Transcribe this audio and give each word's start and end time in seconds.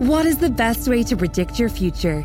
What 0.00 0.24
is 0.24 0.38
the 0.38 0.48
best 0.48 0.88
way 0.88 1.02
to 1.02 1.14
predict 1.14 1.58
your 1.58 1.68
future? 1.68 2.24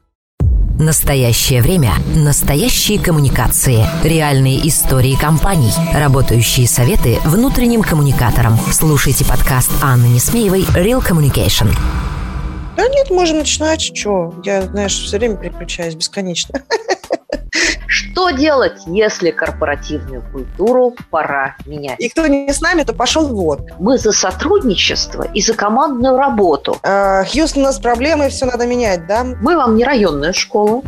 Настоящее 0.81 1.61
время. 1.61 1.93
Настоящие 2.15 2.97
коммуникации. 2.97 3.85
Реальные 4.03 4.67
истории 4.67 5.15
компаний. 5.15 5.71
Работающие 5.93 6.67
советы 6.67 7.19
внутренним 7.23 7.83
коммуникаторам. 7.83 8.57
Слушайте 8.71 9.23
подкаст 9.23 9.69
Анны 9.83 10.07
Несмеевой 10.07 10.61
«Real 10.61 11.07
Communication». 11.07 11.69
Да 12.75 12.87
нет, 12.87 13.11
можем 13.11 13.37
начинать. 13.37 13.95
Что? 13.95 14.33
Я, 14.43 14.63
знаешь, 14.63 14.93
все 14.93 15.19
время 15.19 15.37
переключаюсь 15.37 15.93
бесконечно. 15.93 16.63
Что 17.87 18.29
делать, 18.31 18.81
если 18.85 19.31
корпоративную 19.31 20.23
культуру 20.31 20.95
пора 21.09 21.55
менять? 21.65 21.99
И 21.99 22.09
кто 22.09 22.25
не 22.27 22.51
с 22.51 22.61
нами, 22.61 22.83
то 22.83 22.93
пошел 22.93 23.27
вот. 23.27 23.61
Мы 23.79 23.97
за 23.97 24.11
сотрудничество 24.11 25.27
и 25.33 25.41
за 25.41 25.53
командную 25.53 26.17
работу. 26.17 26.77
А, 26.83 27.23
Хьюстон, 27.25 27.63
у 27.63 27.65
нас 27.65 27.79
проблемы, 27.79 28.29
все 28.29 28.45
надо 28.45 28.65
менять, 28.65 29.07
да? 29.07 29.23
Мы 29.23 29.55
вам 29.55 29.75
не 29.75 29.83
районная 29.83 30.33
школа. 30.33 30.81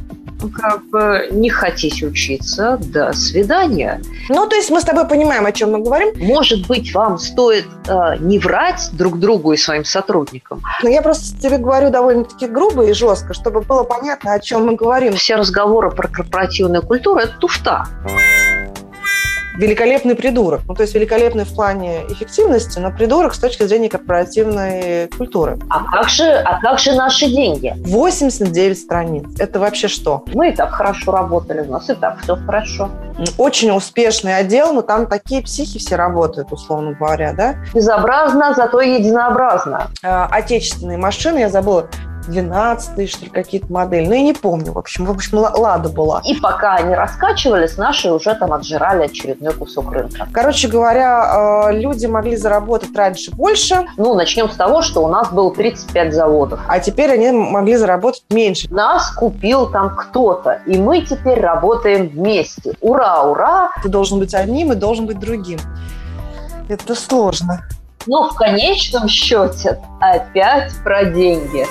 Как 0.52 0.84
бы 0.90 1.28
не 1.32 1.50
хотите 1.50 2.08
учиться, 2.08 2.78
до 2.82 3.14
свидания. 3.14 4.02
Ну, 4.30 4.48
то 4.48 4.56
есть 4.56 4.70
мы 4.70 4.82
с 4.82 4.84
тобой 4.84 5.08
понимаем, 5.08 5.46
о 5.46 5.52
чем 5.52 5.72
мы 5.72 5.80
говорим. 5.80 6.14
Может 6.18 6.68
быть, 6.68 6.94
вам 6.94 7.18
стоит 7.18 7.66
э, 7.88 8.18
не 8.20 8.40
врать 8.40 8.90
друг 8.94 9.20
другу 9.20 9.54
и 9.54 9.58
своим 9.58 9.86
сотрудникам. 9.86 10.62
Но 10.82 10.90
я 10.90 11.02
просто 11.02 11.40
тебе 11.42 11.58
говорю 11.58 11.90
довольно-таки 11.90 12.48
грубо 12.48 12.86
и 12.86 12.94
жестко, 12.94 13.34
чтобы 13.34 13.62
было 13.62 13.84
понятно, 13.84 14.34
о 14.34 14.40
чем 14.40 14.66
мы 14.66 14.76
говорим. 14.76 15.16
Все 15.16 15.36
разговоры 15.36 15.92
про 15.92 16.08
корпоративную 16.08 16.82
культуру– 16.82 17.20
это 17.22 17.34
туфта 17.40 17.88
великолепный 19.58 20.16
придурок. 20.16 20.62
Ну, 20.68 20.74
то 20.74 20.84
есть 20.84 20.94
великолепный 20.96 21.46
в 21.46 21.54
плане 21.54 22.04
эффективности, 22.10 22.80
но 22.80 22.92
придурок 22.92 23.34
с 23.34 23.40
точки 23.40 23.64
зрения 23.64 23.90
корпоративной 23.90 25.08
культуры. 25.18 25.58
А 25.70 25.84
как 25.84 26.10
же, 26.10 26.24
а 26.24 26.60
как 26.62 26.80
же 26.80 26.94
наши 26.94 27.28
деньги? 27.28 27.74
89 27.78 28.78
страниц. 28.78 29.26
Это 29.40 29.60
вообще 29.60 29.88
что? 29.88 30.24
Мы 30.34 30.50
и 30.50 30.56
так 30.56 30.72
хорошо 30.72 31.12
работали, 31.12 31.62
у 31.62 31.72
нас 31.72 31.90
и 31.90 31.94
так 31.94 32.20
все 32.22 32.36
хорошо. 32.36 32.90
Очень 33.38 33.72
успешный 33.72 34.38
отдел, 34.38 34.74
но 34.74 34.82
там 34.82 35.08
такие 35.08 35.42
психи 35.44 35.80
все 35.80 35.96
работают, 35.96 36.52
условно 36.52 36.94
говоря, 36.94 37.34
да? 37.34 37.56
Безобразно, 37.74 38.54
зато 38.56 38.82
единообразно. 38.82 39.88
А, 40.04 40.28
отечественные 40.32 40.98
машины, 40.98 41.40
я 41.40 41.50
забыла, 41.50 41.90
12 42.28 43.10
что 43.10 43.26
ли, 43.26 43.30
какие-то 43.30 43.72
модели. 43.72 44.06
Ну, 44.06 44.14
я 44.14 44.22
не 44.22 44.34
помню. 44.34 44.72
В 44.72 44.78
общем, 44.78 45.06
в 45.06 45.12
общем, 45.12 45.40
Лада 45.40 45.90
была. 45.90 46.22
И 46.26 46.36
пока 46.36 46.76
они 46.76 46.96
раскачивались, 46.96 47.78
наши 47.78 48.12
уже 48.12 48.36
там 48.36 48.54
отжирали 48.54 49.06
очередной 49.06 49.54
кусок 49.54 49.92
рынка. 49.92 50.28
Короче 50.32 50.68
говоря, 50.68 51.70
э, 51.70 51.80
люди 51.80 52.06
могли 52.06 52.36
заработать 52.36 52.96
раньше 52.96 53.32
больше. 53.32 53.86
Ну, 53.98 54.14
начнем 54.16 54.50
с 54.50 54.56
того, 54.56 54.82
что 54.82 55.04
у 55.04 55.08
нас 55.08 55.32
было 55.32 55.54
35 55.54 56.14
заводов. 56.14 56.60
А 56.68 56.80
теперь 56.80 57.12
они 57.12 57.32
могли 57.32 57.76
заработать 57.76 58.24
меньше. 58.30 58.72
Нас 58.72 59.12
купил 59.12 59.70
там 59.70 59.96
кто-то, 59.96 60.62
и 60.66 60.78
мы 60.78 61.02
теперь 61.02 61.40
работаем 61.40 62.10
вместе. 62.10 62.76
Ура, 62.82 63.24
ура! 63.24 63.72
Ты 63.82 63.90
должен 63.90 64.20
быть 64.20 64.34
одним 64.34 64.72
и 64.72 64.76
должен 64.76 65.06
быть 65.06 65.20
другим. 65.20 65.60
Это 66.70 66.96
сложно. 66.96 67.68
Но 68.06 68.30
в 68.30 68.36
конечном 68.36 69.08
счете 69.08 69.80
опять 70.02 70.74
про 70.84 71.06
деньги. 71.06 71.66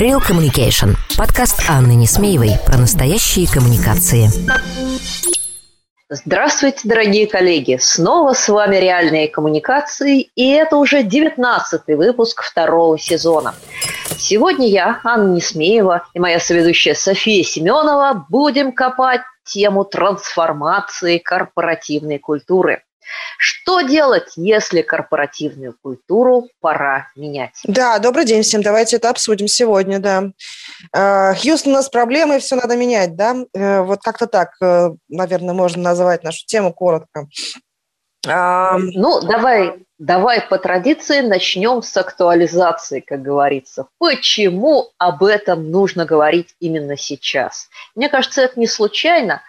Real 0.00 0.18
Communication. 0.26 0.94
Подкаст 1.18 1.62
Анны 1.68 1.94
Несмеевой 1.94 2.52
про 2.64 2.78
настоящие 2.78 3.46
коммуникации. 3.46 4.28
Здравствуйте, 6.08 6.88
дорогие 6.88 7.26
коллеги! 7.26 7.76
Снова 7.78 8.32
с 8.32 8.48
вами 8.48 8.76
«Реальные 8.76 9.28
коммуникации», 9.28 10.30
и 10.34 10.48
это 10.52 10.76
уже 10.76 11.02
девятнадцатый 11.02 11.96
выпуск 11.96 12.42
второго 12.42 12.98
сезона. 12.98 13.54
Сегодня 14.16 14.68
я, 14.68 15.00
Анна 15.04 15.34
Несмеева, 15.34 16.06
и 16.14 16.18
моя 16.18 16.40
соведущая 16.40 16.94
София 16.94 17.44
Семенова 17.44 18.24
будем 18.30 18.72
копать 18.72 19.20
тему 19.44 19.84
трансформации 19.84 21.18
корпоративной 21.18 22.18
культуры– 22.18 22.82
что 23.38 23.82
делать, 23.82 24.32
если 24.36 24.82
корпоративную 24.82 25.74
культуру 25.80 26.48
пора 26.60 27.08
менять? 27.16 27.60
Да, 27.64 27.98
добрый 27.98 28.24
день 28.24 28.42
всем. 28.42 28.62
Давайте 28.62 28.96
это 28.96 29.10
обсудим 29.10 29.48
сегодня, 29.48 29.98
да. 29.98 30.24
А, 30.92 31.34
Хьюстон, 31.34 31.72
у 31.72 31.76
нас 31.76 31.88
проблемы, 31.88 32.38
все 32.38 32.56
надо 32.56 32.76
менять, 32.76 33.16
да? 33.16 33.36
Э, 33.54 33.82
вот 33.82 34.00
как-то 34.02 34.26
так, 34.26 34.50
э, 34.62 34.90
наверное, 35.08 35.54
можно 35.54 35.82
называть 35.82 36.24
нашу 36.24 36.44
тему 36.46 36.72
коротко. 36.72 37.26
Ну, 38.26 39.20
давай, 39.22 39.86
давай 39.98 40.42
по 40.42 40.58
традиции 40.58 41.20
начнем 41.20 41.82
с 41.82 41.96
актуализации, 41.96 43.00
как 43.00 43.22
говорится. 43.22 43.86
Почему 43.98 44.90
об 44.98 45.24
этом 45.24 45.70
нужно 45.70 46.04
говорить 46.04 46.54
именно 46.60 46.98
сейчас? 46.98 47.70
Мне 47.94 48.10
кажется, 48.10 48.42
это 48.42 48.60
не 48.60 48.66
случайно 48.66 49.42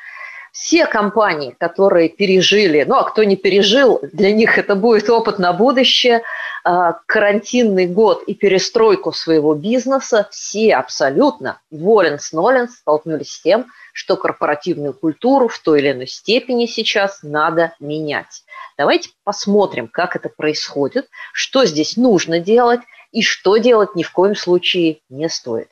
все 0.51 0.85
компании, 0.85 1.55
которые 1.57 2.09
пережили, 2.09 2.83
ну 2.87 2.95
а 2.95 3.03
кто 3.03 3.23
не 3.23 3.35
пережил, 3.35 3.99
для 4.11 4.33
них 4.33 4.57
это 4.57 4.75
будет 4.75 5.09
опыт 5.09 5.39
на 5.39 5.53
будущее, 5.53 6.23
а, 6.63 6.99
карантинный 7.05 7.87
год 7.87 8.23
и 8.23 8.35
перестройку 8.35 9.13
своего 9.13 9.55
бизнеса, 9.55 10.27
все 10.29 10.75
абсолютно, 10.75 11.59
волен-снолен, 11.71 12.69
столкнулись 12.69 13.31
с 13.33 13.41
тем, 13.41 13.67
что 13.93 14.17
корпоративную 14.17 14.93
культуру 14.93 15.47
в 15.47 15.57
той 15.59 15.79
или 15.79 15.91
иной 15.91 16.07
степени 16.07 16.65
сейчас 16.65 17.19
надо 17.23 17.73
менять. 17.79 18.43
Давайте 18.77 19.09
посмотрим, 19.23 19.87
как 19.87 20.15
это 20.15 20.29
происходит, 20.29 21.07
что 21.33 21.65
здесь 21.65 21.97
нужно 21.97 22.39
делать 22.39 22.81
и 23.11 23.21
что 23.21 23.57
делать 23.57 23.95
ни 23.95 24.03
в 24.03 24.11
коем 24.11 24.35
случае 24.35 24.99
не 25.09 25.29
стоит. 25.29 25.69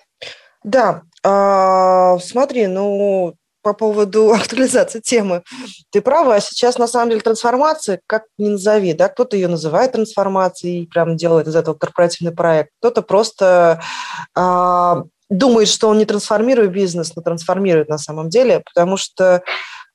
Да, 0.64 1.04
э, 1.24 2.20
смотри, 2.22 2.68
ну 2.68 3.36
по 3.70 3.74
поводу 3.74 4.32
актуализации 4.34 5.00
темы. 5.00 5.44
Ты 5.92 6.02
права, 6.02 6.40
сейчас 6.40 6.78
на 6.78 6.88
самом 6.88 7.10
деле 7.10 7.22
трансформация, 7.22 8.00
как 8.08 8.24
ни 8.38 8.50
назови, 8.50 8.94
да, 8.94 9.10
кто-то 9.10 9.36
ее 9.36 9.48
называет 9.48 9.92
трансформацией, 9.92 10.88
прям 10.88 11.18
делает 11.18 11.48
из 11.48 11.56
этого 11.56 11.76
корпоративный 11.76 12.34
проект, 12.34 12.72
кто-то 12.80 13.02
просто 13.02 13.82
э, 14.36 14.96
думает, 15.30 15.68
что 15.68 15.90
он 15.90 16.00
не 16.00 16.06
трансформирует 16.06 16.72
бизнес, 16.72 17.16
но 17.16 17.22
трансформирует 17.22 17.90
на 17.90 17.98
самом 18.00 18.30
деле, 18.30 18.64
потому 18.66 18.98
что 18.98 19.44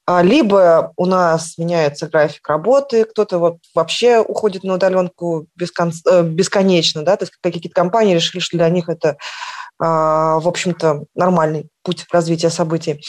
а, 0.06 0.22
либо 0.22 0.92
у 0.96 1.06
нас 1.06 1.56
меняется 1.56 2.06
график 2.06 2.46
работы, 2.46 3.04
кто-то 3.04 3.38
вот 3.38 3.56
вообще 3.74 4.20
уходит 4.20 4.62
на 4.62 4.74
удаленку 4.74 5.46
э, 5.58 6.22
бесконечно, 6.22 7.02
да, 7.02 7.16
то 7.16 7.24
есть 7.24 7.32
какие-то 7.40 7.70
компании 7.70 8.14
решили, 8.14 8.40
что 8.40 8.58
для 8.58 8.68
них 8.68 8.88
это 8.88 9.16
а, 9.80 10.38
в 10.38 10.48
общем-то, 10.48 11.04
нормальный 11.14 11.68
путь 11.84 12.06
развития 12.10 12.50
событий. 12.50 13.04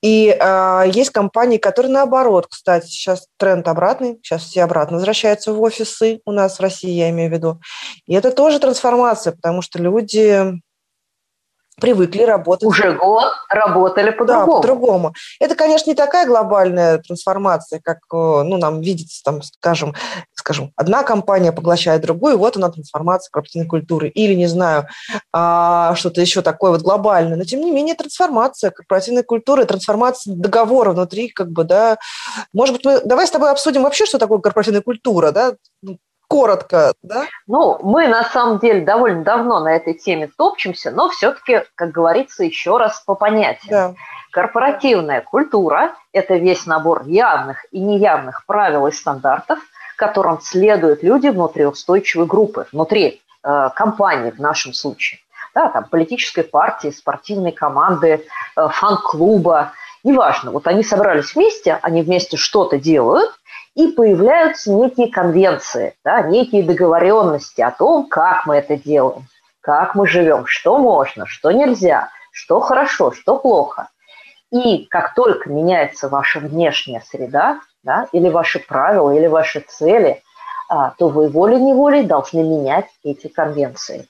И 0.00 0.28
э, 0.28 0.84
есть 0.94 1.10
компании, 1.10 1.58
которые 1.58 1.92
наоборот, 1.92 2.46
кстати, 2.48 2.86
сейчас 2.86 3.26
тренд 3.36 3.68
обратный, 3.68 4.18
сейчас 4.22 4.44
все 4.44 4.62
обратно 4.62 4.96
возвращаются 4.96 5.52
в 5.52 5.60
офисы 5.60 6.20
у 6.24 6.32
нас 6.32 6.58
в 6.58 6.62
России, 6.62 6.90
я 6.90 7.10
имею 7.10 7.28
в 7.28 7.32
виду. 7.34 7.60
И 8.06 8.14
это 8.14 8.30
тоже 8.30 8.58
трансформация, 8.58 9.32
потому 9.32 9.60
что 9.60 9.78
люди 9.78 10.54
привыкли 11.80 12.22
работать. 12.22 12.64
Уже 12.64 12.92
год 12.92 13.32
работали 13.48 14.10
по-другому. 14.10 14.46
Да, 14.46 14.56
по-другому. 14.56 15.14
Это, 15.40 15.54
конечно, 15.54 15.90
не 15.90 15.96
такая 15.96 16.26
глобальная 16.26 16.98
трансформация, 16.98 17.80
как 17.82 17.98
э, 18.12 18.42
ну, 18.42 18.56
нам 18.56 18.80
видится, 18.80 19.22
там, 19.24 19.42
скажем, 19.42 19.94
скажем, 20.34 20.72
одна 20.76 21.02
компания 21.02 21.52
поглощает 21.52 22.02
другую, 22.02 22.38
вот 22.38 22.56
она 22.56 22.70
трансформация 22.70 23.30
корпоративной 23.30 23.68
культуры. 23.68 24.08
Или, 24.08 24.34
не 24.34 24.46
знаю, 24.46 24.86
а, 25.32 25.94
что-то 25.94 26.20
еще 26.20 26.42
такое 26.42 26.72
вот 26.72 26.82
глобальное. 26.82 27.36
Но, 27.36 27.44
тем 27.44 27.60
не 27.60 27.70
менее, 27.70 27.94
трансформация 27.94 28.70
корпоративной 28.70 29.22
культуры, 29.22 29.64
трансформация 29.64 30.34
договора 30.34 30.92
внутри, 30.92 31.28
как 31.28 31.50
бы, 31.50 31.64
да. 31.64 31.98
Может 32.52 32.76
быть, 32.76 32.84
мы... 32.84 33.00
Давай 33.04 33.26
с 33.26 33.30
тобой 33.30 33.50
обсудим 33.50 33.82
вообще, 33.82 34.04
что 34.04 34.18
такое 34.18 34.38
корпоративная 34.38 34.82
культура, 34.82 35.32
да? 35.32 35.54
Коротко, 36.32 36.92
да? 37.02 37.26
Ну, 37.46 37.78
мы 37.82 38.08
на 38.08 38.24
самом 38.24 38.58
деле 38.58 38.80
довольно 38.80 39.22
давно 39.22 39.60
на 39.60 39.74
этой 39.74 39.94
теме 39.94 40.30
топчемся, 40.36 40.90
но 40.90 41.08
все-таки, 41.10 41.62
как 41.74 41.90
говорится, 41.90 42.44
еще 42.44 42.78
раз 42.78 43.00
по 43.00 43.14
понятиям. 43.14 43.70
Да. 43.70 43.94
Корпоративная 44.32 45.20
культура– 45.20 45.94
это 46.12 46.36
весь 46.36 46.64
набор 46.64 47.02
явных 47.06 47.66
и 47.70 47.78
неявных 47.78 48.46
правил 48.46 48.86
и 48.86 48.92
стандартов, 48.92 49.58
которым 49.96 50.40
следуют 50.40 51.02
люди 51.02 51.28
внутри 51.28 51.66
устойчивой 51.66 52.26
группы, 52.26 52.66
внутри 52.72 53.20
э, 53.44 53.68
компании 53.74 54.30
в 54.30 54.38
нашем 54.38 54.72
случае. 54.72 55.20
да, 55.54 55.68
там, 55.68 55.84
политической 55.84 56.42
партии, 56.42 56.90
спортивной 56.90 57.52
команды, 57.52 58.24
э, 58.56 58.68
фан-клуба, 58.70 59.72
неважно. 60.02 60.50
Вот 60.50 60.66
они 60.66 60.82
собрались 60.82 61.34
вместе, 61.34 61.78
они 61.82 62.02
вместе 62.02 62.38
что-то 62.38 62.78
делают, 62.78 63.30
и 63.74 63.88
появляются 63.88 64.72
некие 64.72 65.10
конвенции, 65.10 65.96
да, 66.04 66.22
некие 66.22 66.62
договоренности 66.62 67.60
о 67.60 67.70
том, 67.70 68.06
как 68.08 68.46
мы 68.46 68.56
это 68.56 68.76
делаем, 68.76 69.26
как 69.60 69.94
мы 69.94 70.06
живем, 70.06 70.46
что 70.46 70.78
можно, 70.78 71.26
что 71.26 71.52
нельзя, 71.52 72.10
что 72.32 72.60
хорошо, 72.60 73.12
что 73.12 73.36
плохо. 73.36 73.88
И 74.50 74.84
как 74.86 75.14
только 75.14 75.48
меняется 75.48 76.08
ваша 76.08 76.40
внешняя 76.40 77.00
среда, 77.00 77.60
да, 77.82 78.06
или 78.12 78.28
ваши 78.28 78.58
правила, 78.58 79.10
или 79.10 79.26
ваши 79.26 79.60
цели, 79.60 80.22
а, 80.68 80.90
то 80.90 81.08
вы 81.08 81.28
волей-неволей 81.28 82.04
должны 82.04 82.42
менять 82.42 82.86
эти 83.02 83.28
конвенции. 83.28 84.08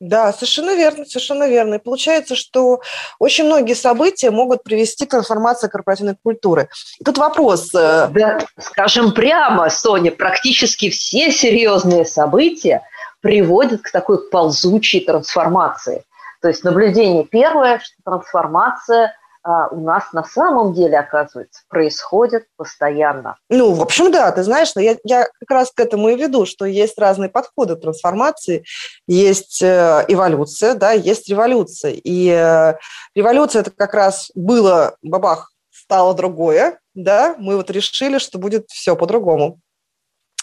Да, 0.00 0.32
совершенно 0.32 0.74
верно, 0.74 1.04
совершенно 1.04 1.46
верно. 1.46 1.74
И 1.74 1.78
получается, 1.78 2.34
что 2.34 2.80
очень 3.18 3.44
многие 3.44 3.74
события 3.74 4.30
могут 4.30 4.62
привести 4.62 5.04
к 5.04 5.10
трансформации 5.10 5.68
корпоративной 5.68 6.16
культуры. 6.22 6.70
И 6.98 7.04
тут 7.04 7.18
вопрос. 7.18 7.74
Э, 7.74 8.08
да, 8.08 8.38
скажем 8.58 9.12
прямо, 9.12 9.68
Соня, 9.68 10.10
практически 10.10 10.88
все 10.88 11.30
серьезные 11.30 12.06
события 12.06 12.82
приводят 13.20 13.82
к 13.82 13.90
такой 13.90 14.26
ползучей 14.30 15.04
трансформации. 15.04 16.04
То 16.40 16.48
есть 16.48 16.64
наблюдение 16.64 17.24
первое, 17.24 17.80
что 17.80 17.94
трансформация 18.02 19.14
у 19.44 19.80
нас 19.80 20.12
на 20.12 20.24
самом 20.24 20.74
деле, 20.74 20.98
оказывается, 20.98 21.62
происходит 21.68 22.44
постоянно. 22.56 23.36
Ну, 23.48 23.72
в 23.72 23.82
общем, 23.82 24.12
да, 24.12 24.30
ты 24.32 24.42
знаешь, 24.42 24.72
я, 24.76 24.96
я 25.04 25.24
как 25.24 25.50
раз 25.50 25.70
к 25.70 25.80
этому 25.80 26.10
и 26.10 26.16
веду, 26.16 26.46
что 26.46 26.64
есть 26.64 26.98
разные 26.98 27.30
подходы 27.30 27.76
трансформации, 27.76 28.64
есть 29.06 29.62
э, 29.62 30.04
эволюция, 30.08 30.74
да, 30.74 30.92
есть 30.92 31.28
революция. 31.28 31.92
И 31.92 32.28
э, 32.28 32.74
революция– 33.14 33.60
это 33.62 33.70
как 33.70 33.94
раз 33.94 34.30
было, 34.34 34.96
бабах, 35.02 35.52
стало 35.70 36.14
другое, 36.14 36.78
да, 36.94 37.34
мы 37.38 37.56
вот 37.56 37.70
решили, 37.70 38.18
что 38.18 38.38
будет 38.38 38.68
все 38.68 38.94
по-другому. 38.94 39.60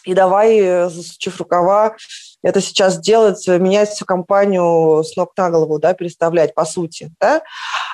И 0.07 0.13
давай, 0.13 0.57
э, 0.57 0.89
засучив 0.89 1.37
рукава, 1.37 1.95
это 2.41 2.61
сейчас 2.61 2.97
делать, 2.99 3.45
менять 3.47 3.89
всю 3.89 4.05
компанию 4.05 5.03
с 5.03 5.15
ног 5.17 5.33
на 5.37 5.49
голову, 5.49 5.79
да, 5.79 5.93
переставлять, 5.93 6.55
по 6.55 6.63
сути, 6.63 7.11
да. 7.19 7.41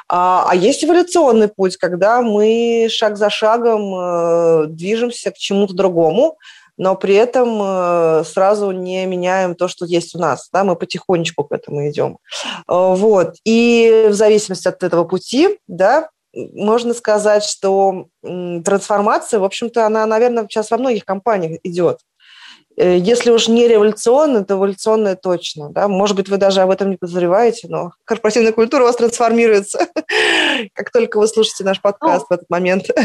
А, 0.08 0.46
а 0.48 0.56
есть 0.56 0.84
эволюционный 0.84 1.48
путь, 1.48 1.78
когда 1.78 2.22
мы 2.22 2.88
шаг 2.92 3.18
за 3.18 3.32
шагом 3.32 3.96
э, 3.96 4.66
движемся 4.68 5.32
к 5.32 5.38
чему-то 5.38 5.74
другому, 5.74 6.38
но 6.78 6.96
при 6.96 7.16
этом 7.16 7.60
э, 7.62 8.24
сразу 8.26 8.72
не 8.72 9.06
меняем 9.08 9.56
то, 9.56 9.68
что 9.68 9.86
есть 9.86 10.16
у 10.16 10.20
нас. 10.20 10.50
Да, 10.54 10.64
мы 10.64 10.76
потихонечку 10.76 11.44
к 11.46 11.52
этому 11.52 11.90
идем. 11.90 12.18
Э, 12.68 12.94
вот. 12.96 13.36
И 13.46 14.08
в 14.10 14.14
зависимости 14.14 14.68
от 14.68 14.84
этого 14.84 15.04
пути, 15.04 15.58
да, 15.68 16.10
можно 16.34 16.94
сказать, 16.94 17.44
что 17.44 18.08
трансформация, 18.22 19.40
в 19.40 19.44
общем-то, 19.44 19.86
она, 19.86 20.06
наверное, 20.06 20.44
сейчас 20.44 20.72
во 20.72 20.78
многих 20.78 21.06
компаниях 21.06 21.60
идет. 21.64 22.00
Э, 22.76 22.98
если 22.98 23.32
уж 23.32 23.48
не 23.48 23.68
революционно, 23.68 24.44
то 24.44 24.56
эволюционное 24.56 25.16
точно. 25.16 25.70
Да? 25.70 25.88
Может 25.88 26.16
быть, 26.16 26.30
вы 26.30 26.38
даже 26.38 26.62
об 26.62 26.72
этом 26.72 26.90
не 26.90 26.98
подозреваете, 26.98 27.68
но 27.70 27.92
корпоративная 28.06 28.52
культура 28.52 28.84
у 28.84 28.86
вас 28.86 28.96
трансформируется, 28.96 29.88
как 30.74 30.92
только 30.92 31.18
вы 31.18 31.28
слушаете 31.28 31.64
наш 31.64 31.82
подкаст 31.82 32.26
ну, 32.30 32.36
в 32.36 32.40
этот 32.40 32.50
момент. 32.50 32.86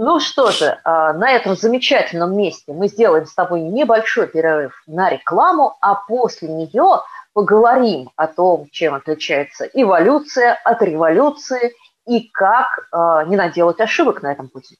Ну 0.00 0.20
что 0.20 0.52
же, 0.52 0.78
а, 0.84 1.12
на 1.12 1.32
этом 1.32 1.56
замечательном 1.56 2.36
месте 2.36 2.72
мы 2.72 2.86
сделаем 2.86 3.26
с 3.26 3.34
тобой 3.34 3.62
небольшой 3.62 4.28
перерыв 4.28 4.80
на 4.86 5.10
рекламу, 5.10 5.76
а 5.80 5.96
после 5.96 6.46
нее 6.46 7.00
поговорим 7.32 8.08
о 8.14 8.28
том, 8.28 8.68
чем 8.70 8.94
отличается 8.94 9.64
эволюция 9.64 10.56
от 10.64 10.82
революции 10.82 11.72
и 12.08 12.28
как 12.32 12.88
а, 12.90 13.24
не 13.24 13.36
наделать 13.36 13.80
ошибок 13.80 14.22
на 14.22 14.32
этом 14.32 14.48
пути. 14.48 14.76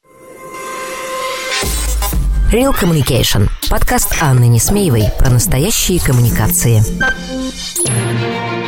Real 2.50 2.72
Communication. 2.74 3.48
Подкаст 3.68 4.22
Анны 4.22 4.48
Несмеевой 4.48 5.04
про 5.18 5.28
настоящие 5.28 6.00
коммуникации. 6.00 6.80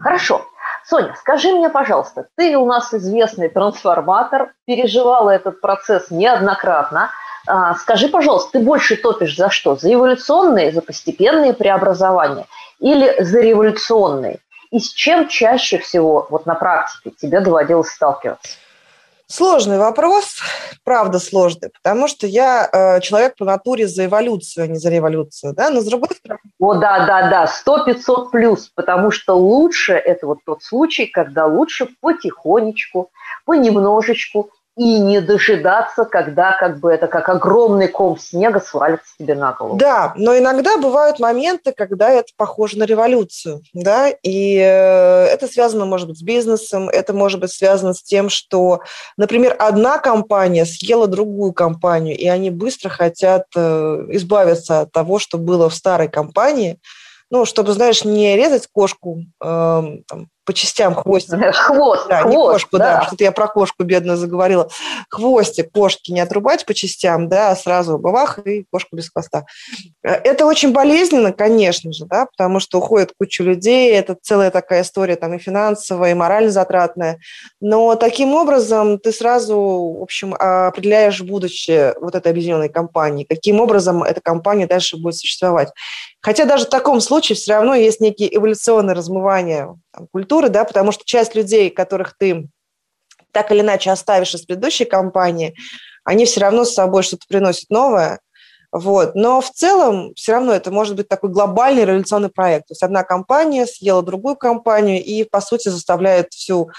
Хорошо. 0.00 0.46
Соня, 0.84 1.14
скажи 1.18 1.52
мне, 1.52 1.70
пожалуйста, 1.70 2.26
ты 2.36 2.56
у 2.56 2.66
нас 2.66 2.92
известный 2.92 3.48
трансформатор, 3.48 4.52
переживала 4.66 5.30
этот 5.30 5.60
процесс 5.60 6.10
неоднократно. 6.10 7.10
А, 7.46 7.74
скажи, 7.74 8.08
пожалуйста, 8.08 8.52
ты 8.52 8.64
больше 8.64 8.96
топишь 8.96 9.36
за 9.36 9.48
что? 9.48 9.76
За 9.76 9.92
эволюционные, 9.92 10.72
за 10.72 10.82
постепенные 10.82 11.54
преобразования 11.54 12.46
или 12.80 13.22
за 13.22 13.40
революционные? 13.40 14.40
И 14.70 14.80
с 14.80 14.92
чем 14.92 15.28
чаще 15.28 15.78
всего 15.78 16.26
вот 16.30 16.46
на 16.46 16.54
практике 16.54 17.10
тебе 17.10 17.40
доводилось 17.40 17.88
сталкиваться? 17.88 18.58
Сложный 19.32 19.78
вопрос, 19.78 20.42
правда 20.84 21.18
сложный, 21.18 21.70
потому 21.70 22.06
что 22.06 22.26
я 22.26 22.68
э, 22.70 23.00
человек 23.00 23.34
по 23.38 23.46
натуре 23.46 23.88
за 23.88 24.04
эволюцию, 24.04 24.64
а 24.64 24.66
не 24.66 24.78
за 24.78 24.90
революцию, 24.90 25.54
да, 25.54 25.70
но 25.70 25.80
с 25.80 25.86
другой 25.86 26.10
стороны... 26.14 26.42
О, 26.60 26.74
да, 26.74 27.06
да, 27.06 27.30
да, 27.30 27.46
100-500 27.46 28.30
плюс, 28.30 28.70
потому 28.74 29.10
что 29.10 29.32
лучше, 29.34 29.94
это 29.94 30.26
вот 30.26 30.40
тот 30.44 30.62
случай, 30.62 31.06
когда 31.06 31.46
лучше 31.46 31.88
потихонечку, 32.02 33.10
понемножечку 33.46 34.50
и 34.76 35.00
не 35.00 35.20
дожидаться, 35.20 36.04
когда 36.06 36.56
как 36.58 36.80
бы 36.80 36.90
это 36.90 37.06
как 37.06 37.28
огромный 37.28 37.88
ком 37.88 38.18
снега 38.18 38.58
свалится 38.58 39.14
тебе 39.18 39.34
на 39.34 39.52
голову. 39.52 39.76
Да, 39.76 40.14
но 40.16 40.36
иногда 40.36 40.78
бывают 40.78 41.20
моменты, 41.20 41.74
когда 41.76 42.08
это 42.08 42.28
похоже 42.38 42.78
на 42.78 42.84
революцию, 42.84 43.60
да, 43.74 44.08
и 44.08 44.56
э, 44.56 45.24
это 45.26 45.46
связано, 45.46 45.84
может 45.84 46.08
быть, 46.08 46.18
с 46.18 46.22
бизнесом, 46.22 46.88
это 46.88 47.12
может 47.12 47.40
быть 47.40 47.52
связано 47.52 47.92
с 47.92 48.02
тем, 48.02 48.30
что, 48.30 48.80
например, 49.18 49.56
одна 49.58 49.98
компания 49.98 50.64
съела 50.64 51.06
другую 51.06 51.52
компанию, 51.52 52.16
и 52.16 52.26
они 52.26 52.50
быстро 52.50 52.88
хотят 52.88 53.44
э, 53.54 54.06
избавиться 54.10 54.80
от 54.80 54.92
того, 54.92 55.18
что 55.18 55.36
было 55.36 55.68
в 55.68 55.74
старой 55.74 56.08
компании, 56.08 56.78
ну, 57.30 57.44
чтобы, 57.44 57.72
знаешь, 57.72 58.04
не 58.04 58.36
резать 58.36 58.68
кошку 58.72 59.20
э, 59.20 59.82
там, 60.08 60.28
по 60.44 60.52
частям 60.52 60.94
хвостик. 60.94 61.38
Хвост, 61.54 62.08
да, 62.08 62.22
хвост, 62.22 62.30
не 62.30 62.36
кошку, 62.36 62.78
да. 62.78 62.98
да. 62.98 63.02
Что-то 63.06 63.24
я 63.24 63.32
про 63.32 63.48
кошку 63.48 63.84
бедную 63.84 64.16
заговорила. 64.16 64.68
Хвостик 65.08 65.70
кошки 65.72 66.10
не 66.10 66.20
отрубать 66.20 66.66
по 66.66 66.74
частям, 66.74 67.28
да, 67.28 67.50
а 67.50 67.56
сразу 67.56 67.98
бабах 67.98 68.38
и 68.44 68.64
кошку 68.70 68.96
без 68.96 69.10
хвоста. 69.10 69.44
Э, 70.02 70.10
это 70.12 70.46
очень 70.46 70.72
болезненно, 70.72 71.32
конечно 71.32 71.92
же, 71.92 72.06
да, 72.06 72.26
потому 72.26 72.60
что 72.60 72.78
уходит 72.78 73.12
куча 73.18 73.44
людей, 73.44 73.92
это 73.92 74.16
целая 74.20 74.50
такая 74.50 74.82
история 74.82 75.16
там 75.16 75.34
и 75.34 75.38
финансовая, 75.38 76.10
и 76.10 76.14
морально 76.14 76.50
затратная. 76.50 77.18
Но 77.60 77.94
таким 77.94 78.34
образом 78.34 78.98
ты 78.98 79.12
сразу, 79.12 79.56
в 79.98 80.02
общем, 80.02 80.34
определяешь 80.34 81.20
будущее 81.22 81.94
вот 82.00 82.14
этой 82.14 82.32
объединенной 82.32 82.68
компании, 82.68 83.24
каким 83.28 83.60
образом 83.60 84.02
эта 84.02 84.20
компания 84.20 84.66
дальше 84.66 84.96
будет 84.96 85.16
существовать. 85.16 85.70
Хотя 86.20 86.44
даже 86.44 86.66
в 86.66 86.70
таком 86.70 87.00
случае 87.00 87.36
все 87.36 87.54
равно 87.54 87.74
есть 87.74 88.00
некие 88.00 88.34
эволюционные 88.34 88.94
размывания 88.94 89.76
там, 89.92 90.06
культуры, 90.12 90.31
да, 90.40 90.64
потому 90.64 90.92
что 90.92 91.04
часть 91.04 91.34
людей, 91.34 91.70
которых 91.70 92.16
ты 92.18 92.48
так 93.32 93.50
или 93.50 93.60
иначе 93.60 93.90
оставишь 93.90 94.34
из 94.34 94.42
предыдущей 94.42 94.84
компании, 94.84 95.54
они 96.04 96.24
все 96.24 96.40
равно 96.40 96.64
с 96.64 96.74
собой 96.74 97.02
что-то 97.02 97.26
приносят 97.28 97.70
новое, 97.70 98.20
вот. 98.72 99.14
Но 99.14 99.42
в 99.42 99.50
целом 99.50 100.14
все 100.14 100.32
равно 100.32 100.52
это 100.52 100.70
может 100.70 100.96
быть 100.96 101.06
такой 101.06 101.30
глобальный 101.30 101.84
революционный 101.84 102.30
проект. 102.30 102.68
То 102.68 102.72
есть 102.72 102.82
одна 102.82 103.04
компания 103.04 103.66
съела 103.66 104.02
другую 104.02 104.34
компанию 104.36 105.04
и, 105.04 105.24
по 105.24 105.42
сути, 105.42 105.68
заставляет 105.68 106.32
всю 106.32 106.70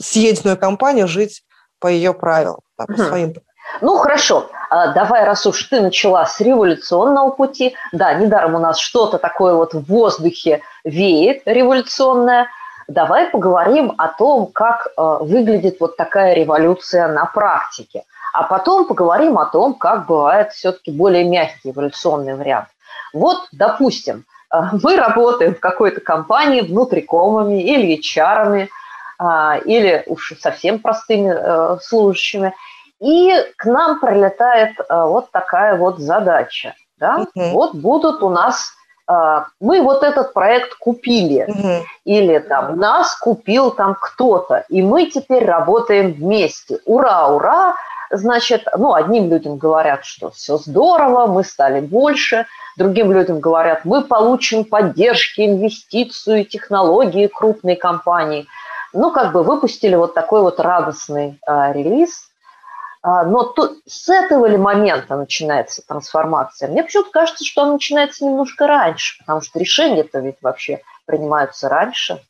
съеденную 0.00 0.56
компанию 0.56 1.08
жить 1.08 1.42
по 1.80 1.88
ее 1.88 2.14
правилам, 2.14 2.60
да, 2.78 2.86
по 2.86 2.94
своим 2.94 3.32
правилам. 3.32 3.42
Ну, 3.80 3.96
хорошо, 3.96 4.48
а, 4.70 4.92
давай, 4.92 5.24
раз 5.24 5.46
уж 5.46 5.64
ты 5.64 5.80
начала 5.80 6.26
с 6.26 6.38
революционного 6.40 7.30
пути, 7.30 7.74
да, 7.92 8.14
недаром 8.14 8.54
у 8.54 8.58
нас 8.58 8.78
что-то 8.78 9.18
такое 9.18 9.54
вот 9.54 9.74
в 9.74 9.84
воздухе 9.86 10.60
веет 10.84 11.42
революционное, 11.46 12.48
давай 12.88 13.30
поговорим 13.30 13.94
о 13.98 14.08
том, 14.08 14.46
как 14.46 14.88
а, 14.96 15.18
выглядит 15.18 15.78
вот 15.80 15.96
такая 15.96 16.34
революция 16.34 17.08
на 17.08 17.26
практике. 17.26 18.04
А 18.32 18.42
потом 18.42 18.86
поговорим 18.86 19.38
о 19.38 19.46
том, 19.46 19.74
как 19.74 20.06
бывает 20.06 20.52
все-таки 20.52 20.90
более 20.90 21.24
мягкий 21.24 21.70
эволюционный 21.70 22.34
вариант. 22.34 22.68
Вот, 23.12 23.46
допустим, 23.52 24.24
мы 24.82 24.96
работаем 24.96 25.54
в 25.54 25.60
какой-то 25.60 26.00
компании 26.00 26.60
внутрикомами 26.60 27.62
или 27.62 27.96
HR, 27.96 28.68
или 29.64 30.02
уж 30.06 30.32
совсем 30.40 30.80
простыми 30.80 31.78
служащими, 31.80 32.54
и 33.00 33.32
к 33.56 33.66
нам 33.66 34.00
прилетает 34.00 34.72
вот 34.88 35.30
такая 35.30 35.76
вот 35.76 35.98
задача. 36.00 36.74
Да? 36.98 37.26
Угу. 37.34 37.50
Вот 37.50 37.74
будут 37.74 38.22
у 38.22 38.30
нас 38.30 38.72
а, 38.72 38.83
мы 39.06 39.82
вот 39.82 40.02
этот 40.02 40.32
проект 40.32 40.74
купили, 40.76 41.44
угу. 41.46 41.84
или 42.04 42.38
там 42.38 42.78
нас 42.78 43.14
купил 43.16 43.70
там 43.70 43.96
кто-то, 44.00 44.64
и 44.68 44.82
мы 44.82 45.06
теперь 45.06 45.44
работаем 45.44 46.12
вместе. 46.12 46.78
Ура, 46.86 47.28
ура! 47.28 47.74
Значит, 48.10 48.66
ну, 48.76 48.94
одним 48.94 49.28
людям 49.28 49.56
говорят, 49.56 50.04
что 50.04 50.30
все 50.30 50.56
здорово, 50.56 51.26
мы 51.26 51.42
стали 51.42 51.80
больше, 51.80 52.46
другим 52.76 53.12
людям 53.12 53.40
говорят, 53.40 53.84
мы 53.84 54.02
получим 54.02 54.64
поддержки, 54.64 55.40
инвестицию, 55.40 56.44
технологии 56.44 57.26
крупной 57.26 57.76
компании. 57.76 58.46
Ну, 58.92 59.10
как 59.10 59.32
бы 59.32 59.42
выпустили 59.42 59.96
вот 59.96 60.14
такой 60.14 60.42
вот 60.42 60.60
радостный 60.60 61.40
э, 61.46 61.72
релиз, 61.72 62.10
а, 62.10 62.33
но 63.04 63.44
тут, 63.44 63.82
с 63.86 64.08
этого 64.08 64.46
ли 64.46 64.56
момента 64.56 65.16
начинается 65.16 65.82
трансформация? 65.86 66.68
Мне 66.68 66.82
почему-то 66.82 67.10
кажется, 67.10 67.44
что 67.44 67.62
она 67.62 67.74
начинается 67.74 68.24
немножко 68.24 68.66
раньше, 68.66 69.18
потому 69.18 69.42
что 69.42 69.58
решения-то 69.58 70.20
ведь 70.20 70.36
вообще 70.40 70.80
принимаются 71.04 71.68
раньше. 71.68 72.20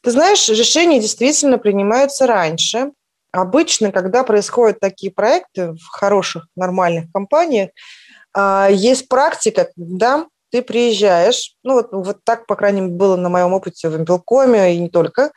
Ты 0.00 0.10
знаешь, 0.10 0.48
решения 0.48 1.00
действительно 1.00 1.58
принимаются 1.58 2.26
раньше. 2.26 2.92
Обычно, 3.30 3.92
когда 3.92 4.24
происходят 4.24 4.80
такие 4.80 5.12
проекты 5.12 5.72
в 5.72 5.86
хороших, 5.90 6.46
нормальных 6.56 7.12
компаниях, 7.12 7.70
а, 8.32 8.68
есть 8.70 9.08
практика, 9.08 9.68
когда 9.76 10.26
ты 10.50 10.62
приезжаешь, 10.62 11.54
ну 11.62 11.74
вот, 11.74 11.88
вот 11.92 12.18
так, 12.24 12.46
по 12.46 12.56
крайней 12.56 12.80
мере, 12.80 12.94
было 12.94 13.16
на 13.16 13.28
моем 13.28 13.52
опыте 13.52 13.88
в 13.88 13.96
Импелкоме 13.96 14.74
и 14.74 14.78
не 14.78 14.88
только, 14.88 15.32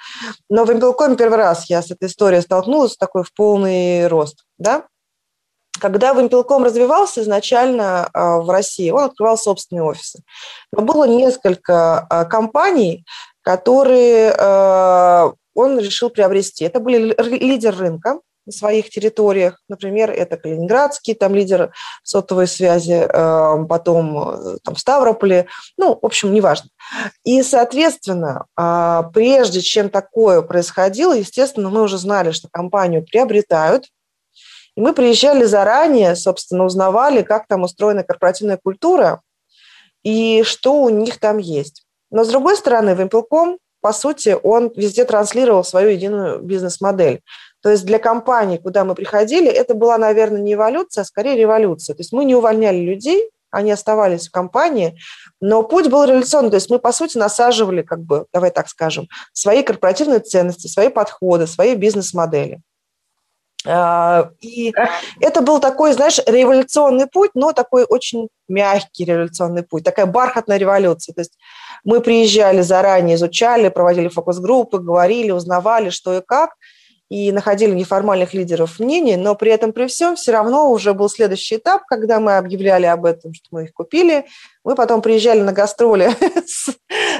но 0.49 0.65
в 0.65 0.71
Импелкоме 0.71 1.15
первый 1.15 1.37
раз 1.37 1.69
я 1.69 1.81
с 1.81 1.91
этой 1.91 2.07
историей 2.07 2.41
столкнулась, 2.41 2.97
такой 2.97 3.23
в 3.23 3.33
полный 3.33 4.07
рост, 4.07 4.45
да, 4.57 4.85
когда 5.79 6.13
Вимпелком 6.13 6.63
развивался 6.63 7.21
изначально 7.21 8.09
а, 8.13 8.39
в 8.39 8.49
России, 8.49 8.91
он 8.91 9.05
открывал 9.05 9.37
собственные 9.37 9.83
офисы. 9.83 10.21
Но 10.71 10.81
было 10.81 11.05
несколько 11.05 11.99
а, 11.99 12.25
компаний, 12.25 13.05
которые 13.41 14.35
а, 14.37 15.31
он 15.55 15.79
решил 15.79 16.09
приобрести. 16.09 16.65
Это 16.65 16.79
были 16.79 17.15
лидер 17.39 17.75
рынка, 17.75 18.19
на 18.49 18.53
своих 18.53 18.89
территориях. 18.89 19.61
Например, 19.69 20.09
это 20.09 20.35
Калининградский, 20.37 21.13
там 21.13 21.35
лидер 21.35 21.71
сотовой 22.03 22.47
связи, 22.47 23.07
э, 23.07 23.65
потом 23.67 24.17
э, 24.17 24.57
там 24.63 24.75
Ставрополе, 24.75 25.45
ну, 25.77 25.97
в 26.01 26.05
общем, 26.05 26.33
неважно. 26.33 26.69
И, 27.23 27.43
соответственно, 27.43 28.45
а, 28.55 29.03
прежде 29.13 29.61
чем 29.61 29.89
такое 29.89 30.41
происходило, 30.41 31.13
естественно, 31.13 31.69
мы 31.69 31.83
уже 31.83 31.99
знали, 31.99 32.31
что 32.31 32.47
компанию 32.51 33.05
приобретают, 33.05 33.85
и 34.75 34.81
мы 34.81 34.93
приезжали 34.93 35.45
заранее, 35.45 36.15
собственно, 36.15 36.65
узнавали, 36.65 37.21
как 37.21 37.47
там 37.47 37.63
устроена 37.63 38.03
корпоративная 38.03 38.57
культура 38.57 39.21
и 40.03 40.41
что 40.43 40.81
у 40.81 40.89
них 40.89 41.19
там 41.19 41.37
есть. 41.37 41.85
Но, 42.09 42.23
с 42.23 42.29
другой 42.29 42.57
стороны, 42.57 42.95
Вимпелком, 42.95 43.59
по 43.81 43.93
сути, 43.93 44.37
он 44.43 44.71
везде 44.75 45.05
транслировал 45.05 45.63
свою 45.63 45.89
единую 45.89 46.41
бизнес-модель. 46.41 47.21
То 47.61 47.69
есть 47.69 47.85
для 47.85 47.99
компании, 47.99 48.57
куда 48.57 48.85
мы 48.85 48.95
приходили, 48.95 49.49
это 49.49 49.73
была, 49.73 49.97
наверное, 49.97 50.41
не 50.41 50.53
эволюция, 50.53 51.01
а 51.01 51.05
скорее 51.05 51.35
революция. 51.35 51.93
То 51.93 52.01
есть 52.01 52.13
мы 52.13 52.23
не 52.23 52.35
увольняли 52.35 52.77
людей, 52.77 53.29
они 53.51 53.71
оставались 53.71 54.27
в 54.27 54.31
компании, 54.31 54.97
но 55.41 55.63
путь 55.63 55.87
был 55.87 56.05
революционный. 56.05 56.51
То 56.51 56.55
есть 56.55 56.69
мы, 56.69 56.79
по 56.79 56.91
сути, 56.91 57.17
насаживали, 57.17 57.81
как 57.81 58.01
бы, 58.01 58.25
давай 58.31 58.51
так 58.51 58.69
скажем, 58.69 59.07
свои 59.33 59.63
корпоративные 59.63 60.19
ценности, 60.19 60.67
свои 60.67 60.89
подходы, 60.89 61.47
свои 61.47 61.75
бизнес-модели. 61.75 62.61
А, 63.67 64.29
и 64.39 64.73
это 65.19 65.41
был 65.41 65.59
такой, 65.59 65.91
знаешь, 65.91 66.19
революционный 66.25 67.07
путь, 67.07 67.31
но 67.33 67.51
такой 67.51 67.83
очень 67.83 68.29
мягкий 68.47 69.03
революционный 69.03 69.63
путь, 69.63 69.83
такая 69.83 70.05
бархатная 70.05 70.57
революция. 70.57 71.13
То 71.13 71.21
есть 71.21 71.37
мы 71.83 71.99
приезжали 71.99 72.61
заранее, 72.61 73.15
изучали, 73.15 73.67
проводили 73.67 74.07
фокус-группы, 74.07 74.79
говорили, 74.79 75.31
узнавали, 75.31 75.89
что 75.89 76.17
и 76.17 76.21
как– 76.25 76.51
и 77.09 77.31
находили 77.31 77.71
неформальных 77.71 78.35
лидеров 78.35 78.79
мнений, 78.79 79.17
но 79.17 79.35
при 79.35 79.51
этом 79.51 79.73
при 79.73 79.87
всем 79.87 80.15
все 80.15 80.31
равно 80.31 80.71
уже 80.71 80.93
был 80.93 81.09
следующий 81.09 81.57
этап, 81.57 81.85
когда 81.85 82.19
мы 82.19 82.37
объявляли 82.37 82.85
об 82.85 83.05
этом, 83.05 83.33
что 83.33 83.47
мы 83.51 83.63
их 83.63 83.73
купили. 83.73 84.25
Мы 84.63 84.75
потом 84.75 85.01
приезжали 85.01 85.41
на 85.41 85.51
гастроли 85.51 86.11
с 86.45 86.69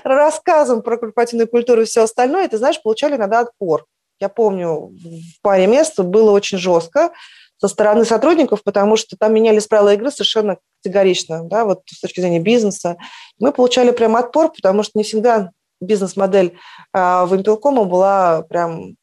рассказом 0.03 0.84
про 0.84 0.98
корпоративную 0.98 1.48
культуру 1.48 1.81
и 1.81 1.86
все 1.86 2.03
остальное, 2.03 2.46
и, 2.46 2.48
ты 2.48 2.58
знаешь, 2.58 2.81
получали 2.81 3.15
иногда 3.15 3.39
отпор. 3.39 3.88
Я 4.19 4.29
помню, 4.29 4.91
в 4.91 5.41
паре 5.41 5.65
мест 5.65 6.00
было 6.00 6.31
очень 6.31 6.60
жестко 6.60 7.12
со 7.58 7.67
стороны 7.67 8.05
сотрудников, 8.05 8.63
потому 8.63 8.96
что 8.96 9.17
там 9.17 9.34
менялись 9.34 9.67
правила 9.67 9.93
игры 9.93 10.12
совершенно 10.12 10.58
категорично, 10.81 11.43
да, 11.46 11.65
вот 11.65 11.81
с 11.88 12.00
точки 12.00 12.22
зрения 12.22 12.39
бизнеса. 12.39 12.98
Мы 13.39 13.51
получали 13.51 13.91
прям 13.91 14.15
отпор, 14.15 14.51
потому 14.53 14.84
что 14.84 14.98
не 14.98 15.03
всегда 15.03 15.51
бизнес-модель 15.81 16.58
а, 16.93 17.25
в 17.25 17.36
Импелкома 17.36 17.86
была 17.86 18.43
прям 18.43 18.96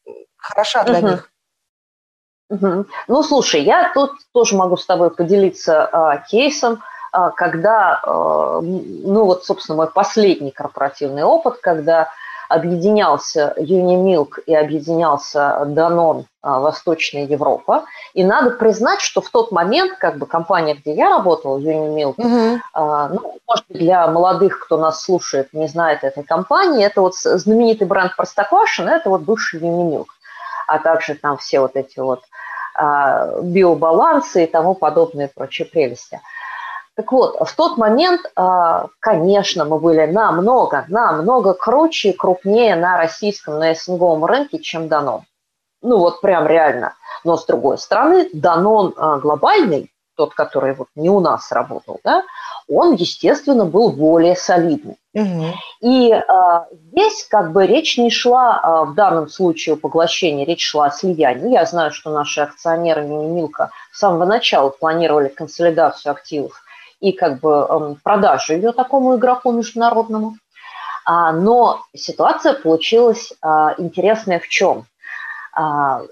хороша 0.49 0.85
для 0.85 0.99
угу. 0.99 1.09
них. 1.09 1.31
Угу. 2.49 2.87
Ну, 3.09 3.23
слушай, 3.23 3.63
я 3.63 3.91
тут 3.93 4.13
тоже 4.33 4.57
могу 4.57 4.77
с 4.77 4.87
тобой 4.87 5.11
поделиться 5.11 5.85
а, 5.85 6.19
кейсом, 6.19 6.83
а, 7.13 7.31
когда, 7.31 8.01
а, 8.03 8.61
ну 8.61 9.25
вот, 9.25 9.45
собственно, 9.45 9.77
мой 9.77 9.91
последний 9.91 10.53
корпоративный 10.53 11.25
опыт, 11.25 11.59
когда 11.61 12.09
объединялся 12.49 13.55
Юнимилк 13.57 14.39
и 14.47 14.55
объединялся 14.55 15.65
Данон 15.67 16.27
а, 16.43 16.61
Восточная 16.61 17.27
Европа. 17.27 17.85
И 18.15 18.25
надо 18.25 18.51
признать, 18.51 19.01
что 19.01 19.21
в 19.21 19.31
тот 19.31 19.51
момент, 19.51 19.99
как 19.99 20.19
бы 20.19 20.27
компания, 20.27 20.75
где 20.75 20.95
я 20.95 21.11
работала, 21.11 21.59
Юнимилк, 21.59 22.19
угу. 22.19 22.61
а, 22.73 23.09
ну, 23.09 23.39
может 23.49 23.65
быть, 23.69 23.79
для 23.79 24.07
молодых, 24.07 24.61
кто 24.61 24.79
нас 24.79 25.03
слушает, 25.03 25.49
не 25.53 25.67
знает 25.67 26.05
этой 26.05 26.23
компании, 26.23 26.85
это 26.85 27.01
вот 27.01 27.17
знаменитый 27.17 27.87
бренд 27.87 28.15
Простоквашино, 28.17 28.91
это 28.91 29.11
вот 29.11 29.23
бывший 29.23 29.61
Юнимилк 29.61 30.16
а 30.67 30.79
также 30.79 31.15
там 31.15 31.37
все 31.39 31.61
вот 31.61 31.77
эти 31.77 31.99
вот 31.99 32.23
а, 32.75 33.41
биобалансы 33.41 34.45
и 34.45 34.47
тому 34.47 34.75
подобные 34.75 35.29
прочие 35.29 35.67
прелести. 35.67 36.21
Так 36.95 37.13
вот, 37.13 37.37
в 37.39 37.57
тот 37.57 37.77
момент, 37.77 38.23
а, 38.37 38.87
конечно, 39.01 39.65
мы 39.65 39.79
были 39.79 40.07
намного, 40.07 40.87
намного 40.89 41.53
круче 41.53 42.11
и 42.11 42.17
крупнее 42.17 42.75
на 42.75 42.97
российском, 42.97 43.59
на 43.59 43.75
СНГовом 43.75 44.25
рынке, 44.25 44.59
чем 44.59 44.89
Данон. 44.89 45.23
Ну 45.83 45.99
вот 45.99 46.21
прям 46.21 46.47
реально. 46.47 46.95
Но 47.23 47.37
с 47.37 47.45
другой 47.45 47.79
стороны, 47.79 48.29
Данон 48.33 48.95
а, 48.97 49.19
глобальный, 49.19 49.91
тот, 50.17 50.35
который 50.35 50.75
вот 50.75 50.89
не 50.95 51.11
у 51.11 51.21
нас 51.21 51.53
работал, 51.53 52.01
да, 52.03 52.25
он, 52.69 52.95
естественно, 52.95 53.67
был 53.67 53.91
более 53.91 54.35
солидный. 54.35 54.97
И 55.81 56.13
а, 56.13 56.67
здесь 56.71 57.27
как 57.31 57.53
бы 57.53 57.67
речь 57.67 57.97
не 57.97 58.11
шла 58.11 58.61
а, 58.61 58.85
в 58.85 58.95
данном 58.95 59.29
случае 59.29 59.75
о 59.75 59.79
поглощении, 59.79 60.45
речь 60.45 60.67
шла 60.67 60.87
о 60.87 60.91
слиянии. 60.91 61.53
Я 61.53 61.65
знаю, 61.65 61.91
что 61.91 62.13
наши 62.13 62.43
акционеры 62.43 63.03
Милка 63.03 63.71
с 63.93 63.99
самого 63.99 64.27
начала 64.27 64.69
планировали 64.69 65.29
консолидацию 65.29 66.13
активов 66.13 66.63
и 67.01 67.13
как 67.13 67.41
бы 67.41 67.67
э, 67.69 67.95
продажу 68.03 68.55
ее 68.55 68.73
такому 68.73 69.17
игроку 69.17 69.53
международному. 69.53 70.37
А, 71.07 71.33
но 71.33 71.83
ситуация 71.95 72.53
получилась 72.53 73.33
а, 73.41 73.75
интересная 73.79 74.39
в 74.39 74.49
чем? 74.49 74.85
А, 75.53 76.03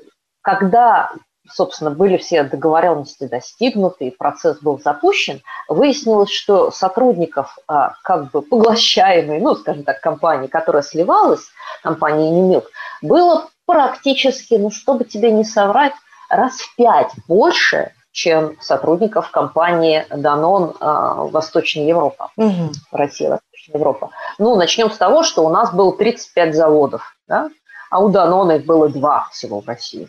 когда 0.40 1.12
собственно, 1.50 1.90
были 1.90 2.16
все 2.16 2.44
договоренности 2.44 3.26
достигнуты, 3.26 4.08
и 4.08 4.10
процесс 4.10 4.58
был 4.60 4.80
запущен, 4.80 5.42
выяснилось, 5.68 6.30
что 6.30 6.70
сотрудников, 6.70 7.58
а, 7.66 7.94
как 8.02 8.30
бы 8.30 8.42
поглощаемой, 8.42 9.40
ну, 9.40 9.54
скажем 9.54 9.84
так, 9.84 10.00
компании, 10.00 10.46
которая 10.46 10.82
сливалась, 10.82 11.46
компании 11.82 12.30
Немилк, 12.30 12.70
было 13.02 13.48
практически, 13.66 14.54
ну, 14.54 14.70
чтобы 14.70 15.04
тебе 15.04 15.30
не 15.30 15.44
соврать, 15.44 15.94
раз 16.28 16.54
в 16.60 16.74
пять 16.76 17.12
больше, 17.28 17.92
чем 18.12 18.56
сотрудников 18.60 19.30
компании 19.30 20.06
Данон 20.08 20.74
Восточная 20.78 21.84
Европа, 21.84 22.30
угу. 22.36 22.70
Россия, 22.92 23.30
Восточная 23.30 23.78
Европа. 23.78 24.10
Ну, 24.38 24.54
начнем 24.54 24.90
с 24.90 24.96
того, 24.96 25.24
что 25.24 25.44
у 25.44 25.50
нас 25.50 25.72
было 25.74 25.96
35 25.96 26.54
заводов, 26.54 27.16
да? 27.26 27.50
а 27.90 28.00
у 28.00 28.08
Данона 28.08 28.52
их 28.52 28.66
было 28.66 28.88
два 28.88 29.28
всего 29.32 29.60
в 29.60 29.66
России. 29.66 30.08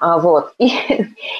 А, 0.00 0.18
вот. 0.18 0.52
И, 0.58 0.72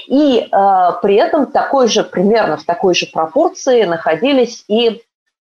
и 0.08 0.48
а, 0.52 0.92
при 0.92 1.16
этом 1.16 1.46
такой 1.46 1.88
же, 1.88 2.02
примерно 2.02 2.56
в 2.56 2.64
такой 2.64 2.94
же 2.94 3.06
пропорции 3.06 3.84
находились 3.84 4.64
и 4.68 5.02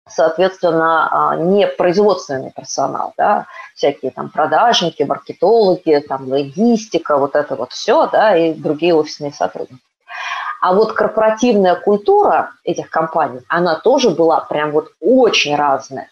соответственно, 0.07 1.31
а, 1.31 1.35
не 1.35 1.67
производственный 1.67 2.51
персонал, 2.51 3.13
да, 3.17 3.47
всякие 3.75 4.11
там 4.11 4.29
продажники, 4.29 5.03
маркетологи, 5.03 6.03
там 6.07 6.27
логистика, 6.27 7.17
вот 7.17 7.35
это 7.35 7.55
вот 7.55 7.71
все, 7.71 8.07
да, 8.07 8.35
и 8.35 8.53
другие 8.53 8.93
офисные 8.93 9.31
сотрудники. 9.31 9.81
А 10.61 10.73
вот 10.73 10.93
корпоративная 10.93 11.75
культура 11.75 12.51
этих 12.63 12.89
компаний, 12.89 13.39
она 13.47 13.75
тоже 13.75 14.11
была 14.11 14.41
прям 14.41 14.71
вот 14.71 14.89
очень 14.99 15.55
разная. 15.55 16.09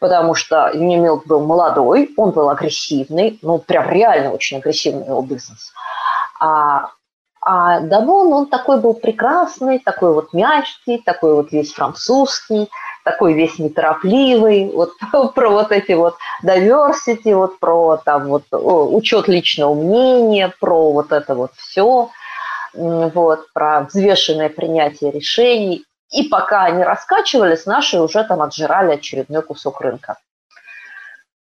Потому 0.00 0.34
что 0.34 0.70
Unimilk 0.74 1.22
был 1.24 1.40
молодой, 1.40 2.12
он 2.16 2.32
был 2.32 2.50
агрессивный, 2.50 3.38
ну, 3.42 3.58
прям 3.58 3.88
реально 3.88 4.32
очень 4.32 4.58
агрессивный 4.58 5.06
его 5.06 5.22
бизнес. 5.22 5.72
А, 6.40 6.90
а 7.40 7.80
Данон, 7.80 8.32
он 8.32 8.46
такой 8.46 8.80
был 8.80 8.94
прекрасный, 8.94 9.78
такой 9.78 10.12
вот 10.12 10.32
мягкий, 10.32 10.98
такой 10.98 11.34
вот 11.34 11.52
весь 11.52 11.72
французский, 11.72 12.68
такой 13.04 13.34
весь 13.34 13.58
неторопливый, 13.58 14.70
вот 14.72 14.92
про 15.34 15.50
вот 15.50 15.70
эти 15.70 15.92
вот 15.92 16.16
diversity, 16.42 17.34
вот 17.34 17.58
про 17.60 17.98
там 17.98 18.26
вот 18.28 18.44
учет 18.50 19.28
личного 19.28 19.74
мнения, 19.74 20.52
про 20.60 20.92
вот 20.92 21.12
это 21.12 21.34
вот 21.34 21.52
все, 21.56 22.10
вот, 22.74 23.52
про 23.52 23.82
взвешенное 23.82 24.48
принятие 24.48 25.10
решений. 25.12 25.84
И 26.10 26.24
пока 26.24 26.64
они 26.64 26.82
раскачивались, 26.82 27.66
наши 27.66 28.00
уже 28.00 28.24
там 28.24 28.42
отжирали 28.42 28.94
очередной 28.94 29.42
кусок 29.42 29.80
рынка. 29.80 30.18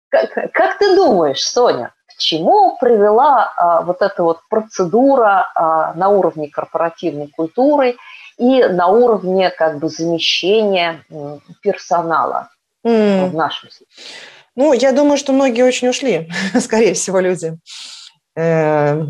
Как, 0.09 0.31
как 0.53 0.77
ты 0.77 0.95
думаешь, 0.95 1.41
Соня, 1.41 1.93
к 2.17 2.19
чему 2.19 2.77
привела 2.79 3.53
а, 3.55 3.81
вот 3.81 4.01
эта 4.01 4.23
вот 4.23 4.39
процедура 4.49 5.51
а, 5.53 5.93
на 5.93 6.09
уровне 6.09 6.49
корпоративной 6.49 7.27
культуры 7.27 7.95
и 8.39 8.63
на 8.63 8.87
уровне 8.87 9.51
как 9.51 9.77
бы 9.79 9.87
замещения 9.89 11.03
персонала 11.61 12.49
mm. 12.85 13.29
в 13.29 13.35
нашем 13.35 13.69
случае? 13.69 13.87
Ну, 14.55 14.73
я 14.73 14.91
думаю, 14.91 15.17
что 15.17 15.33
многие 15.33 15.63
очень 15.63 15.89
ушли, 15.89 16.29
скорее 16.59 16.95
всего, 16.95 17.19
люди, 17.19 17.57
э, 18.35 19.03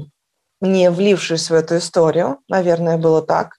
не 0.59 0.89
влившись 0.89 1.49
в 1.49 1.53
эту 1.53 1.77
историю. 1.77 2.39
Наверное, 2.49 2.97
было 2.97 3.21
так. 3.21 3.53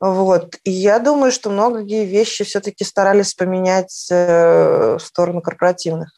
Вот. 0.00 0.54
И 0.62 0.70
я 0.70 1.00
думаю, 1.00 1.32
что 1.32 1.50
многие 1.50 2.04
вещи 2.04 2.44
все-таки 2.44 2.84
старались 2.84 3.34
поменять 3.34 4.08
э, 4.12 4.96
в 4.96 5.00
сторону 5.00 5.42
корпоративных. 5.42 6.17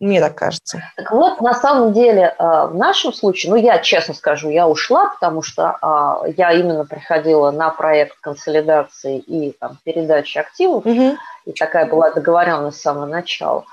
Мне 0.00 0.20
так 0.20 0.36
кажется. 0.36 0.80
Так 0.96 1.10
вот, 1.10 1.40
на 1.40 1.54
самом 1.54 1.92
деле, 1.92 2.34
э, 2.38 2.66
в 2.66 2.74
нашем 2.76 3.12
случае, 3.12 3.50
ну, 3.50 3.56
я 3.56 3.78
честно 3.80 4.14
скажу, 4.14 4.48
я 4.48 4.68
ушла, 4.68 5.10
потому 5.10 5.42
что 5.42 5.76
э, 5.82 6.32
я 6.36 6.52
именно 6.52 6.84
приходила 6.84 7.50
на 7.50 7.70
проект 7.70 8.16
консолидации 8.20 9.18
и 9.18 9.52
там, 9.58 9.78
передачи 9.82 10.38
активов, 10.38 10.86
угу. 10.86 11.16
и 11.46 11.52
такая 11.52 11.86
была 11.86 12.12
договоренность 12.12 12.78
с 12.78 12.82
самого 12.82 13.06
начала. 13.06 13.64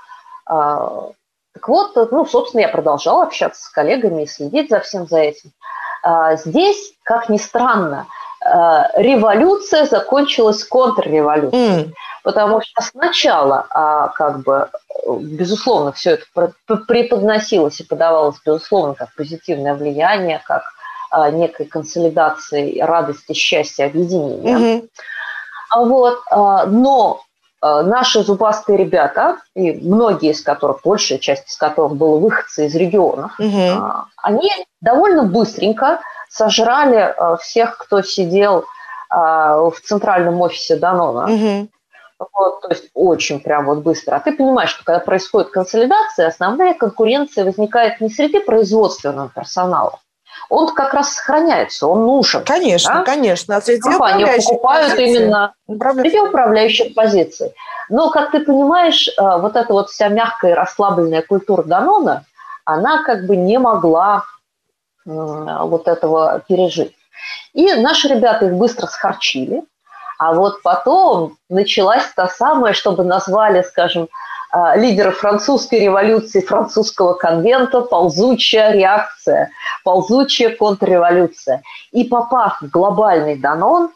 А, 0.46 1.10
так 1.52 1.68
вот, 1.68 1.94
ну, 2.10 2.26
собственно, 2.26 2.62
я 2.62 2.68
продолжала 2.68 3.22
общаться 3.22 3.62
с 3.62 3.68
коллегами 3.68 4.22
и 4.22 4.26
следить 4.26 4.68
за 4.68 4.80
всем 4.80 5.06
за 5.06 5.18
этим. 5.18 5.52
А, 6.02 6.36
здесь, 6.36 6.92
как 7.04 7.28
ни 7.28 7.38
странно, 7.38 8.06
революция 8.94 9.86
закончилась 9.86 10.64
контрреволюцией. 10.64 11.84
Mm. 11.84 11.92
Потому 12.26 12.60
что 12.60 12.82
сначала, 12.82 13.66
а, 13.70 14.08
как 14.08 14.42
бы, 14.42 14.68
безусловно, 15.06 15.92
все 15.92 16.18
это 16.18 16.52
преподносилось 16.88 17.78
и 17.78 17.84
подавалось, 17.84 18.34
безусловно, 18.44 18.94
как 18.94 19.14
позитивное 19.14 19.74
влияние, 19.74 20.42
как 20.44 20.64
а, 21.12 21.30
некой 21.30 21.66
консолидации 21.66 22.80
радости, 22.80 23.32
счастья, 23.32 23.86
объединения. 23.86 24.58
Mm-hmm. 24.58 24.88
Вот, 25.84 26.18
а, 26.32 26.66
но 26.66 27.20
наши 27.62 28.24
зубастые 28.24 28.76
ребята, 28.76 29.36
и 29.54 29.70
многие 29.74 30.32
из 30.32 30.42
которых, 30.42 30.80
большая 30.82 31.18
часть 31.18 31.48
из 31.48 31.56
которых 31.56 31.94
было 31.94 32.18
выходцы 32.18 32.66
из 32.66 32.74
регионов, 32.74 33.38
угу. 33.40 33.82
они 34.22 34.50
довольно 34.80 35.24
быстренько 35.24 36.00
сожрали 36.36 37.14
всех, 37.40 37.78
кто 37.78 38.02
сидел 38.02 38.64
в 39.10 39.74
центральном 39.84 40.40
офисе 40.40 40.76
Данона. 40.76 41.32
Угу. 41.32 41.68
Вот, 42.18 42.62
то 42.62 42.68
есть 42.70 42.90
очень 42.94 43.40
прям 43.40 43.66
вот 43.66 43.78
быстро. 43.78 44.16
А 44.16 44.20
ты 44.20 44.32
понимаешь, 44.32 44.70
что 44.70 44.84
когда 44.84 45.00
происходит 45.00 45.50
консолидация, 45.50 46.28
основная 46.28 46.74
конкуренция 46.74 47.44
возникает 47.44 48.00
не 48.00 48.08
среди 48.08 48.38
производственного 48.38 49.28
персонала. 49.28 50.00
Он 50.48 50.72
как 50.74 50.94
раз 50.94 51.14
сохраняется, 51.14 51.86
он 51.86 52.06
нужен. 52.06 52.44
Конечно, 52.44 52.94
да? 52.94 53.02
конечно. 53.04 53.56
А 53.56 53.60
среди 53.60 53.80
Компании 53.80 54.24
покупают 54.24 54.92
позиций. 54.92 55.16
именно 55.16 55.54
среди 55.66 56.20
управляющих 56.20 56.94
позиций. 56.94 57.52
Но, 57.88 58.10
как 58.10 58.30
ты 58.30 58.40
понимаешь, 58.40 59.08
э, 59.08 59.12
вот 59.38 59.56
эта 59.56 59.72
вот 59.72 59.90
вся 59.90 60.08
мягкая 60.08 60.52
и 60.52 60.54
расслабленная 60.54 61.22
культура 61.22 61.62
Данона, 61.62 62.24
она 62.64 63.02
как 63.04 63.26
бы 63.26 63.36
не 63.36 63.58
могла 63.58 64.24
вот 65.06 65.88
этого 65.88 66.42
пережить. 66.46 66.92
И 67.54 67.72
наши 67.74 68.08
ребята 68.08 68.46
их 68.46 68.52
быстро 68.54 68.86
схарчили, 68.86 69.62
а 70.18 70.34
вот 70.34 70.62
потом 70.62 71.36
началась 71.48 72.04
та 72.14 72.28
самая, 72.28 72.72
чтобы 72.72 73.04
назвали, 73.04 73.62
скажем, 73.62 74.08
а, 74.50 74.76
лидера 74.76 75.10
французской 75.10 75.80
революции, 75.80 76.40
французского 76.40 77.14
конвента, 77.14 77.82
ползучая 77.82 78.72
реакция, 78.72 79.50
ползучая 79.84 80.56
контрреволюция. 80.56 81.62
И 81.92 82.04
попав 82.04 82.60
в 82.62 82.68
глобальный 82.70 83.36
Данон, 83.36 83.90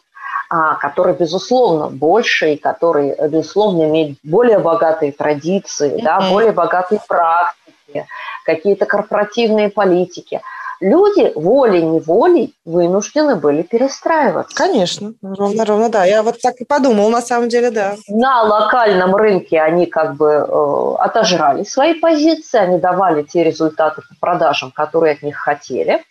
а, 0.49 0.75
который, 0.75 1.13
безусловно, 1.13 1.87
больше 1.87 2.53
и 2.53 2.57
который, 2.57 3.15
безусловно, 3.29 3.83
имеет 3.83 4.17
более 4.23 4.59
богатые 4.59 5.11
традиции, 5.11 5.91
mm-hmm. 5.91 6.03
да, 6.03 6.29
более 6.29 6.51
богатые 6.51 6.99
практики, 7.07 8.05
какие-то 8.45 8.85
корпоративные 8.85 9.69
политики– 9.69 10.41
люди 10.81 11.31
волей-неволей 11.35 12.53
вынуждены 12.65 13.35
были 13.35 13.61
перестраиваться. 13.61 14.55
Конечно, 14.55 15.13
ровно, 15.21 15.65
ровно, 15.65 15.89
да. 15.89 16.03
Я 16.05 16.23
вот 16.23 16.41
так 16.41 16.55
и 16.57 16.65
подумал, 16.65 17.09
на 17.09 17.21
самом 17.21 17.49
деле, 17.49 17.71
да. 17.71 17.95
На 18.09 18.43
локальном 18.43 19.15
рынке 19.15 19.61
они 19.61 19.85
как 19.85 20.15
бы 20.15 20.27
э, 20.27 20.95
отожрали 20.99 21.63
свои 21.63 21.93
позиции, 21.93 22.57
они 22.59 22.79
давали 22.79 23.23
те 23.23 23.43
результаты 23.43 24.01
по 24.01 24.15
продажам, 24.19 24.71
которые 24.71 25.13
от 25.13 25.21
них 25.21 25.37
хотели. 25.37 26.03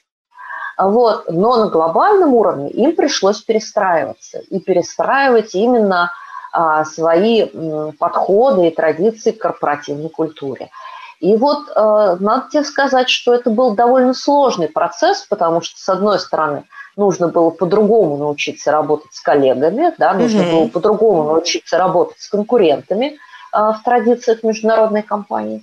Вот. 0.79 1.31
Но 1.31 1.57
на 1.57 1.69
глобальном 1.69 2.33
уровне 2.35 2.71
им 2.71 2.97
пришлось 2.97 3.43
перестраиваться. 3.43 4.39
И 4.49 4.61
перестраивать 4.61 5.55
именно 5.55 6.11
а, 6.53 6.85
свои 6.85 7.49
м, 7.53 7.93
подходы 7.99 8.69
и 8.69 8.75
традиции 8.75 9.31
к 9.31 9.39
корпоративной 9.39 10.09
культуре. 10.09 10.71
И 11.21 11.37
вот 11.37 11.69
э, 11.69 12.17
надо 12.21 12.47
тебе 12.51 12.65
сказать, 12.65 13.11
что 13.11 13.35
это 13.35 13.51
был 13.51 13.75
довольно 13.75 14.15
сложный 14.15 14.69
процесс, 14.69 15.27
потому 15.29 15.61
что, 15.61 15.79
с 15.79 15.89
одной 15.89 16.19
стороны, 16.19 16.65
нужно 16.97 17.29
было 17.29 17.51
по-другому 17.51 18.17
научиться 18.17 18.73
работать 18.73 19.13
с 19.13 19.21
коллегами, 19.21 19.93
да, 19.99 20.15
нужно 20.15 20.43
угу. 20.43 20.51
было 20.51 20.69
по-другому 20.69 21.25
научиться 21.25 21.77
работать 21.77 22.21
с 22.21 22.29
конкурентами 22.31 23.19
э, 23.53 23.59
в 23.59 23.81
традициях 23.85 24.43
международной 24.43 25.03
компании, 25.03 25.63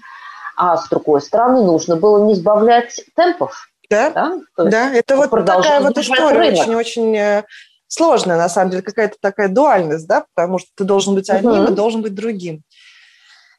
а 0.56 0.78
с 0.78 0.88
другой 0.90 1.22
стороны, 1.22 1.64
нужно 1.64 1.96
было 1.96 2.24
не 2.24 2.36
сбавлять 2.36 3.02
темпов. 3.16 3.68
Да, 3.90 4.12
да, 4.12 4.40
да 4.58 4.94
это 4.94 5.16
вот 5.16 5.32
такая 5.32 5.82
вот 5.82 5.98
история 5.98 6.52
очень-очень 6.52 7.18
э, 7.18 7.44
сложная, 7.88 8.38
на 8.38 8.50
самом 8.50 8.70
деле, 8.70 8.84
какая-то 8.84 9.16
такая 9.20 9.48
дуальность, 9.48 10.08
да, 10.08 10.26
потому 10.36 10.60
что 10.60 10.70
ты 10.76 10.84
должен 10.84 11.16
быть 11.16 11.32
одним 11.32 11.64
угу. 11.64 11.72
и 11.72 11.76
должен 11.76 12.04
быть 12.04 12.14
другим. 12.14 12.62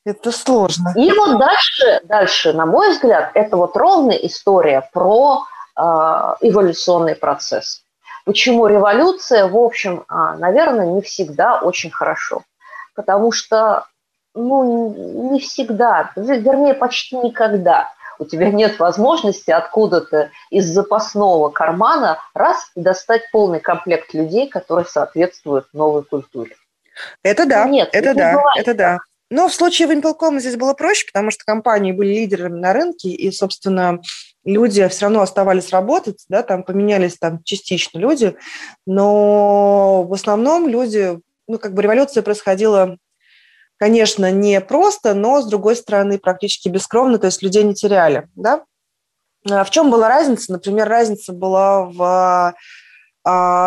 Это 0.09 0.33
сложно. 0.33 0.94
И 0.97 1.12
вот 1.12 1.38
дальше, 1.38 2.01
дальше, 2.05 2.55
на 2.55 2.64
мой 2.64 2.92
взгляд, 2.92 3.31
это 3.35 3.59
вот 3.59 3.77
ровная 3.77 4.16
история 4.16 4.88
про 4.94 5.44
э, 5.77 5.81
эволюционный 5.81 7.14
процесс. 7.14 7.83
Почему 8.25 8.66
революция, 8.66 9.47
в 9.47 9.57
общем, 9.57 10.07
э, 10.09 10.37
наверное, 10.38 10.87
не 10.87 11.03
всегда 11.03 11.61
очень 11.61 11.90
хорошо. 11.90 12.42
Потому 12.94 13.33
что, 13.33 13.85
ну, 14.35 15.31
не 15.31 15.40
всегда, 15.40 16.11
вернее, 16.16 16.73
почти 16.73 17.16
никогда 17.18 17.90
у 18.18 18.25
тебя 18.25 18.51
нет 18.51 18.79
возможности 18.79 19.51
откуда-то 19.51 20.31
из 20.49 20.64
запасного 20.66 21.51
кармана 21.51 22.18
раз 22.33 22.71
достать 22.75 23.31
полный 23.31 23.61
комплект 23.61 24.14
людей, 24.14 24.49
которые 24.49 24.87
соответствуют 24.87 25.66
новой 25.75 26.03
культуре. 26.03 26.57
Это 27.23 27.47
да, 27.47 27.66
Нет, 27.66 27.90
это 27.92 28.14
да, 28.14 28.42
это 28.57 28.75
да. 28.75 28.99
Но 29.30 29.48
в 29.48 29.54
случае 29.54 29.88
Wimpelcom 29.88 30.40
здесь 30.40 30.56
было 30.56 30.72
проще, 30.72 31.06
потому 31.06 31.30
что 31.30 31.44
компании 31.44 31.92
были 31.92 32.14
лидерами 32.14 32.58
на 32.58 32.72
рынке, 32.72 33.10
и, 33.10 33.30
собственно, 33.30 34.00
люди 34.44 34.86
все 34.88 35.06
равно 35.06 35.20
оставались 35.20 35.70
работать, 35.70 36.24
да, 36.28 36.42
там 36.42 36.62
поменялись 36.62 37.18
там 37.18 37.42
частично 37.42 37.98
люди, 37.98 38.36
но 38.86 40.02
в 40.04 40.12
основном 40.14 40.66
люди, 40.66 41.20
ну, 41.46 41.58
как 41.58 41.74
бы 41.74 41.82
революция 41.82 42.22
происходила, 42.22 42.96
конечно, 43.76 44.30
не 44.30 44.60
просто, 44.62 45.12
но, 45.12 45.42
с 45.42 45.46
другой 45.46 45.76
стороны, 45.76 46.18
практически 46.18 46.68
бескровно, 46.68 47.18
то 47.18 47.26
есть 47.26 47.42
людей 47.42 47.64
не 47.64 47.74
теряли, 47.74 48.28
да. 48.34 48.64
А 49.48 49.62
в 49.64 49.70
чем 49.70 49.90
была 49.90 50.08
разница? 50.08 50.52
Например, 50.52 50.88
разница 50.88 51.32
была 51.32 51.84
в 51.84 52.54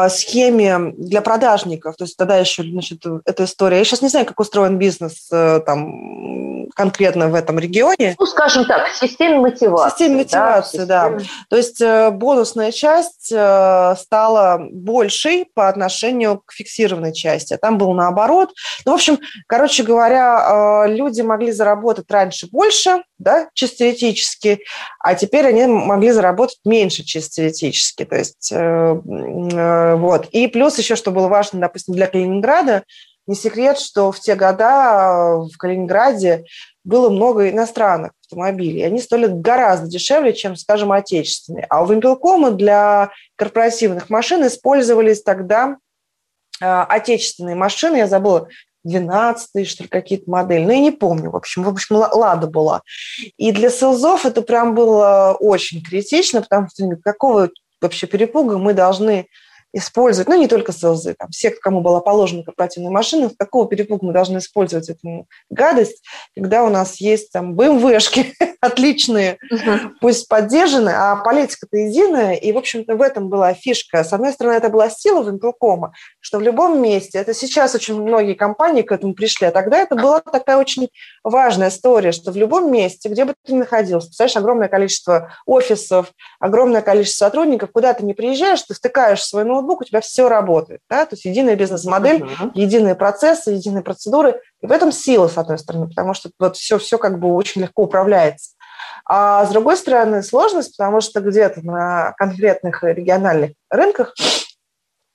схеме 0.10 0.93
для 0.97 1.21
продажников, 1.21 1.95
то 1.95 2.06
есть 2.06 2.17
тогда 2.17 2.38
еще, 2.38 2.63
значит, 2.63 3.04
эта 3.26 3.43
история. 3.43 3.78
Я 3.78 3.84
сейчас 3.84 4.02
не 4.02 4.08
знаю, 4.08 4.26
как 4.26 4.39
устроен 4.39 4.78
бизнес 4.78 5.28
э, 5.32 5.62
там 5.65 6.69
конкретно 6.76 7.28
в 7.28 7.36
этом 7.36 7.60
регионе. 7.60 8.15
Ну, 8.17 8.26
скажем 8.26 8.65
так, 8.65 8.89
система 8.89 9.41
мотивации. 9.41 9.89
Система 9.89 10.17
мотивации, 10.17 10.86
да. 10.86 11.10
да. 11.10 11.17
То 11.50 11.58
есть 11.58 11.82
э, 11.82 12.12
бонусная 12.12 12.71
часть 12.71 13.32
э, 13.32 13.95
стала 14.00 14.60
большей 14.71 15.45
по 15.54 15.67
отношению 15.67 16.41
к 16.45 16.54
фиксированной 16.54 17.13
части, 17.13 17.54
а 17.54 17.58
там 17.58 17.78
было 17.78 17.93
наоборот. 17.93 18.52
Ну, 18.86 18.93
в 18.93 18.95
общем, 18.95 19.19
короче 19.47 19.84
говоря, 19.84 20.86
люди 20.88 21.21
могли 21.21 21.52
заработать 21.52 22.10
раньше 22.10 22.47
больше, 22.52 23.04
да, 23.22 23.50
чисто 23.54 23.78
теоретически, 23.78 24.60
а 25.00 25.16
теперь 25.16 25.48
они 25.48 25.66
могли 25.66 26.12
заработать 26.12 26.60
меньше 26.66 27.04
чисто 27.04 27.36
теоретически. 27.36 28.06
То 28.06 28.18
есть 28.18 28.54
Э, 29.52 29.96
вот. 29.96 30.28
И 30.32 30.48
плюс 30.48 30.78
еще, 30.78 30.96
что 30.96 31.12
было 31.12 31.28
важно, 31.28 31.60
допустим, 31.60 31.94
для 31.94 32.08
Калининграда, 32.08 32.84
не 33.28 33.36
секрет, 33.36 33.78
что 33.78 34.12
в 34.12 34.20
те 34.20 34.36
года 34.36 35.38
в 35.38 35.58
Калининграде 35.58 36.46
было 36.84 37.10
много 37.10 37.50
иностранных 37.50 38.12
автомобилей. 38.26 38.82
Они 38.82 39.00
стоили 39.00 39.28
гораздо 39.28 39.88
дешевле, 39.88 40.34
чем, 40.34 40.56
скажем, 40.56 40.92
отечественные. 40.92 41.68
А 41.70 41.84
у 41.84 41.86
Вимпелкома 41.86 42.52
для 42.52 43.12
корпоративных 43.36 44.10
машин 44.10 44.46
использовались 44.48 45.22
тогда 45.22 45.78
э, 46.60 46.66
отечественные 46.66 47.56
машины, 47.56 47.98
я 47.98 48.08
забыла, 48.08 48.48
12 48.84 49.67
что 49.67 49.84
ли, 49.84 49.89
какие-то 49.89 50.30
модели. 50.30 50.65
Ну, 50.65 50.72
я 50.72 50.80
не 50.80 50.91
помню. 50.91 51.32
В 51.32 51.36
общем, 51.36 51.63
в 51.63 51.70
общем, 51.70 51.98
Лада 51.98 52.48
была. 52.48 52.82
И 53.38 53.52
для 53.52 53.70
селзов 53.70 54.26
это 54.26 54.41
прям 54.41 54.76
было 54.76 55.36
очень 55.39 55.82
критично, 55.84 56.41
потому 56.41 56.67
что 56.70 56.96
какого 57.04 57.50
вообще 57.82 58.08
перепуга 58.08 58.58
мы 58.58 58.74
должны 58.74 59.28
использовать, 59.74 60.28
ну, 60.28 60.38
не 60.38 60.48
только 60.48 60.72
СЛЗ, 60.72 61.16
там, 61.18 61.30
все, 61.32 61.52
кому 61.52 61.82
была 61.82 62.02
положена 62.02 62.44
корпоративная 62.44 62.92
машина, 62.92 63.30
в 63.30 63.38
какого 63.38 63.68
перепуга 63.68 64.06
мы 64.06 64.14
должны 64.14 64.40
использовать 64.40 64.90
эту 64.90 65.28
гадость, 65.50 66.04
когда 66.36 66.64
у 66.64 66.70
нас 66.70 66.98
есть 66.98 67.32
там 67.32 67.56
БМВшки 67.56 68.34
отличные, 68.62 69.38
пусть 70.02 70.28
поддержаны, 70.28 70.90
а 70.90 71.16
политика-то 71.18 71.78
единая, 71.78 72.34
и, 72.34 72.52
в 72.52 72.58
общем-то, 72.58 72.96
в 72.96 73.02
этом 73.02 73.30
была 73.30 73.54
фишка. 73.54 74.04
С 74.04 74.14
одной 74.14 74.34
стороны, 74.34 74.56
это 74.56 74.70
была 74.70 74.90
сила 74.90 75.24
Винпелкома, 75.24 75.94
что 76.20 76.40
в 76.40 76.42
любом 76.42 76.82
месте, 76.82 77.20
это 77.20 77.34
сейчас 77.34 77.74
очень 77.76 78.02
многие 78.02 78.34
компании 78.34 78.82
к 78.82 78.92
этому 78.92 79.14
пришли, 79.14 79.48
а 79.48 79.52
тогда 79.52 79.78
это 79.78 79.96
была 79.96 80.20
такая 80.20 80.58
очень 80.58 80.90
важная 81.24 81.70
история, 81.70 82.12
что 82.12 82.32
в 82.32 82.36
любом 82.36 82.72
месте, 82.72 83.10
где 83.10 83.26
бы 83.26 83.34
ты 83.46 83.54
ни 83.54 83.60
находился, 83.60 84.08
представляешь, 84.08 84.38
огромное 84.38 84.68
количество 84.68 85.34
офисов, 85.46 86.12
огромное 86.40 86.82
количество 86.82 87.26
сотрудников, 87.26 87.72
куда 87.72 87.94
ты 87.94 88.06
не 88.06 88.14
приезжаешь, 88.14 88.62
ты 88.64 88.74
втыкаешь 88.74 89.24
свой 89.24 89.46
ноутбук, 89.62 89.82
у 89.82 89.84
тебя 89.84 90.02
все 90.02 90.28
работает, 90.28 90.82
да, 90.89 91.06
то 91.06 91.15
есть 91.15 91.26
единая 91.26 91.56
бизнес-модель, 91.56 92.24
uh-huh. 92.24 92.52
единые 92.54 92.95
процессы, 92.95 93.52
единые 93.52 93.84
процедуры, 93.84 94.41
и 94.62 94.67
в 94.67 94.71
этом 94.71 94.91
сила, 94.91 95.28
с 95.28 95.38
одной 95.38 95.60
стороны, 95.60 95.88
потому 95.88 96.13
что 96.13 96.30
вот 96.39 96.58
все, 96.58 96.78
все 96.78 96.97
как 96.97 97.19
бы 97.19 97.34
очень 97.34 97.62
легко 97.62 97.84
управляется. 97.84 98.52
А 99.06 99.45
с 99.45 99.50
другой 99.50 99.78
стороны, 99.78 100.24
сложность, 100.24 100.78
потому 100.78 101.02
что 101.02 101.21
где-то 101.21 101.65
на 101.65 102.13
конкретных 102.17 102.84
региональных 102.84 103.52
рынках 103.69 104.13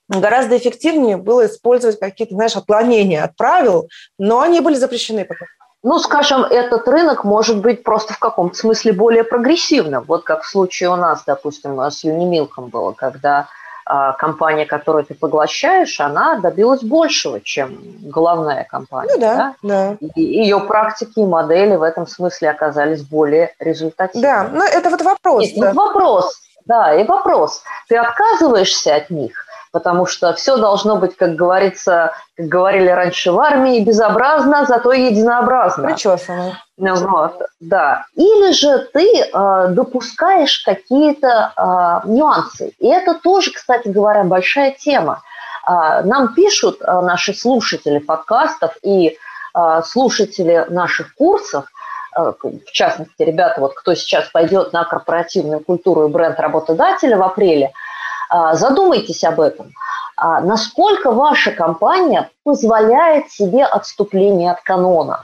гораздо 0.09 0.57
эффективнее 0.57 1.17
было 1.17 1.45
использовать 1.45 1.99
какие-то, 1.99 2.35
знаешь, 2.35 2.55
отклонения 2.55 3.23
от 3.23 3.35
правил, 3.35 3.89
но 4.17 4.41
они 4.41 4.61
были 4.61 4.75
запрещены 4.75 5.25
потом. 5.25 5.47
Ну, 5.83 5.99
скажем, 5.99 6.43
этот 6.43 6.87
рынок 6.87 7.23
может 7.23 7.61
быть 7.61 7.83
просто 7.83 8.13
в 8.13 8.19
каком-то 8.19 8.57
смысле 8.57 8.93
более 8.93 9.23
прогрессивным. 9.23 10.03
Вот 10.07 10.23
как 10.23 10.41
в 10.43 10.49
случае 10.49 10.89
у 10.89 10.95
нас, 10.95 11.23
допустим, 11.25 11.79
с 11.79 12.03
Юнимилком 12.03 12.67
было, 12.67 12.93
когда 12.93 13.47
компания, 14.17 14.65
которую 14.65 15.05
ты 15.05 15.13
поглощаешь, 15.13 15.99
она 15.99 16.39
добилась 16.39 16.83
большего, 16.83 17.39
чем 17.41 17.79
головная 18.01 18.65
компания. 18.69 19.13
Ну 19.13 19.19
да, 19.19 19.55
да. 19.63 19.97
да. 20.01 20.07
И 20.15 20.21
ее 20.21 20.59
практики 20.59 21.19
и 21.19 21.25
модели 21.25 21.75
в 21.75 21.83
этом 21.83 22.07
смысле 22.07 22.49
оказались 22.49 23.01
более 23.03 23.53
результативными. 23.59 24.21
Да, 24.21 24.49
но 24.51 24.65
это 24.65 24.89
вот 24.89 25.01
вопрос. 25.01 25.43
Нет, 25.43 25.59
да. 25.59 25.73
вот 25.73 25.75
вопрос, 25.75 26.41
да, 26.65 26.95
и 26.95 27.05
вопрос. 27.05 27.63
Ты 27.87 27.97
отказываешься 27.97 28.95
от 28.95 29.09
них, 29.09 29.46
потому 29.77 30.07
что 30.07 30.33
все 30.33 30.57
должно 30.57 30.95
быть, 30.95 31.15
как 31.15 31.35
говорится, 31.35 32.11
как 32.35 32.47
говорили 32.47 32.89
раньше 32.89 33.31
в 33.31 33.39
армии, 33.39 33.83
безобразно, 33.83 34.65
зато 34.65 34.91
единообразно. 34.91 35.89
Причесано. 35.89 36.57
Вот, 36.77 37.39
да. 37.59 38.05
Или 38.15 38.53
же 38.53 38.89
ты 38.91 39.07
э, 39.07 39.67
допускаешь 39.69 40.63
какие-то 40.65 41.53
э, 41.55 42.09
нюансы. 42.09 42.73
И 42.79 42.87
это 42.87 43.13
тоже, 43.13 43.51
кстати 43.51 43.87
говоря, 43.87 44.23
большая 44.23 44.71
тема. 44.71 45.21
Э, 45.67 46.01
нам 46.03 46.33
пишут 46.33 46.81
э, 46.81 47.01
наши 47.01 47.35
слушатели 47.35 47.99
подкастов 47.99 48.75
и 48.81 49.15
э, 49.53 49.81
слушатели 49.85 50.65
наших 50.69 51.13
курсов, 51.13 51.65
э, 52.17 52.33
в 52.41 52.71
частности, 52.71 53.21
ребята, 53.21 53.61
вот 53.61 53.75
кто 53.75 53.93
сейчас 53.93 54.27
пойдет 54.29 54.73
на 54.73 54.85
корпоративную 54.85 55.59
культуру 55.59 56.07
и 56.07 56.11
бренд 56.11 56.39
работодателя 56.39 57.15
в 57.17 57.21
апреле, 57.21 57.73
задумайтесь 58.53 59.23
об 59.23 59.39
этом. 59.39 59.71
А 60.15 60.41
насколько 60.41 61.11
ваша 61.11 61.51
компания 61.51 62.29
позволяет 62.43 63.31
себе 63.31 63.63
отступление 63.63 64.51
от 64.51 64.61
канона? 64.61 65.23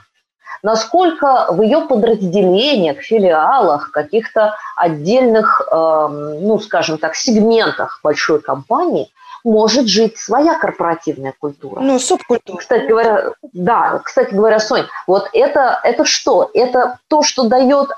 насколько 0.64 1.46
в 1.50 1.60
ее 1.60 1.82
подразделениях, 1.82 3.00
филиалах, 3.00 3.90
каких-то 3.90 4.56
отдельных, 4.76 5.60
э, 5.70 6.08
ну, 6.40 6.58
скажем 6.58 6.96
так, 6.96 7.14
сегментах 7.14 8.00
большой 8.02 8.40
компании 8.40 9.10
может 9.44 9.86
жить 9.86 10.16
своя 10.18 10.58
корпоративная 10.58 11.34
культура. 11.38 11.80
Ну, 11.80 11.98
субкультура. 11.98 12.56
Кстати 12.56 12.86
говоря, 12.86 13.32
да, 13.52 14.00
кстати 14.02 14.32
говоря, 14.32 14.58
Сонь, 14.58 14.86
вот 15.06 15.28
это, 15.34 15.80
это 15.84 16.06
что? 16.06 16.50
Это 16.54 16.98
то, 17.08 17.22
что 17.22 17.44
дает 17.44 17.90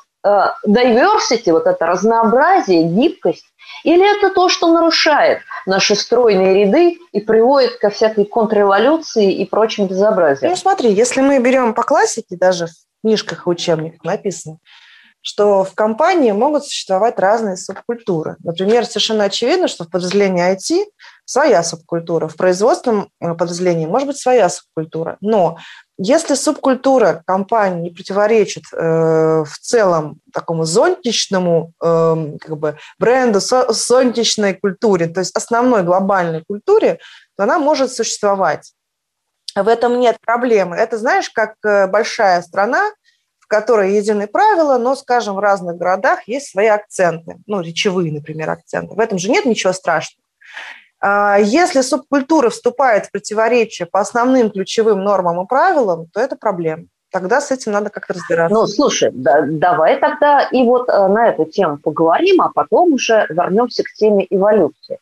diversity, 0.67 1.53
вот 1.53 1.67
это 1.67 1.87
разнообразие, 1.87 2.85
гибкость, 2.85 3.45
или 3.85 4.19
это 4.19 4.35
то, 4.35 4.49
что 4.49 4.73
нарушает 4.73 5.41
наши 5.67 5.95
стройные 5.95 6.65
ряды 6.65 6.99
и 7.13 7.21
приводит 7.21 7.79
ко 7.79 7.91
всякой 7.91 8.25
контрреволюции 8.25 9.33
и 9.33 9.45
прочим 9.45 9.87
безобразиям? 9.87 10.51
Ну, 10.51 10.57
смотри, 10.57 10.93
если 10.93 11.21
мы 11.21 11.39
берем 11.39 11.75
по 11.75 11.83
классике, 11.83 12.37
даже 12.37 12.67
в 12.67 12.71
книжках 13.03 13.47
и 13.47 13.51
учебниках 13.51 14.03
написано, 14.05 14.59
что 15.21 15.65
в 15.65 15.75
компании 15.75 16.31
могут 16.31 16.65
существовать 16.65 17.19
разные 17.19 17.57
субкультуры. 17.57 18.37
Например, 18.45 18.87
совершенно 18.87 19.25
очевидно, 19.25 19.67
что 19.67 19.85
в 19.85 19.91
подразделении 19.91 20.55
IT 20.55 20.85
своя 21.27 21.63
субкультура, 21.63 22.29
в 22.29 22.37
производственном 22.37 23.11
э, 23.21 23.35
подразделении 23.35 23.85
может 23.85 24.09
быть 24.09 24.19
своя 24.19 24.49
субкультура. 24.49 25.19
Но 25.21 25.59
если 25.99 26.35
субкультура 26.35 27.23
компании 27.27 27.83
не 27.83 27.91
противоречит 27.91 28.65
э, 28.73 29.45
в 29.45 29.59
целом 29.61 30.21
такому 30.33 30.65
зонтичному 30.65 31.73
э, 31.83 32.37
как 32.41 32.57
бы 32.57 32.79
бренду, 32.99 33.41
со, 33.41 33.71
зонтичной 33.73 34.55
культуре, 34.55 35.09
то 35.09 35.21
есть 35.21 35.35
основной 35.37 35.83
глобальной 35.83 36.45
культуре, 36.47 37.01
то 37.37 37.43
она 37.43 37.59
может 37.59 37.93
существовать. 37.93 38.73
В 39.57 39.69
этом 39.69 39.99
нет 39.99 40.19
проблемы. 40.21 40.77
Это, 40.77 40.97
знаешь, 40.97 41.31
как 41.31 41.55
э, 41.65 41.89
большая 41.89 42.43
страна, 42.43 42.93
в 43.41 43.49
которой 43.49 43.97
единые 43.97 44.29
правила, 44.29 44.77
но, 44.77 44.95
скажем, 44.97 45.35
в 45.35 45.41
разных 45.41 45.77
городах 45.77 46.29
есть 46.29 46.51
свои 46.51 46.67
акценты, 46.67 47.37
ну, 47.47 47.61
речевые, 47.61 48.13
например, 48.13 48.51
акценты. 48.51 48.95
В 48.95 49.01
этом 49.01 49.19
же 49.19 49.31
нет 49.31 49.45
ничего 49.45 49.73
страшного. 49.73 50.27
А, 51.01 51.39
если 51.39 51.83
субкультура 51.83 52.51
вступает 52.51 53.07
в 53.07 53.11
противоречие 53.13 53.87
по 53.87 54.01
основным 54.01 54.51
ключевым 54.51 55.05
нормам 55.05 55.43
и 55.43 55.47
правилам, 55.47 56.07
то 56.13 56.21
это 56.21 56.37
проблема. 56.37 56.85
Тогда 57.13 57.41
с 57.41 57.51
этим 57.51 57.73
надо 57.73 57.91
как-то 57.91 58.15
разбираться. 58.15 58.55
Ну, 58.55 58.67
слушай, 58.67 59.11
да, 59.13 59.43
давай 59.47 59.99
тогда 59.99 60.43
и 60.51 60.63
вот 60.65 60.89
э, 60.89 61.09
на 61.09 61.29
эту 61.29 61.45
тему 61.45 61.79
поговорим, 61.79 62.43
а 62.43 62.51
потом 62.53 62.95
уже 62.95 63.27
вернемся 63.29 63.85
к 63.85 63.93
теме 63.93 64.27
эволюции. 64.29 64.99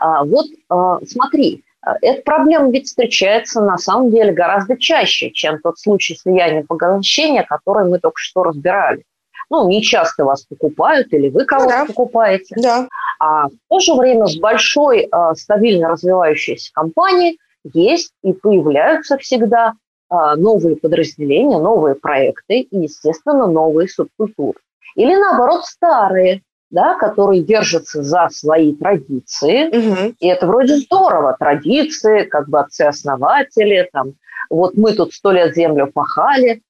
А, 0.00 0.24
вот 0.24 0.46
э, 0.46 1.06
смотри, 1.06 1.64
э, 1.84 1.90
эта 2.02 2.22
проблема 2.22 2.70
ведь 2.70 2.86
встречается 2.86 3.60
на 3.60 3.76
самом 3.76 4.10
деле 4.10 4.32
гораздо 4.32 4.78
чаще, 4.78 5.30
чем 5.30 5.58
тот 5.60 5.78
случай 5.78 6.14
слияния 6.14 6.64
поглощения, 6.66 7.42
который 7.42 7.88
мы 7.88 7.98
только 7.98 8.18
что 8.18 8.44
разбирали 8.44 9.04
ну, 9.50 9.68
не 9.68 9.82
часто 9.82 10.24
вас 10.24 10.44
покупают, 10.44 11.12
или 11.12 11.28
вы 11.28 11.44
кого-то 11.44 11.70
да. 11.70 11.86
покупаете. 11.86 12.54
Да. 12.58 12.88
А 13.18 13.48
в 13.48 13.52
то 13.68 13.80
же 13.80 13.94
время 13.94 14.26
в 14.26 14.38
большой, 14.40 15.08
а, 15.10 15.34
стабильно 15.34 15.88
развивающейся 15.88 16.72
компании 16.72 17.38
есть 17.64 18.12
и 18.22 18.32
появляются 18.32 19.16
всегда 19.18 19.74
а, 20.08 20.36
новые 20.36 20.76
подразделения, 20.76 21.58
новые 21.58 21.94
проекты 21.94 22.60
и, 22.60 22.78
естественно, 22.78 23.46
новые 23.46 23.88
субкультуры. 23.88 24.58
Или, 24.94 25.14
наоборот, 25.14 25.64
старые, 25.64 26.42
да, 26.70 26.94
которые 26.94 27.42
держатся 27.42 28.02
за 28.02 28.28
свои 28.30 28.74
традиции. 28.74 29.68
Угу. 29.68 30.14
И 30.20 30.26
это 30.28 30.46
вроде 30.46 30.76
здорово. 30.76 31.36
Традиции, 31.38 32.24
как 32.24 32.48
бы 32.48 32.60
отцы-основатели, 32.60 33.88
там, 33.92 34.14
вот 34.50 34.76
мы 34.76 34.94
тут 34.94 35.12
сто 35.12 35.32
лет 35.32 35.54
землю 35.54 35.90
пахали, 35.92 36.62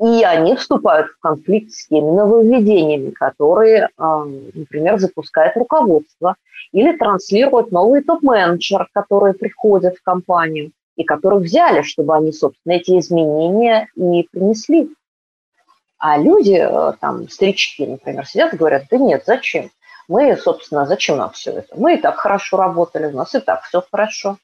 И 0.00 0.22
они 0.22 0.54
вступают 0.54 1.08
в 1.08 1.18
конфликт 1.18 1.72
с 1.72 1.88
теми 1.88 2.10
нововведениями, 2.10 3.10
которые, 3.10 3.88
например, 3.96 4.98
запускает 4.98 5.56
руководство 5.56 6.36
или 6.72 6.96
транслирует 6.96 7.72
новый 7.72 8.02
топ-менеджер, 8.02 8.88
которые 8.92 9.34
приходят 9.34 9.96
в 9.96 10.02
компанию 10.02 10.70
и 10.96 11.04
которых 11.04 11.42
взяли, 11.42 11.82
чтобы 11.82 12.14
они, 12.14 12.32
собственно, 12.32 12.74
эти 12.74 12.98
изменения 12.98 13.88
и 13.96 14.28
принесли. 14.30 14.90
А 15.98 16.16
люди, 16.16 16.54
э, 16.54 16.92
там, 17.00 17.28
старички, 17.28 17.84
например, 17.84 18.24
сидят 18.26 18.54
и 18.54 18.56
говорят, 18.56 18.84
да 18.90 18.98
нет, 18.98 19.24
зачем? 19.26 19.70
Мы, 20.06 20.36
собственно, 20.36 20.86
зачем 20.86 21.18
нам 21.18 21.30
все 21.30 21.52
это? 21.52 21.76
Мы 21.76 21.94
и 21.94 22.00
так 22.00 22.16
хорошо 22.16 22.56
работали, 22.56 23.06
у 23.06 23.16
нас 23.16 23.34
и 23.34 23.40
так 23.40 23.62
все 23.64 23.82
хорошо. 23.90 24.38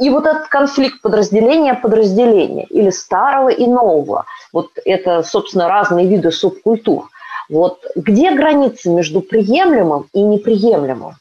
И 0.00 0.10
вот 0.10 0.26
этот 0.26 0.48
конфликт 0.48 1.02
подразделения 1.02 1.74
подразделения 1.74 2.64
или 2.70 2.90
старого 2.90 3.48
и 3.48 3.66
нового, 3.66 4.26
вот 4.52 4.70
это, 4.84 5.22
собственно, 5.22 5.68
разные 5.68 6.06
виды 6.06 6.30
субкультур. 6.30 7.08
Вот 7.48 7.84
где 7.96 8.32
границы 8.32 8.90
между 8.90 9.20
приемлемым 9.20 10.08
и 10.12 10.22
неприемлемым? 10.22 11.14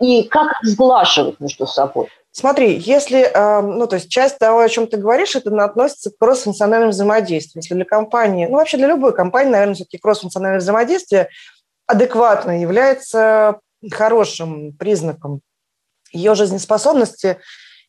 И 0.00 0.24
как 0.24 0.58
сглаживать 0.62 1.38
между 1.38 1.66
собой? 1.66 2.08
Смотри, 2.32 2.76
если, 2.78 3.20
эм, 3.20 3.78
ну, 3.78 3.86
то 3.86 3.94
есть 3.94 4.08
часть 4.08 4.38
того, 4.38 4.58
о 4.58 4.68
чем 4.68 4.88
ты 4.88 4.96
говоришь, 4.96 5.36
это 5.36 5.50
относится 5.62 6.10
к 6.10 6.18
кроссфункциональным 6.18 6.90
взаимодействиям. 6.90 7.60
Если 7.62 7.74
для 7.74 7.84
компании, 7.84 8.46
ну, 8.46 8.56
вообще 8.56 8.76
для 8.76 8.88
любой 8.88 9.14
компании, 9.14 9.52
наверное, 9.52 9.74
все-таки 9.76 9.98
кроссфункциональное 9.98 10.58
взаимодействие 10.58 11.28
адекватно 11.86 12.60
является 12.60 13.60
хорошим 13.92 14.72
признаком 14.72 15.42
ее 16.12 16.34
жизнеспособности 16.34 17.38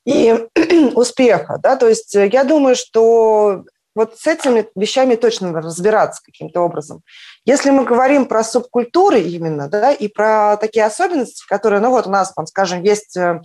и 0.06 0.48
успеха. 0.96 1.60
Да? 1.62 1.76
То 1.76 1.88
есть 1.90 2.14
я 2.14 2.44
думаю, 2.44 2.76
что 2.76 3.66
вот 3.96 4.18
с 4.20 4.28
этими 4.28 4.68
вещами 4.76 5.16
точно 5.16 5.52
надо 5.52 5.68
разбираться 5.68 6.22
каким-то 6.24 6.62
образом. 6.62 7.02
Если 7.46 7.70
мы 7.70 7.86
говорим 7.86 8.26
про 8.26 8.44
субкультуры 8.44 9.22
именно, 9.22 9.70
да, 9.70 9.94
и 9.94 10.08
про 10.10 10.58
такие 10.58 10.86
особенности, 10.86 11.44
которые, 11.48 11.80
ну 11.80 11.90
вот 11.92 12.06
у 12.06 12.10
нас, 12.10 12.34
там, 12.34 12.46
скажем, 12.46 12.84
есть 12.84 13.16
э, 13.16 13.40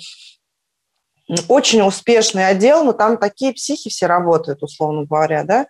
очень 1.48 1.82
успешный 1.82 2.48
отдел, 2.48 2.84
но 2.84 2.92
там 2.92 3.16
такие 3.16 3.52
психи 3.52 3.90
все 3.90 4.06
работают, 4.06 4.62
условно 4.62 5.04
говоря, 5.04 5.44
да, 5.44 5.66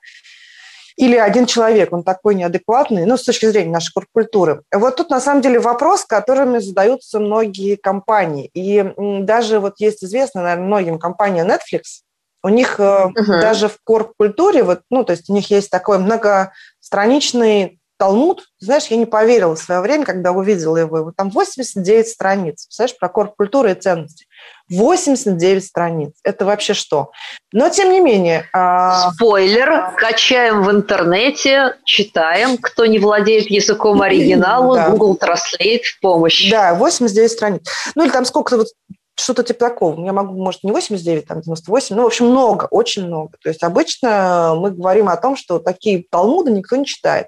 или 1.01 1.17
один 1.17 1.47
человек, 1.47 1.95
он 1.95 2.03
такой 2.03 2.35
неадекватный, 2.35 3.07
ну, 3.07 3.17
с 3.17 3.25
точки 3.25 3.47
зрения 3.47 3.71
нашей 3.71 3.95
культуры. 4.13 4.63
Вот 4.71 4.97
тут, 4.97 5.09
на 5.09 5.19
самом 5.19 5.41
деле, 5.41 5.59
вопрос, 5.59 6.05
которыми 6.05 6.59
задаются 6.59 7.19
многие 7.19 7.77
компании. 7.77 8.51
И 8.53 8.85
даже 8.99 9.61
вот 9.61 9.77
есть 9.79 10.05
известно, 10.05 10.43
наверное, 10.43 10.67
многим 10.67 10.99
компания 10.99 11.47
Netflix, 11.47 12.03
у 12.43 12.51
них 12.51 12.79
uh-huh. 12.79 13.13
даже 13.15 13.69
в 13.69 13.79
корп-культуре, 13.83 14.63
вот, 14.63 14.83
ну, 14.91 15.03
то 15.05 15.13
есть 15.13 15.31
у 15.31 15.33
них 15.33 15.51
есть 15.51 15.71
такой 15.71 15.99
многостраничный 15.99 17.80
Талмуд, 18.01 18.47
знаешь, 18.61 18.87
я 18.87 18.97
не 18.97 19.05
поверила 19.05 19.55
в 19.55 19.59
свое 19.59 19.83
время, 19.83 20.07
когда 20.07 20.33
увидела 20.33 20.79
его. 20.79 20.97
его 20.97 21.13
там 21.15 21.29
89 21.29 22.09
страниц, 22.09 22.65
представляешь, 22.65 22.99
про 22.99 23.11
корп 23.11 23.37
культуры 23.37 23.73
и 23.73 23.75
ценности. 23.75 24.25
89 24.71 25.63
страниц. 25.63 26.13
Это 26.25 26.47
вообще 26.47 26.73
что? 26.73 27.11
Но 27.53 27.69
тем 27.69 27.93
не 27.93 28.01
менее... 28.01 28.49
А... 28.55 29.11
Спойлер. 29.11 29.93
Качаем 29.99 30.63
в 30.63 30.71
интернете, 30.71 31.77
читаем. 31.85 32.57
Кто 32.57 32.87
не 32.87 32.99
владеет 32.99 33.51
языком 33.51 34.01
оригинала, 34.01 34.77
да. 34.77 34.89
Google 34.89 35.19
Translate 35.21 35.83
в 35.83 36.01
помощь. 36.01 36.51
Да, 36.51 36.73
89 36.77 37.31
страниц. 37.31 37.69
Ну 37.95 38.05
или 38.05 38.11
там 38.11 38.25
сколько-то 38.25 38.59
вот 38.59 38.69
что-то 39.21 39.43
типа 39.43 39.69
такого. 39.69 40.03
Я 40.05 40.13
могу, 40.13 40.43
может, 40.43 40.65
не 40.65 40.73
89, 40.73 41.27
там 41.27 41.41
98, 41.43 41.97
ну, 41.97 42.05
в 42.05 42.07
общем, 42.07 42.27
много, 42.27 42.67
очень 42.71 43.07
много. 43.07 43.33
То 43.43 43.51
есть 43.51 43.63
обычно 43.63 44.55
мы 44.57 44.71
говорим 44.71 45.09
о 45.09 45.17
том, 45.17 45.37
что 45.37 45.59
такие 45.59 46.05
талмуды 46.11 46.51
никто 46.51 46.77
не 46.77 46.87
читает. 46.87 47.27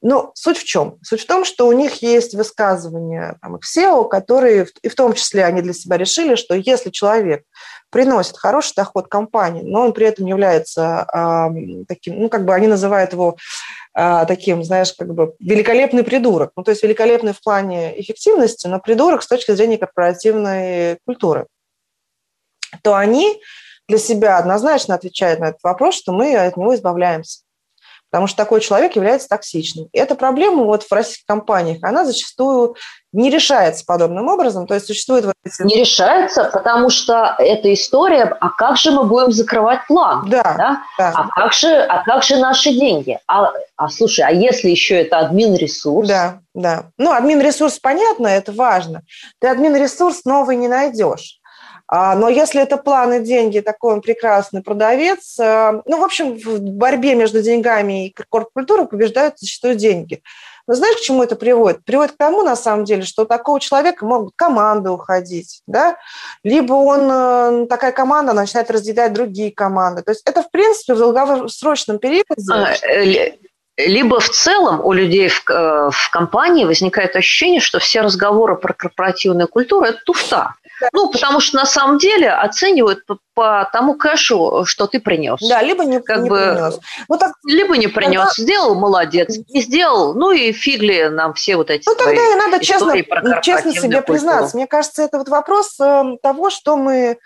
Но 0.00 0.32
суть 0.34 0.58
в 0.58 0.64
чем? 0.64 0.98
Суть 1.02 1.22
в 1.22 1.26
том, 1.26 1.44
что 1.44 1.66
у 1.66 1.72
них 1.72 2.02
есть 2.02 2.34
высказывания 2.34 3.36
там, 3.40 3.56
их 3.56 3.62
SEO, 3.64 4.08
которые, 4.08 4.66
и 4.82 4.88
в 4.88 4.94
том 4.94 5.14
числе 5.14 5.44
они 5.44 5.62
для 5.62 5.72
себя 5.72 5.96
решили, 5.96 6.34
что 6.34 6.54
если 6.54 6.90
человек 6.90 7.44
приносит 7.90 8.36
хороший 8.36 8.74
доход 8.76 9.08
компании, 9.08 9.62
но 9.62 9.82
он 9.82 9.92
при 9.92 10.06
этом 10.06 10.26
является 10.26 11.06
э, 11.12 11.84
таким, 11.88 12.20
ну, 12.20 12.28
как 12.28 12.44
бы 12.44 12.54
они 12.54 12.68
называют 12.68 13.12
его 13.12 13.36
э, 13.96 14.24
таким, 14.26 14.62
знаешь, 14.64 14.92
как 14.92 15.12
бы 15.12 15.34
великолепный 15.40 16.04
придурок. 16.04 16.52
Ну, 16.56 16.62
то 16.62 16.70
есть 16.70 16.82
великолепный 16.82 17.32
в 17.32 17.42
плане 17.42 18.00
эффективности, 18.00 18.68
но 18.68 18.78
придурок 18.78 19.22
с 19.22 19.26
точки 19.26 19.52
зрения 19.52 19.78
корпоративной 19.78 20.98
культуры. 21.04 21.46
То 22.82 22.94
они 22.94 23.40
для 23.88 23.98
себя 23.98 24.38
однозначно 24.38 24.94
отвечают 24.94 25.40
на 25.40 25.48
этот 25.48 25.62
вопрос, 25.64 25.96
что 25.96 26.12
мы 26.12 26.36
от 26.36 26.56
него 26.56 26.74
избавляемся 26.74 27.40
потому 28.10 28.26
что 28.26 28.36
такой 28.36 28.60
человек 28.60 28.96
является 28.96 29.28
токсичным. 29.28 29.88
И 29.92 29.98
эта 29.98 30.14
проблема 30.14 30.64
вот 30.64 30.82
в 30.82 30.92
российских 30.92 31.26
компаниях, 31.26 31.78
она 31.82 32.04
зачастую 32.04 32.76
не 33.12 33.30
решается 33.30 33.84
подобным 33.84 34.28
образом, 34.28 34.66
то 34.66 34.74
есть 34.74 34.86
существует... 34.86 35.24
Вот 35.24 35.34
эти... 35.44 35.62
Не 35.62 35.80
решается, 35.80 36.44
потому 36.52 36.90
что 36.90 37.34
эта 37.38 37.72
история, 37.74 38.36
а 38.40 38.50
как 38.50 38.76
же 38.76 38.92
мы 38.92 39.04
будем 39.04 39.32
закрывать 39.32 39.86
план? 39.88 40.28
Да, 40.28 40.42
да? 40.42 40.82
да. 40.98 41.12
А, 41.14 41.28
как 41.28 41.52
же, 41.52 41.68
а 41.68 42.04
как 42.04 42.22
же 42.22 42.36
наши 42.36 42.70
деньги? 42.72 43.18
А, 43.26 43.52
а 43.76 43.88
слушай, 43.88 44.24
а 44.24 44.30
если 44.30 44.70
еще 44.70 44.96
это 45.00 45.18
админ-ресурс? 45.18 46.06
Да, 46.08 46.40
да. 46.54 46.90
Ну, 46.98 47.10
админ-ресурс, 47.12 47.80
понятно, 47.80 48.28
это 48.28 48.52
важно. 48.52 49.02
Ты 49.40 49.48
админ-ресурс 49.48 50.24
новый 50.24 50.56
не 50.56 50.68
найдешь. 50.68 51.39
А, 51.92 52.14
но 52.14 52.28
если 52.28 52.62
это 52.62 52.76
планы, 52.76 53.18
деньги, 53.18 53.58
такой 53.58 53.94
он 53.94 54.00
прекрасный 54.00 54.62
продавец, 54.62 55.36
э, 55.40 55.82
ну, 55.86 55.98
в 55.98 56.04
общем, 56.04 56.34
в 56.34 56.60
борьбе 56.60 57.16
между 57.16 57.42
деньгами 57.42 58.06
и 58.06 58.14
корпкультурой 58.28 58.86
побеждают 58.86 59.40
зачастую 59.40 59.74
деньги. 59.74 60.22
Но 60.68 60.74
знаешь, 60.74 60.98
к 60.98 61.00
чему 61.00 61.24
это 61.24 61.34
приводит? 61.34 61.84
Приводит 61.84 62.12
к 62.12 62.16
тому, 62.16 62.44
на 62.44 62.54
самом 62.54 62.84
деле, 62.84 63.02
что 63.02 63.22
у 63.22 63.26
такого 63.26 63.58
человека 63.58 64.06
могут 64.06 64.34
команды 64.36 64.90
уходить, 64.90 65.62
да? 65.66 65.96
либо 66.44 66.74
он, 66.74 67.08
э, 67.10 67.66
такая 67.66 67.90
команда 67.90 68.34
начинает 68.34 68.70
разделять 68.70 69.12
другие 69.12 69.50
команды. 69.50 70.02
То 70.02 70.12
есть 70.12 70.22
это, 70.24 70.44
в 70.44 70.50
принципе, 70.52 70.94
в 70.94 70.98
долгосрочном 70.98 71.98
периоде... 71.98 72.24
А, 72.52 72.72
э, 72.86 73.32
либо 73.76 74.20
в 74.20 74.28
целом 74.28 74.80
у 74.84 74.92
людей 74.92 75.28
в, 75.28 75.42
в 75.44 76.10
компании 76.12 76.66
возникает 76.66 77.16
ощущение, 77.16 77.60
что 77.60 77.80
все 77.80 78.02
разговоры 78.02 78.54
про 78.54 78.74
корпоративную 78.74 79.48
культуру– 79.48 79.86
это 79.86 79.98
туфта. 80.04 80.54
Ну, 80.92 81.10
потому 81.10 81.40
что 81.40 81.56
на 81.56 81.66
самом 81.66 81.98
деле 81.98 82.30
оценивают 82.30 83.04
по, 83.06 83.18
по 83.34 83.68
тому 83.72 83.94
кэшу, 83.94 84.64
что 84.64 84.86
ты 84.86 85.00
принес. 85.00 85.40
Да, 85.48 85.62
либо 85.62 85.84
не, 85.84 86.00
как 86.00 86.22
не 86.22 86.28
бы, 86.28 86.36
принес. 86.36 86.78
Ну, 87.08 87.18
так, 87.18 87.32
либо 87.46 87.76
не 87.76 87.88
принес. 87.88 88.34
Тогда... 88.34 88.42
Сделал, 88.42 88.74
молодец. 88.74 89.36
Не 89.48 89.62
сделал, 89.62 90.14
ну 90.14 90.30
и 90.30 90.52
фигли 90.52 91.08
нам 91.10 91.34
все 91.34 91.56
вот 91.56 91.70
эти 91.70 91.88
Ну, 91.88 91.94
тогда 91.94 92.32
и 92.32 92.34
надо 92.34 92.64
честно, 92.64 92.94
честно 93.42 93.72
себе 93.72 93.96
культуру. 93.98 94.02
признаться. 94.02 94.56
Мне 94.56 94.66
кажется, 94.66 95.02
это 95.02 95.18
вот 95.18 95.28
вопрос 95.28 95.78
эм, 95.80 96.18
того, 96.18 96.50
что 96.50 96.76
мы 96.76 97.18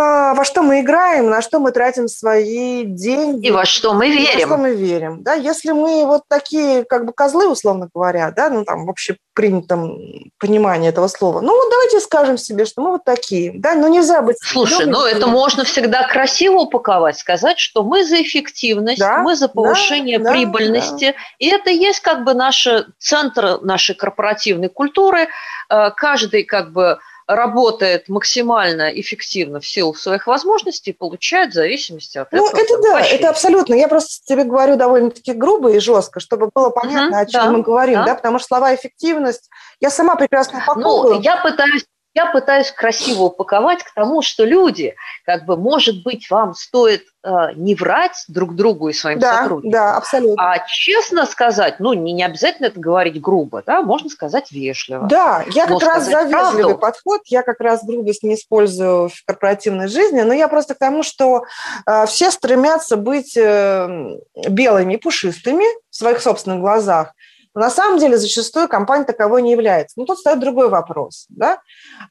во 0.00 0.44
что 0.44 0.62
мы 0.62 0.80
играем, 0.80 1.30
на 1.30 1.42
что 1.42 1.58
мы 1.58 1.72
тратим 1.72 2.08
свои 2.08 2.84
деньги. 2.84 3.48
И 3.48 3.50
во 3.50 3.64
что 3.64 3.94
мы 3.94 4.08
верим. 4.08 4.48
Во 4.48 4.54
что 4.54 4.56
мы 4.56 4.74
верим. 4.74 5.22
Да? 5.22 5.34
Если 5.34 5.72
мы 5.72 6.06
вот 6.06 6.22
такие 6.28 6.84
как 6.84 7.06
бы 7.06 7.12
козлы, 7.12 7.48
условно 7.48 7.88
говоря, 7.92 8.30
да, 8.30 8.50
ну 8.50 8.64
там 8.64 8.86
вообще 8.86 9.16
принятом 9.34 9.98
понимании 10.38 10.88
этого 10.88 11.08
слова, 11.08 11.40
ну 11.40 11.54
вот 11.54 11.70
давайте 11.70 12.00
скажем 12.00 12.36
себе, 12.38 12.64
что 12.64 12.82
мы 12.82 12.90
вот 12.92 13.04
такие. 13.04 13.52
Да? 13.54 13.74
Но 13.74 13.88
нельзя 13.88 14.22
быть... 14.22 14.36
Слушай, 14.40 14.86
ну 14.86 15.04
это 15.04 15.26
можно 15.26 15.64
всегда 15.64 16.06
красиво 16.06 16.60
упаковать, 16.60 17.18
сказать, 17.18 17.58
что 17.58 17.82
мы 17.82 18.04
за 18.04 18.22
эффективность, 18.22 19.00
да? 19.00 19.18
мы 19.18 19.36
за 19.36 19.48
повышение 19.48 20.18
да, 20.18 20.32
прибыльности. 20.32 21.14
Да. 21.16 21.22
И 21.38 21.48
это 21.48 21.70
есть 21.70 22.00
как 22.00 22.24
бы 22.24 22.34
наш 22.34 22.66
центр 22.98 23.60
нашей 23.62 23.94
корпоративной 23.94 24.68
культуры. 24.68 25.28
Э, 25.70 25.90
каждый 25.96 26.44
как 26.44 26.72
бы 26.72 26.98
работает 27.34 28.08
максимально 28.08 28.90
эффективно 29.00 29.60
в 29.60 29.66
силу 29.66 29.94
своих 29.94 30.26
возможностей, 30.26 30.92
получает 30.92 31.52
в 31.52 31.54
зависимости 31.54 32.18
от 32.18 32.32
ну, 32.32 32.46
этого. 32.46 32.58
Ну, 32.58 32.64
это 32.64 32.82
да, 32.82 32.92
поощрение. 32.92 33.18
это 33.18 33.30
абсолютно. 33.30 33.74
Я 33.74 33.88
просто 33.88 34.26
тебе 34.26 34.44
говорю 34.44 34.76
довольно-таки 34.76 35.32
грубо 35.32 35.70
и 35.70 35.78
жестко, 35.78 36.20
чтобы 36.20 36.50
было 36.52 36.70
понятно, 36.70 37.18
угу, 37.18 37.22
о 37.22 37.26
чем 37.26 37.44
да, 37.44 37.50
мы 37.50 37.62
говорим, 37.62 37.94
да. 37.94 38.04
да, 38.04 38.14
потому 38.16 38.38
что 38.38 38.48
слова 38.48 38.74
эффективность 38.74 39.48
я 39.80 39.90
сама 39.90 40.16
прекрасно 40.16 40.58
упаковываю. 40.58 41.16
Ну, 41.16 41.20
я 41.20 41.36
пытаюсь 41.36 41.84
я 42.14 42.26
пытаюсь 42.26 42.72
красиво 42.72 43.24
упаковать 43.24 43.84
к 43.84 43.94
тому, 43.94 44.20
что 44.20 44.44
люди, 44.44 44.94
как 45.24 45.44
бы, 45.44 45.56
может 45.56 46.02
быть, 46.02 46.28
вам 46.28 46.54
стоит 46.54 47.04
э, 47.22 47.30
не 47.54 47.76
врать 47.76 48.24
друг 48.26 48.56
другу 48.56 48.88
и 48.88 48.92
своим 48.92 49.20
да, 49.20 49.42
сотрудникам, 49.42 49.70
да, 49.70 49.96
абсолютно. 49.96 50.42
а 50.42 50.58
честно 50.66 51.24
сказать, 51.24 51.78
ну, 51.78 51.92
не, 51.92 52.12
не 52.12 52.24
обязательно 52.24 52.66
это 52.66 52.80
говорить 52.80 53.20
грубо, 53.20 53.62
да, 53.64 53.82
можно 53.82 54.10
сказать 54.10 54.50
вежливо. 54.50 55.06
Да, 55.06 55.44
я 55.50 55.66
как 55.66 55.82
раз 55.82 56.04
за 56.06 56.22
вежливый 56.22 56.62
правду. 56.62 56.78
подход, 56.78 57.20
я 57.26 57.42
как 57.42 57.60
раз 57.60 57.84
грубость 57.84 58.24
не 58.24 58.34
использую 58.34 59.08
в 59.08 59.24
корпоративной 59.24 59.86
жизни, 59.86 60.22
но 60.22 60.32
я 60.32 60.48
просто 60.48 60.74
к 60.74 60.78
тому, 60.78 61.04
что 61.04 61.44
э, 61.86 62.06
все 62.06 62.32
стремятся 62.32 62.96
быть 62.96 63.36
э, 63.36 64.16
белыми 64.48 64.94
и 64.94 64.96
пушистыми 64.96 65.64
в 65.90 65.94
своих 65.94 66.20
собственных 66.20 66.60
глазах, 66.60 67.14
Но 67.54 67.62
на 67.62 67.70
самом 67.70 67.98
деле 67.98 68.16
зачастую 68.16 68.68
компания 68.68 69.04
таковой 69.04 69.42
не 69.42 69.50
является. 69.50 69.98
Но 69.98 70.06
тут 70.06 70.18
стоит 70.18 70.38
другой 70.38 70.68
вопрос. 70.68 71.26
Да? 71.28 71.60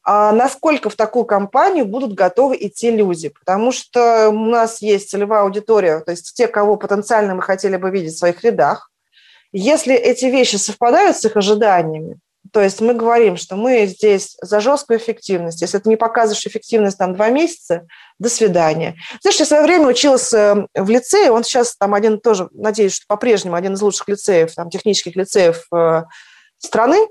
А 0.04 0.32
насколько 0.32 0.90
в 0.90 0.96
такую 0.96 1.26
компанию 1.26 1.86
будут 1.86 2.14
готовы 2.14 2.58
идти 2.60 2.92
люди? 2.92 3.30
Потому 3.30 3.72
что 3.72 4.30
у 4.30 4.46
нас 4.46 4.82
есть 4.82 5.10
целевая 5.10 5.44
аудитория, 5.44 6.02
то 6.02 6.12
есть 6.12 6.34
те, 6.36 6.48
кого 6.48 6.76
потенциально 6.76 7.36
мы 7.36 7.42
хотели 7.42 7.78
бы 7.78 7.90
видеть 7.90 8.16
в 8.16 8.20
своих 8.20 8.44
рядах. 8.44 8.92
Если 9.52 9.96
эти 9.96 10.26
вещи 10.26 10.58
совпадают 10.58 11.18
с 11.18 11.26
их 11.26 11.36
ожиданиями, 11.36 12.20
то 12.52 12.62
есть 12.62 12.82
мы 12.82 12.94
говорим, 12.94 13.38
что 13.38 13.56
мы 13.56 13.86
здесь 13.86 14.36
за 14.42 14.60
жесткую 14.60 15.00
эффективность. 15.00 15.62
Если 15.62 15.78
ты 15.78 15.90
не 15.90 15.98
показываешь 15.98 16.46
эффективность 16.46 16.98
там 16.98 17.14
два 17.14 17.30
месяца, 17.30 17.86
до 18.18 18.30
свидания. 18.30 18.96
Знаешь, 19.22 19.40
я 19.40 19.46
в 19.46 19.48
свое 19.48 19.64
время 19.64 19.88
училась 19.88 20.34
э, 20.34 20.66
в 20.74 20.90
лицее, 20.90 21.32
он 21.32 21.44
сейчас 21.44 21.76
там 21.76 21.94
один 21.94 22.20
тоже, 22.20 22.50
надеюсь, 22.52 22.94
что 22.94 23.06
по-прежнему 23.08 23.56
один 23.56 23.74
из 23.74 23.82
лучших 23.82 24.08
лицеев, 24.10 24.54
там, 24.54 24.70
технических 24.70 25.16
лицеев 25.16 25.66
э, 25.74 26.04
страны. 26.58 27.08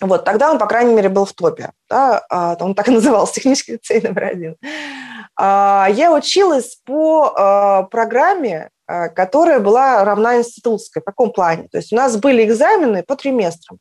Вот, 0.00 0.24
тогда 0.24 0.50
он, 0.50 0.58
по 0.58 0.66
крайней 0.66 0.94
мере, 0.94 1.08
был 1.08 1.24
в 1.24 1.32
топе. 1.32 1.70
Да? 1.88 2.24
А, 2.28 2.56
он 2.60 2.74
так 2.74 2.88
и 2.88 2.90
назывался, 2.92 3.34
технический 3.34 3.72
лицей 3.72 4.00
номер 4.00 4.24
один. 4.24 4.56
А, 5.36 5.88
я 5.90 6.12
училась 6.12 6.78
по 6.84 7.32
а, 7.36 7.82
программе, 7.84 8.70
которая 8.86 9.60
была 9.60 10.04
равна 10.04 10.36
институтской. 10.36 11.00
В 11.00 11.06
каком 11.06 11.32
плане? 11.32 11.68
То 11.68 11.78
есть 11.78 11.92
у 11.92 11.96
нас 11.96 12.16
были 12.18 12.44
экзамены 12.44 13.02
по 13.02 13.16
триместрам. 13.16 13.78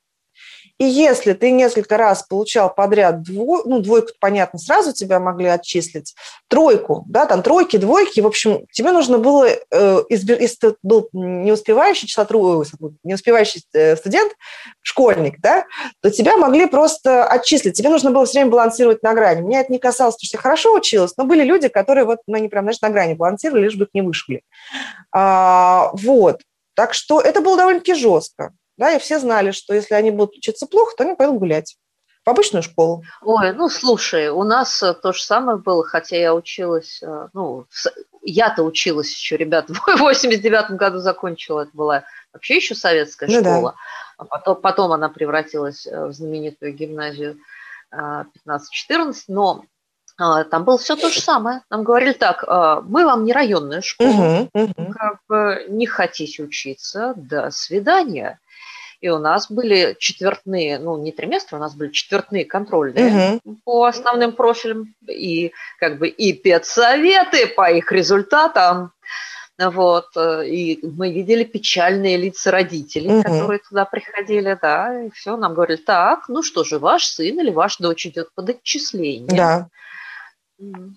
И 0.80 0.86
если 0.86 1.34
ты 1.34 1.52
несколько 1.52 1.98
раз 1.98 2.24
получал 2.24 2.74
подряд 2.74 3.22
двойку, 3.22 3.70
ну, 3.70 3.80
двойку, 3.80 4.10
понятно, 4.20 4.58
сразу 4.58 4.92
тебя 4.92 5.20
могли 5.20 5.48
отчислить, 5.48 6.16
тройку, 6.48 7.06
да, 7.08 7.26
там 7.26 7.44
тройки, 7.44 7.78
двойки, 7.78 8.22
в 8.22 8.28
общем, 8.28 8.66
тебе 8.72 8.92
нужно 8.92 9.20
было, 9.20 9.48
э, 9.48 10.04
если 10.10 10.56
ты 10.56 10.76
был 10.82 11.10
не 11.14 11.52
успевающий 11.52 12.08
не 13.04 13.14
успевающий 13.14 13.64
э, 13.74 13.96
студент, 13.96 14.34
школьник, 14.82 15.40
да, 15.42 15.66
то 16.02 16.10
тебя 16.10 16.38
могли 16.38 16.66
просто 16.66 17.26
отчислить. 17.26 17.78
Тебе 17.78 17.90
нужно 17.90 18.12
было 18.12 18.26
все 18.26 18.40
время 18.40 18.52
балансировать 18.52 19.04
на 19.04 19.14
грани. 19.14 19.42
Меня 19.42 19.62
это 19.62 19.72
не 19.72 19.80
касалось, 19.80 20.16
потому 20.16 20.28
что 20.28 20.38
я 20.38 20.42
хорошо 20.42 20.74
училась, 20.74 21.14
но 21.18 21.26
были 21.26 21.44
люди, 21.44 21.68
которые 21.68 22.06
вот, 22.06 22.20
ну, 22.26 22.36
они 22.36 22.48
прям, 22.48 22.64
знаешь, 22.64 22.82
на 22.82 22.90
грани 22.90 23.14
балансировали, 23.14 23.66
лишь 23.66 23.76
бы 23.76 23.86
их 23.86 23.90
не 23.94 24.02
вышли. 24.02 24.42
А, 25.12 25.92
вот. 25.94 26.42
Так 26.76 26.94
что 26.96 27.22
это 27.22 27.42
было 27.42 27.58
довольно-таки 27.58 27.94
жестко. 27.94 28.54
Да, 28.78 28.92
и 28.92 29.00
все 29.00 29.20
знали, 29.20 29.52
что 29.52 29.74
если 29.74 29.94
они 29.94 30.12
будут 30.12 30.36
учиться 30.38 30.66
плохо, 30.66 30.94
то 30.98 31.04
они 31.04 31.16
пойдут 31.16 31.40
гулять 31.40 31.78
в 32.26 32.30
обычную 32.30 32.64
школу. 32.64 33.04
Ой, 33.22 33.54
ну 33.54 33.70
слушай, 33.70 34.30
у 34.30 34.44
нас 34.44 34.82
э, 34.82 34.94
то 34.94 35.12
же 35.12 35.22
самое 35.22 35.58
было, 35.58 35.84
хотя 35.84 36.16
я 36.16 36.34
училась, 36.34 37.02
э, 37.04 37.28
ну, 37.34 37.66
я-то 38.22 38.64
училась 38.64 39.12
еще, 39.14 39.36
ребят, 39.38 39.70
в 39.70 39.98
89 39.98 40.72
году 40.72 41.00
закончила, 41.00 41.62
это 41.62 41.72
была 41.74 42.04
вообще 42.32 42.56
еще 42.56 42.76
советская 42.76 43.30
ну, 43.30 43.42
школа, 43.42 43.72
да. 43.72 43.78
а 44.18 44.26
потом, 44.26 44.62
потом 44.62 44.92
она 44.94 45.10
превратилась 45.10 45.86
э, 45.86 46.06
в 46.06 46.14
знаменитую 46.14 46.74
гимназию 46.74 47.38
15-14, 47.94 49.16
но 49.28 49.66
там 50.18 50.64
было 50.64 50.80
все 50.80 50.96
то 50.96 51.10
же 51.10 51.22
самое. 51.22 51.62
Нам 51.70 51.84
говорили 51.84 52.14
так, 52.14 52.44
мы 52.88 53.06
вам 53.06 53.24
не 53.24 53.34
районная 53.34 53.82
школа, 53.82 54.48
угу, 54.52 54.64
угу. 54.64 54.94
как 54.94 55.20
бы 55.28 55.66
не 55.70 55.86
хотите 55.86 56.42
учиться, 56.42 57.14
до 57.16 57.52
свидания 57.52 58.40
и 59.04 59.10
у 59.10 59.18
нас 59.18 59.52
были 59.52 59.98
четвертные, 60.00 60.80
ну 60.80 60.98
не 60.98 61.12
триместры, 61.12 61.58
у 61.58 61.60
нас 61.60 61.76
были 61.76 61.90
четвертные 61.90 62.46
контрольные 62.46 63.42
угу. 63.44 63.58
по 63.66 63.84
основным 63.84 64.32
профилям 64.32 64.96
и 65.10 65.52
как 65.78 66.00
бы 66.00 66.08
и 66.08 66.32
педсоветы 66.32 67.48
по 67.48 67.70
их 67.70 67.92
результатам. 67.92 68.94
Вот, 69.60 70.08
и 70.18 70.80
мы 70.82 71.12
видели 71.12 71.44
печальные 71.44 72.16
лица 72.16 72.50
родителей, 72.50 73.18
угу. 73.18 73.24
которые 73.24 73.60
туда 73.60 73.84
приходили, 73.84 74.58
да, 74.60 75.04
и 75.04 75.10
все, 75.12 75.36
нам 75.36 75.54
говорили, 75.54 75.78
так, 75.78 76.30
ну 76.30 76.42
что 76.42 76.64
же, 76.64 76.80
ваш 76.80 77.06
сын 77.06 77.40
или 77.40 77.50
ваша 77.52 77.84
дочь 77.84 78.06
идет 78.08 78.30
под 78.34 78.52
отчисление. 78.52 79.28
Да. 79.28 79.68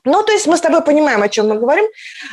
Ну, 0.05 0.23
то 0.23 0.33
есть 0.33 0.47
мы 0.47 0.57
с 0.57 0.61
тобой 0.61 0.83
понимаем, 0.83 1.23
о 1.23 1.29
чем 1.29 1.49
мы 1.49 1.59
говорим. 1.59 1.87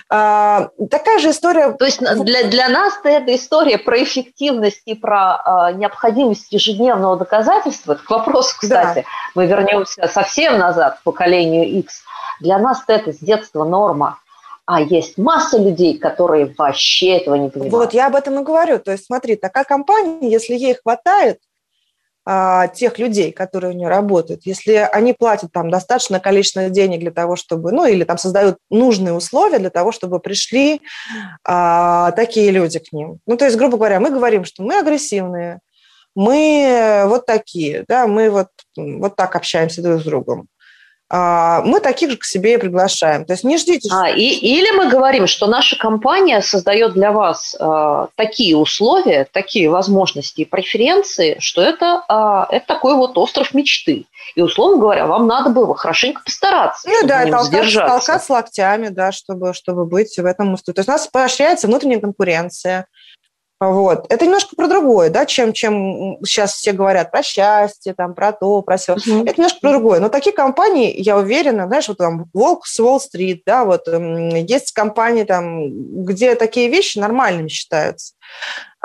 А, 0.10 0.70
такая 0.90 1.20
же 1.20 1.32
история... 1.32 1.72
То 1.72 1.86
есть 1.86 2.00
для, 2.00 2.44
для 2.46 2.70
нас 2.70 2.94
эта 3.04 3.36
история 3.36 3.78
про 3.78 4.04
эффективность 4.04 4.82
и 4.86 4.94
про 4.94 5.36
а, 5.36 5.72
необходимость 5.72 6.52
ежедневного 6.52 7.18
доказательства, 7.18 7.96
к 7.96 8.10
вопросу, 8.10 8.56
кстати, 8.60 9.00
да. 9.00 9.08
мы 9.36 9.46
вернемся 9.48 10.08
совсем 10.08 10.58
назад, 10.58 11.00
к 11.00 11.04
поколению 11.04 11.68
X. 11.80 12.04
Для 12.40 12.58
нас 12.60 12.84
это 12.88 13.14
с 13.14 13.18
детства 13.18 13.64
норма. 13.64 14.20
А 14.66 14.82
есть 14.82 15.18
масса 15.18 15.58
людей, 15.58 15.98
которые 15.98 16.54
вообще 16.58 17.18
этого 17.18 17.36
не 17.36 17.50
понимают. 17.50 17.74
Вот, 17.74 17.94
я 17.94 18.08
об 18.08 18.16
этом 18.16 18.40
и 18.40 18.44
говорю. 18.44 18.80
То 18.80 18.92
есть 18.92 19.06
смотри, 19.06 19.36
такая 19.36 19.66
компания, 19.66 20.30
если 20.30 20.54
ей 20.54 20.76
хватает, 20.76 21.40
тех 22.26 23.00
людей, 23.00 23.34
которые 23.34 23.74
у 23.74 23.78
нее 23.78 23.90
работают, 23.90 24.46
если 24.46 24.76
они 24.94 25.12
платят 25.14 25.52
там 25.52 25.70
достаточное 25.70 26.22
количество 26.22 26.70
денег 26.70 27.02
для 27.02 27.12
того, 27.12 27.36
чтобы, 27.36 27.74
ну, 27.74 27.86
или 27.86 28.06
там 28.06 28.18
создают 28.18 28.58
нужные 28.70 29.14
условия 29.14 29.60
для 29.60 29.70
того, 29.70 29.92
чтобы 29.92 30.20
пришли 30.20 30.82
а, 31.44 32.12
такие 32.12 32.52
люди 32.52 32.80
к 32.80 32.94
ним. 32.94 33.20
Ну, 33.28 33.36
то 33.36 33.44
есть, 33.44 33.58
грубо 33.58 33.76
говоря, 33.76 34.00
мы 34.00 34.10
говорим, 34.10 34.46
что 34.46 34.64
мы 34.64 34.80
агрессивные, 34.80 35.60
мы 36.16 37.04
вот 37.08 37.26
такие, 37.26 37.84
да, 37.88 38.08
мы 38.08 38.30
вот, 38.30 38.48
вот 38.78 39.16
так 39.16 39.36
общаемся 39.36 39.82
друг 39.82 40.00
с 40.00 40.04
другом. 40.04 40.48
А, 41.16 41.62
мы 41.62 41.80
таких 41.80 42.10
же 42.10 42.18
к 42.18 42.26
себе 42.26 42.56
и 42.56 42.58
приглашаем. 42.58 43.24
То 43.26 43.34
есть 43.34 43.44
не 43.44 43.60
ждите. 43.60 43.88
А, 43.94 44.10
и, 44.10 44.24
или 44.24 44.76
мы 44.76 44.90
говорим, 44.90 45.28
что 45.28 45.46
наша 45.46 45.78
компания 45.78 46.42
создает 46.42 46.94
для 46.94 47.12
вас 47.12 47.56
а, 47.60 48.08
такие 48.16 48.58
условия, 48.58 49.28
такие 49.32 49.70
возможности 49.70 50.42
и 50.42 50.46
преференции, 50.46 51.38
что 51.38 51.62
это, 51.62 52.04
а, 52.08 52.48
это 52.50 52.66
такой 52.66 52.96
вот 52.96 53.16
остров 53.20 53.54
мечты. 53.54 54.08
И, 54.36 54.42
условно 54.42 54.78
говоря, 54.78 55.06
вам 55.06 55.28
надо 55.28 55.52
было 55.52 55.76
хорошенько 55.76 56.24
постараться, 56.26 56.90
ну, 56.90 57.08
да, 57.08 57.28
толкать, 57.28 57.72
толкать 57.72 58.24
с 58.24 58.30
локтями, 58.32 58.88
да, 58.88 59.12
чтобы, 59.12 59.54
чтобы 59.54 59.86
быть 59.86 60.18
в 60.18 60.26
этом. 60.26 60.58
То 60.58 60.74
есть 60.76 60.90
у 60.90 60.92
нас 60.92 61.06
поощряется 61.06 61.68
внутренняя 61.68 62.00
конкуренция, 62.00 62.88
вот. 63.72 64.06
Это 64.10 64.26
немножко 64.26 64.56
про 64.56 64.68
другое, 64.68 65.10
да, 65.10 65.26
чем, 65.26 65.54
чем 65.54 66.18
сейчас 66.26 66.54
все 66.54 66.72
говорят 66.72 67.12
про 67.12 67.24
счастье, 67.24 67.94
там, 67.94 68.14
про 68.14 68.32
то, 68.32 68.62
про 68.62 68.78
все. 68.78 68.96
Mm-hmm. 68.96 69.24
Это 69.24 69.34
немножко 69.38 69.60
про 69.62 69.72
другое. 69.72 70.00
Но 70.00 70.10
такие 70.10 70.36
компании, 70.36 70.94
я 70.96 71.18
уверена, 71.18 71.68
знаешь, 71.68 71.88
вот 71.88 71.98
там 71.98 72.26
Волк 72.34 72.66
с 72.66 72.80
Уолл-стрит, 72.80 73.44
да, 73.46 73.66
вот 73.66 73.88
есть 73.88 74.72
компании 74.72 75.24
там, 75.24 76.04
где 76.04 76.36
такие 76.36 76.70
вещи 76.70 76.98
нормальными 76.98 77.48
считаются. 77.48 78.14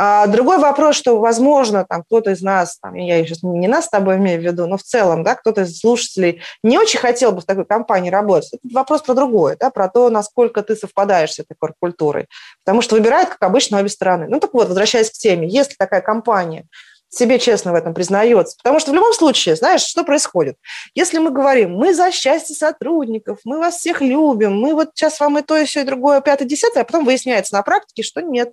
А 0.01 0.29
другой 0.29 0.59
вопрос, 0.59 0.95
что, 0.95 1.19
возможно, 1.19 1.85
там 1.85 2.05
кто-то 2.05 2.31
из 2.31 2.41
нас, 2.41 2.79
там, 2.81 2.95
я 2.95 3.25
сейчас 3.25 3.43
не 3.43 3.67
нас 3.67 3.87
с 3.87 3.89
тобой 3.89 4.17
имею 4.17 4.41
в 4.41 4.45
виду, 4.45 4.69
но 4.69 4.77
в 4.77 4.83
целом, 4.85 5.25
да, 5.25 5.35
кто-то 5.35 5.63
из 5.63 5.77
слушателей 5.77 6.41
не 6.63 6.79
очень 6.79 7.01
хотел 7.01 7.33
бы 7.33 7.41
в 7.41 7.45
такой 7.45 7.65
компании 7.65 8.09
работать. 8.09 8.51
Это 8.53 8.75
вопрос 8.75 9.03
про 9.03 9.15
другое, 9.15 9.57
да, 9.59 9.71
про 9.71 9.89
то, 9.89 10.09
насколько 10.09 10.63
ты 10.63 10.77
совпадаешь 10.77 11.33
с 11.33 11.41
этой 11.41 11.57
корпкультурой. 11.59 12.29
Потому 12.65 12.81
что 12.81 12.95
выбирают, 12.95 13.29
как 13.29 13.43
обычно, 13.43 13.81
обе 13.81 13.89
стороны. 13.89 14.27
Ну 14.29 14.39
так 14.39 14.55
вот, 14.55 14.69
возвращаясь 14.69 15.11
к 15.11 15.15
теме, 15.15 15.49
если 15.49 15.75
такая 15.77 16.01
компания 16.01 16.69
себе 17.11 17.39
честно 17.39 17.73
в 17.73 17.75
этом 17.75 17.95
признается. 17.95 18.57
Потому 18.63 18.79
что 18.81 18.93
в 18.93 18.95
любом 18.95 19.13
случае, 19.13 19.57
знаешь, 19.57 19.81
что 19.81 20.05
происходит? 20.05 20.57
Если 20.95 21.19
мы 21.19 21.31
говорим, 21.31 21.73
мы 21.73 21.95
за 21.95 22.13
счастье 22.13 22.55
сотрудников, 22.55 23.39
мы 23.45 23.59
вас 23.59 23.79
всех 23.79 24.01
любим, 24.01 24.59
мы 24.61 24.75
вот 24.75 24.91
сейчас 24.95 25.19
вам 25.19 25.39
и 25.39 25.43
то, 25.43 25.57
и 25.57 25.65
все, 25.65 25.81
и 25.81 25.85
другое, 25.85 26.21
пятое, 26.21 26.47
десятое, 26.47 26.83
а 26.83 26.87
потом 26.87 27.05
выясняется 27.05 27.55
на 27.55 27.63
практике, 27.63 28.03
что 28.03 28.21
нет 28.21 28.53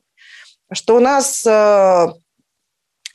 что 0.71 0.95
у 0.95 0.99
нас 0.99 1.45
э, 1.45 2.07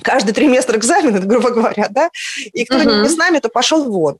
каждый 0.02 0.32
триместр 0.32 0.76
экзамены, 0.76 1.20
грубо 1.26 1.50
говоря, 1.50 1.86
да, 1.90 2.10
и 2.52 2.64
кто 2.64 2.76
угу. 2.78 3.02
не 3.02 3.08
с 3.08 3.16
нами, 3.16 3.38
то 3.38 3.48
пошел 3.48 3.84
вон. 3.84 4.18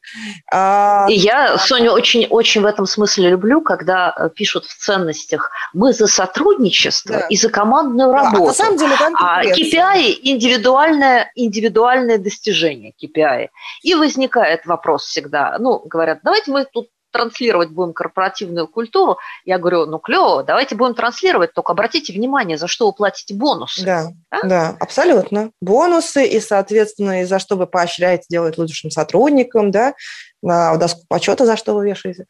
А, 0.52 1.06
и 1.08 1.14
я 1.14 1.58
Соню 1.58 1.92
очень-очень 1.92 2.62
в 2.62 2.66
этом 2.66 2.86
смысле 2.86 3.30
люблю, 3.30 3.60
когда 3.60 4.14
э, 4.16 4.30
пишут 4.34 4.64
в 4.66 4.76
ценностях 4.76 5.50
«мы 5.72 5.92
за 5.92 6.06
сотрудничество 6.06 7.18
да. 7.18 7.26
и 7.28 7.36
за 7.36 7.48
командную 7.48 8.12
работу». 8.12 8.36
Да, 8.36 8.42
а 8.42 8.46
на 8.46 8.54
самом 8.54 8.78
деле 8.78 8.96
там 8.98 9.14
а 9.16 9.44
KPI– 9.44 10.18
индивидуальное, 10.22 11.30
индивидуальное 11.34 12.18
достижение 12.18 12.92
KPI. 13.02 13.48
И 13.82 13.94
возникает 13.94 14.66
вопрос 14.66 15.04
всегда, 15.04 15.56
ну, 15.58 15.80
говорят, 15.84 16.20
давайте 16.22 16.50
мы 16.50 16.66
тут 16.70 16.88
транслировать 17.10 17.70
будем 17.70 17.92
корпоративную 17.92 18.68
культуру, 18.68 19.18
я 19.44 19.58
говорю, 19.58 19.86
ну 19.86 19.98
клево, 19.98 20.42
давайте 20.42 20.74
будем 20.74 20.94
транслировать, 20.94 21.52
только 21.52 21.72
обратите 21.72 22.12
внимание, 22.12 22.58
за 22.58 22.66
что 22.66 22.86
вы 22.86 22.92
платите 22.92 23.34
бонусы. 23.34 23.84
Да, 23.84 24.08
да, 24.30 24.40
да 24.44 24.76
абсолютно. 24.80 25.50
Бонусы 25.60 26.26
и, 26.26 26.40
соответственно, 26.40 27.22
и 27.22 27.24
за 27.24 27.38
что 27.38 27.56
вы 27.56 27.66
поощряете 27.66 28.26
делать 28.28 28.58
лучшим 28.58 28.90
сотрудникам, 28.90 29.70
да, 29.70 29.94
на 30.42 30.76
доску 30.76 31.02
почета 31.08 31.46
за 31.46 31.56
что 31.56 31.74
вы 31.74 31.88
вешаете. 31.88 32.26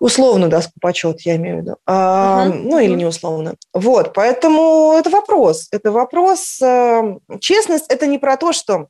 Условно 0.00 0.48
доску 0.48 0.72
почет, 0.80 1.20
я 1.22 1.36
имею 1.36 1.58
в 1.58 1.60
виду. 1.60 1.76
А, 1.86 2.46
uh-huh. 2.46 2.52
Ну, 2.54 2.78
или 2.78 2.94
не 2.94 3.04
условно. 3.04 3.56
Вот, 3.74 4.14
поэтому 4.14 4.94
это 4.98 5.10
вопрос. 5.10 5.68
Это 5.72 5.92
вопрос. 5.92 6.58
Э, 6.62 7.18
честность– 7.38 7.84
это 7.90 8.06
не 8.06 8.18
про 8.18 8.38
то, 8.38 8.54
что 8.54 8.86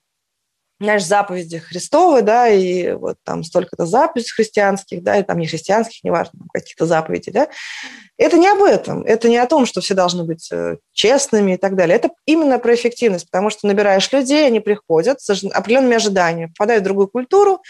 знаешь, 0.81 1.05
заповеди 1.05 1.59
Христовы, 1.59 2.23
да, 2.23 2.49
и 2.49 2.93
вот 2.93 3.16
там 3.23 3.45
столько-то 3.45 3.85
заповедей 3.85 4.31
христианских, 4.31 5.03
да, 5.03 5.18
и 5.18 5.22
там 5.22 5.39
не 5.39 5.47
христианских, 5.47 6.03
неважно, 6.03 6.41
каких-то 6.53 6.87
заповедей, 6.87 7.33
да, 7.33 7.49
это 8.16 8.39
не 8.39 8.49
об 8.49 8.62
этом, 8.62 9.03
это 9.03 9.28
не 9.28 9.37
о 9.37 9.47
том, 9.47 9.66
что 9.66 9.81
все 9.81 9.95
должны 9.95 10.24
быть 10.24 10.51
э, 10.51 10.78
честными 10.93 11.53
и 11.53 11.57
так 11.57 11.76
далее. 11.76 11.97
Это 11.97 12.11
именно 12.26 12.59
про 12.59 12.74
эффективность, 12.74 13.31
потому 13.31 13.51
что 13.51 13.66
набираешь 13.66 14.11
людей, 14.11 14.47
они 14.47 14.61
приходят 14.61 15.20
с 15.20 15.31
определенными 15.31 15.97
ожиданиями, 15.97 16.53
попадают 16.57 16.83
в 16.83 16.85
другую 16.85 17.09
культуру, 17.09 17.62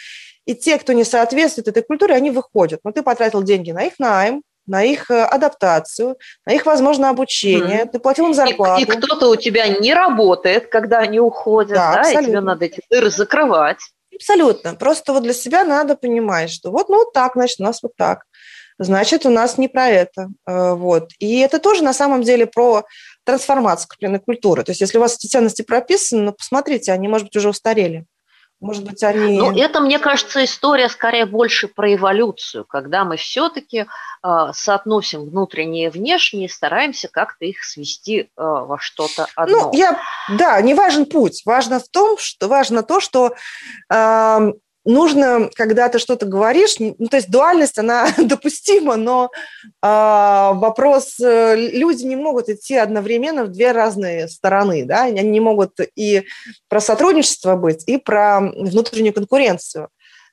и 0.46 0.54
те, 0.54 0.78
кто 0.78 0.92
не 0.92 1.04
соответствует 1.04 1.68
этой 1.68 1.82
культуре, 1.82 2.14
они 2.14 2.30
выходят. 2.30 2.80
Но 2.84 2.92
ты 2.92 3.02
потратил 3.02 3.42
деньги 3.42 3.72
на 3.72 3.84
их 3.84 3.98
найм, 3.98 4.42
на 4.70 4.84
их 4.84 5.10
э, 5.10 5.24
адаптацию, 5.24 6.16
на 6.46 6.52
их, 6.52 6.64
возможно, 6.64 7.10
обучение, 7.10 7.82
mm. 7.82 7.90
ты 7.90 7.98
платил 7.98 8.26
им 8.26 8.34
зарплату. 8.34 8.80
И, 8.80 8.84
и 8.84 8.86
кто-то 8.86 9.28
у 9.28 9.36
тебя 9.36 9.66
не 9.66 9.92
работает, 9.92 10.68
когда 10.68 10.98
они 11.00 11.18
уходят, 11.18 11.74
да, 11.74 12.02
да 12.02 12.10
и 12.12 12.24
тебе 12.24 12.40
надо 12.40 12.66
эти 12.66 12.80
дыры 12.88 13.10
закрывать. 13.10 13.78
Абсолютно. 14.14 14.76
Просто 14.76 15.12
вот 15.12 15.24
для 15.24 15.32
себя 15.32 15.64
надо 15.64 15.96
понимать, 15.96 16.50
что 16.50 16.70
вот, 16.70 16.88
ну, 16.88 16.98
вот 16.98 17.12
так, 17.12 17.32
значит, 17.34 17.58
у 17.58 17.64
нас 17.64 17.82
вот 17.82 17.96
так. 17.96 18.22
Значит, 18.78 19.26
у 19.26 19.30
нас 19.30 19.58
не 19.58 19.66
про 19.66 19.88
это. 19.88 20.28
Э, 20.46 20.74
вот. 20.74 21.10
И 21.18 21.40
это 21.40 21.58
тоже 21.58 21.82
на 21.82 21.92
самом 21.92 22.22
деле 22.22 22.46
про 22.46 22.84
трансформацию 23.24 23.88
крупной 23.88 24.20
культуры. 24.20 24.62
То 24.62 24.70
есть 24.70 24.80
если 24.80 24.98
у 24.98 25.00
вас 25.00 25.16
эти 25.16 25.26
ценности 25.26 25.62
прописаны, 25.62 26.22
ну, 26.22 26.32
посмотрите, 26.32 26.92
они, 26.92 27.08
может 27.08 27.26
быть, 27.26 27.36
уже 27.36 27.48
устарели. 27.48 28.06
Может 28.60 28.84
быть, 28.84 29.02
они... 29.02 29.38
Ну, 29.38 29.56
это, 29.56 29.80
мне 29.80 29.98
кажется, 29.98 30.44
история 30.44 30.90
скорее 30.90 31.24
больше 31.24 31.66
про 31.66 31.94
эволюцию, 31.94 32.66
когда 32.66 33.04
мы 33.04 33.16
все-таки 33.16 33.86
э, 34.22 34.46
соотносим 34.52 35.24
внутренние 35.24 35.86
и 35.86 35.90
внешние, 35.90 36.48
стараемся 36.50 37.08
как-то 37.08 37.46
их 37.46 37.64
свести 37.64 38.20
э, 38.20 38.26
во 38.36 38.78
что-то 38.78 39.28
одно. 39.34 39.70
Ну, 39.70 39.70
я, 39.72 39.98
да, 40.28 40.60
не 40.60 40.74
важен 40.74 41.06
путь. 41.06 41.42
Важно 41.46 41.80
в 41.80 41.88
том, 41.88 42.18
что 42.18 42.48
важно 42.48 42.82
то, 42.82 43.00
что 43.00 43.34
э, 43.90 44.52
нужно, 44.84 45.50
когда 45.54 45.88
ты 45.88 45.98
что-то 45.98 46.26
говоришь, 46.26 46.76
ну, 46.78 47.08
то 47.08 47.16
есть 47.16 47.30
дуальность, 47.30 47.78
она 47.78 48.08
допустима, 48.18 48.96
но 48.96 49.30
э, 49.64 49.68
вопрос, 49.82 51.18
э, 51.20 51.56
люди 51.56 52.04
не 52.04 52.16
могут 52.16 52.48
идти 52.48 52.76
одновременно 52.76 53.44
в 53.44 53.52
две 53.52 53.72
разные 53.72 54.28
стороны, 54.28 54.84
да, 54.84 55.04
они 55.04 55.22
не 55.22 55.40
могут 55.40 55.78
и 55.96 56.24
про 56.68 56.80
сотрудничество 56.80 57.56
быть, 57.56 57.84
и 57.86 57.98
про 57.98 58.40
внутреннюю 58.40 59.14
конкуренцию. 59.14 59.88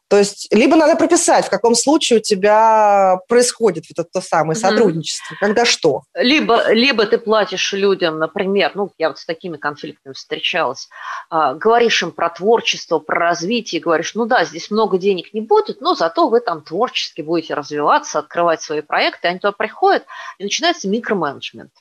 То 0.09 0.17
есть 0.17 0.47
либо 0.53 0.75
надо 0.75 0.95
прописать, 0.95 1.45
в 1.45 1.49
каком 1.49 1.75
случае 1.75 2.19
у 2.19 2.21
тебя 2.21 3.19
происходит 3.27 3.85
вот 3.89 4.05
это 4.05 4.09
то 4.11 4.21
самое 4.21 4.55
сотрудничество, 4.55 5.33
mm 5.33 5.37
когда 5.39 5.65
что. 5.65 6.03
Либо, 6.15 6.71
либо 6.71 7.05
ты 7.05 7.17
платишь 7.17 7.73
людям, 7.73 8.17
например, 8.17 8.71
ну, 8.75 8.91
я 8.97 9.09
вот 9.09 9.19
с 9.19 9.25
такими 9.25 9.57
конфликтами 9.57 10.13
встречалась, 10.13 10.89
э, 11.31 11.55
говоришь 11.55 12.01
им 12.01 12.11
про 12.11 12.29
творчество, 12.29 12.99
про 12.99 13.19
развитие, 13.19 13.81
говоришь, 13.81 14.15
ну 14.15 14.25
да, 14.25 14.45
здесь 14.45 14.71
много 14.71 14.97
денег 14.97 15.33
не 15.33 15.41
будет, 15.41 15.81
но 15.81 15.95
зато 15.95 16.27
вы 16.27 16.39
там 16.39 16.61
творчески 16.61 17.21
будете 17.21 17.53
развиваться, 17.53 18.19
открывать 18.19 18.61
свои 18.61 18.81
проекты, 18.81 19.27
они 19.27 19.39
туда 19.39 19.51
приходят, 19.51 20.05
и 20.39 20.43
начинается 20.43 20.87
микроменеджмент 20.87 21.71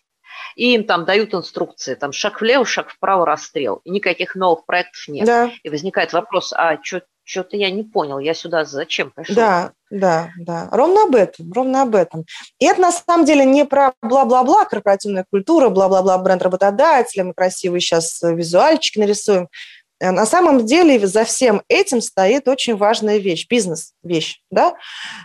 и 0.57 0.75
им 0.75 0.85
там 0.85 1.05
дают 1.05 1.35
инструкции, 1.35 1.95
там 1.95 2.13
шаг 2.13 2.41
влево, 2.41 2.65
шаг 2.65 2.91
вправо, 2.91 3.25
расстрел, 3.25 3.81
и 3.85 3.91
никаких 3.91 4.35
новых 4.35 4.67
проектов 4.67 5.07
нет. 5.07 5.27
Да. 5.27 5.51
И 5.63 5.69
возникает 5.69 6.13
вопрос, 6.13 6.53
а 6.53 6.79
что 6.83 7.03
что-то 7.27 7.57
я 7.57 7.71
не 7.71 7.83
понял, 7.83 8.21
я 8.21 8.35
сюда 8.35 8.65
зачем 8.65 9.11
пришел? 9.11 9.35
Да, 9.35 9.73
да, 9.91 10.31
да. 10.39 10.69
Ровно 10.71 11.05
об 11.05 11.17
этом, 11.17 11.53
ровно 11.53 11.83
об 11.83 11.97
этом. 11.97 12.25
И 12.61 12.67
это 12.67 12.81
на 12.81 12.93
самом 12.93 13.27
деле 13.27 13.45
не 13.45 13.65
про 13.65 13.95
бла-бла-бла, 14.01 14.65
корпоративная 14.65 15.27
культура, 15.29 15.69
бла-бла-бла, 15.69 16.19
бренд 16.19 16.43
работодателя, 16.43 17.25
мы 17.25 17.35
красивый 17.35 17.81
сейчас 17.81 18.23
визуальчик 18.23 18.97
нарисуем. 18.97 19.49
Э, 19.99 20.11
на 20.11 20.25
самом 20.25 20.67
деле 20.67 21.05
за 21.07 21.25
всем 21.25 21.63
этим 21.69 22.01
стоит 22.01 22.49
очень 22.49 22.77
важная 22.77 23.19
вещь, 23.19 23.47
бизнес-вещь, 23.49 24.41
да, 24.51 24.75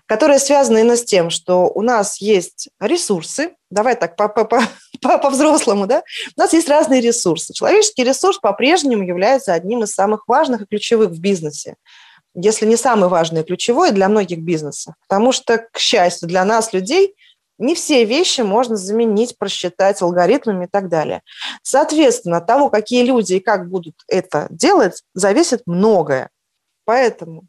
которая 0.08 0.40
связана 0.40 0.80
именно 0.80 0.98
с 0.98 1.06
тем, 1.06 1.30
что 1.30 1.70
у 1.70 1.82
нас 1.82 2.20
есть 2.20 2.70
ресурсы, 2.80 3.56
давай 3.70 3.96
так 3.96 4.16
по-взрослому, 5.22 5.88
да, 5.88 6.04
у 6.38 6.40
нас 6.40 6.54
есть 6.54 6.70
разные 6.70 7.02
ресурсы. 7.02 7.54
Человеческий 7.54 8.04
ресурс 8.04 8.38
по-прежнему 8.40 9.04
является 9.04 9.54
одним 9.54 9.84
из 9.84 9.94
самых 9.94 10.28
важных 10.28 10.62
и 10.62 10.66
ключевых 10.66 11.10
в 11.10 11.20
бизнесе 11.20 11.76
если 12.34 12.66
не 12.66 12.78
самый 12.78 13.10
важный 13.10 13.42
и 13.42 13.44
ключевой 13.44 13.92
для 13.92 14.08
многих 14.08 14.40
бизнесов. 14.40 14.96
Потому 15.08 15.34
что, 15.34 15.58
к 15.58 15.78
счастью, 15.78 16.30
для 16.30 16.46
нас, 16.46 16.72
людей, 16.72 17.14
не 17.58 17.76
все 17.76 18.06
вещи 18.06 18.42
можно 18.42 18.76
заменить, 18.76 19.38
просчитать 19.38 20.02
алгоритмами 20.02 20.66
и 20.66 20.68
так 20.68 20.90
далее. 20.90 21.22
Соответственно, 21.62 22.38
от 22.38 22.48
того, 22.48 22.70
какие 22.70 23.04
люди 23.04 23.34
и 23.34 23.40
как 23.40 23.70
будут 23.70 23.96
это 24.08 24.48
делать, 24.50 25.04
зависит 25.14 25.64
многое. 25.66 26.30
Поэтому 26.86 27.44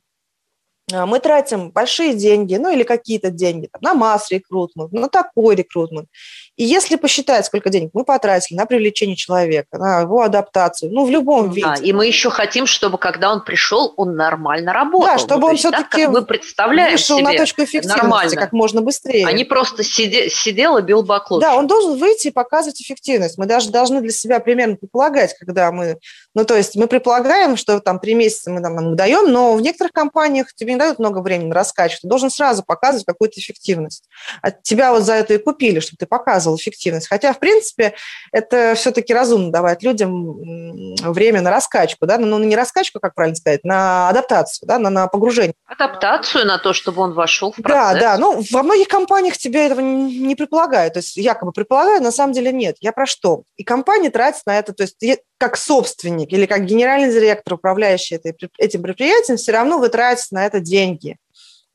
а, 0.93 1.07
мы 1.07 1.19
тратим 1.21 1.71
большие 1.71 2.15
деньги, 2.15 2.57
ну 2.57 2.71
или 2.71 2.83
какие-то 2.83 3.31
деньги 3.31 3.69
там, 3.73 3.81
на 3.83 3.95
масс-рекрутмент, 3.95 4.93
на 4.93 5.09
такой 5.09 5.55
рекрутмент. 5.55 6.09
И 6.57 6.65
если 6.65 6.97
посчитать, 6.97 7.47
сколько 7.47 7.71
денег 7.71 7.91
мы 7.95 8.05
потратили 8.05 8.57
на 8.57 8.67
привлечение 8.67 9.17
человека, 9.17 9.79
на 9.79 10.01
его 10.01 10.21
адаптацию, 10.21 10.93
ну 10.93 11.07
в 11.07 11.11
любом 11.11 11.51
виде. 11.51 11.67
Да, 11.67 11.75
и 11.75 11.93
мы 11.93 12.07
еще 12.07 12.31
хотим, 12.31 12.67
чтобы 12.67 12.99
когда 12.99 13.33
он 13.33 13.43
пришел, 13.43 13.95
он 13.97 14.17
нормально 14.17 14.73
работал. 14.73 15.07
Да, 15.07 15.19
чтобы 15.19 15.41
ну, 15.41 15.47
он 15.49 15.57
все-таки 15.57 16.07
мы 16.07 16.23
представляем 16.23 16.93
вышел 16.93 17.19
себе 17.19 17.29
на 17.29 17.37
точку 17.37 17.63
эффективности 17.63 18.03
нормально. 18.03 18.37
как 18.37 18.53
можно 18.53 18.83
быстрее. 18.83 19.27
А 19.27 19.33
не 19.33 19.45
просто 19.45 19.83
сиде, 19.83 20.29
сидел 20.29 20.77
и 20.77 20.83
бил 20.83 21.03
баклуши. 21.03 21.41
Да, 21.41 21.57
он 21.57 21.67
должен 21.67 21.99
выйти 21.99 22.29
и 22.29 22.31
показывать 22.31 22.81
эффективность. 22.81 23.39
Мы 23.39 23.47
даже 23.47 23.71
должны 23.71 24.01
для 24.01 24.13
себя 24.13 24.39
примерно 24.39 24.77
предполагать, 24.77 25.35
когда 25.39 25.73
мы... 25.73 25.99
Ну, 26.35 26.45
то 26.45 26.57
есть 26.57 26.77
мы 26.77 26.87
предполагаем, 26.87 27.57
что 27.57 27.81
там 27.81 27.99
три 27.99 28.15
месяца 28.15 28.51
мы 28.51 28.61
нам 28.61 28.95
даем, 28.95 29.31
но 29.31 29.55
в 29.55 29.61
некоторых 29.61 29.93
компаниях 29.93 30.53
тебе 30.55 30.75
не 30.75 30.79
дают 30.79 30.99
много 30.99 31.19
времени 31.19 31.49
на 31.49 31.55
раскачку. 31.55 32.03
Ты 32.03 32.09
должен 32.09 32.31
сразу 32.31 32.63
показывать 32.63 33.07
какую-то 33.07 33.41
эффективность. 33.41 34.05
От 34.43 34.63
тебя 34.63 34.93
вот 34.93 35.03
за 35.03 35.15
это 35.15 35.35
и 35.35 35.39
купили, 35.39 35.81
чтобы 35.81 35.97
ты 35.99 36.07
показывал 36.07 36.52
эффективность. 36.57 37.09
Хотя, 37.09 37.33
в 37.33 37.39
принципе, 37.39 37.95
это 38.33 38.75
все-таки 38.75 39.13
разумно 39.13 39.51
давать 39.51 39.83
людям 39.83 40.95
время 41.13 41.41
на 41.41 41.51
раскачку, 41.51 42.07
да, 42.07 42.19
ну, 42.19 42.39
не 42.39 42.57
раскачку, 42.57 43.01
как 43.01 43.15
правильно 43.15 43.37
сказать, 43.37 43.65
на 43.65 44.09
адаптацию, 44.09 44.67
да, 44.67 44.79
на, 44.79 44.91
на 44.91 45.07
погружение. 45.07 45.55
Адаптацию 45.67 46.47
на 46.47 46.59
то, 46.59 46.73
чтобы 46.73 47.03
он 47.03 47.15
вошел 47.15 47.53
в 47.53 47.57
процесс. 47.57 47.73
Да, 47.73 47.95
да, 47.95 48.19
ну, 48.19 48.43
во 48.51 48.63
многих 48.63 48.89
компаниях 48.89 49.37
тебе 49.37 49.67
этого 49.67 49.81
не 49.81 50.35
предполагают, 50.35 50.95
то 50.95 50.99
есть 50.99 51.17
якобы 51.17 51.53
предполагают, 51.53 52.03
на 52.03 52.13
самом 52.13 52.33
деле 52.33 52.53
нет. 52.53 52.77
Я 52.81 52.93
про 52.93 53.07
что? 53.07 53.43
И 53.57 53.65
компания 53.65 54.11
тратит 54.11 54.43
на 54.47 54.59
это, 54.59 54.73
то 54.73 54.83
есть 54.83 54.97
как 55.39 55.57
собственник 55.57 56.33
или 56.33 56.47
как 56.47 56.65
генеральный 56.65 57.13
директор, 57.13 57.55
управляющий 57.55 58.15
этой, 58.15 58.37
этим 58.59 58.83
предприятием, 58.83 59.37
все 59.37 59.53
равно 59.53 59.79
вы 59.79 59.89
тратите 59.89 60.29
на 60.33 60.47
это 60.47 60.61
деньги. 60.61 61.17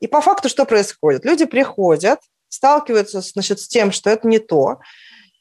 И 0.00 0.06
по 0.06 0.20
факту 0.20 0.48
что 0.48 0.64
происходит? 0.64 1.24
Люди 1.24 1.44
приходят, 1.44 2.20
сталкиваются 2.48 3.20
значит, 3.20 3.60
с 3.60 3.68
тем, 3.68 3.92
что 3.92 4.10
это 4.10 4.26
не 4.26 4.38
то, 4.38 4.78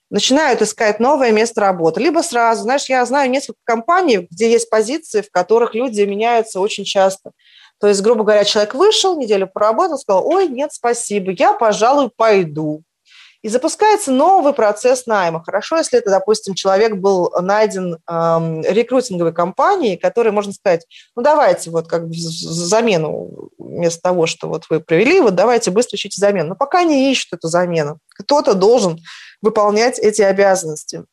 начинают 0.10 0.62
искать 0.62 1.00
новое 1.00 1.32
место 1.32 1.62
работы. 1.62 2.02
Либо 2.02 2.20
сразу, 2.20 2.64
знаешь, 2.64 2.86
я 2.86 3.06
знаю 3.06 3.30
несколько 3.30 3.60
компаний, 3.64 4.28
где 4.30 4.52
есть 4.52 4.70
позиции, 4.70 5.22
в 5.22 5.32
которых 5.32 5.76
люди 5.76 6.02
меняются 6.02 6.60
очень 6.60 6.86
часто. 6.86 7.32
То 7.80 7.88
есть, 7.88 8.02
грубо 8.02 8.24
говоря, 8.24 8.44
человек 8.44 8.74
вышел, 8.74 9.20
неделю 9.20 9.48
поработал, 9.48 9.98
сказал, 9.98 10.26
ой, 10.26 10.48
нет, 10.48 10.74
спасибо, 10.74 11.32
я, 11.32 11.54
пожалуй, 11.54 12.10
пойду. 12.16 12.84
И 13.42 13.50
запускается 13.50 14.12
новый 14.12 14.54
процесс 14.54 15.06
найма. 15.06 15.44
Хорошо, 15.44 15.78
если 15.78 16.00
это, 16.00 16.10
допустим, 16.10 16.54
человек 16.54 16.96
был 16.96 17.32
найден 17.42 17.98
эм, 18.10 18.62
рекрутинговой 18.62 19.34
компанией, 19.34 19.98
которая, 19.98 20.34
можно 20.34 20.54
сказать, 20.54 20.86
ну 21.16 21.22
давайте 21.22 21.70
вот 21.70 21.88
как 21.88 22.08
бы 22.08 22.14
замену 22.16 23.50
вместо 23.58 24.02
того, 24.02 24.26
что 24.26 24.48
вот 24.48 24.66
вы 24.70 24.80
провели, 24.80 25.22
вот 25.22 25.36
давайте 25.36 25.72
быстро 25.72 25.98
ищите 25.98 26.20
замену. 26.20 26.50
Но 26.50 26.56
пока 26.56 26.84
не 26.84 27.12
ищут 27.12 27.34
эту 27.34 27.48
замену. 27.48 28.00
Кто-то 28.10 28.54
должен 28.54 29.00
выполнять 29.42 30.00
эти 30.00 30.22
обязанности 30.22 31.04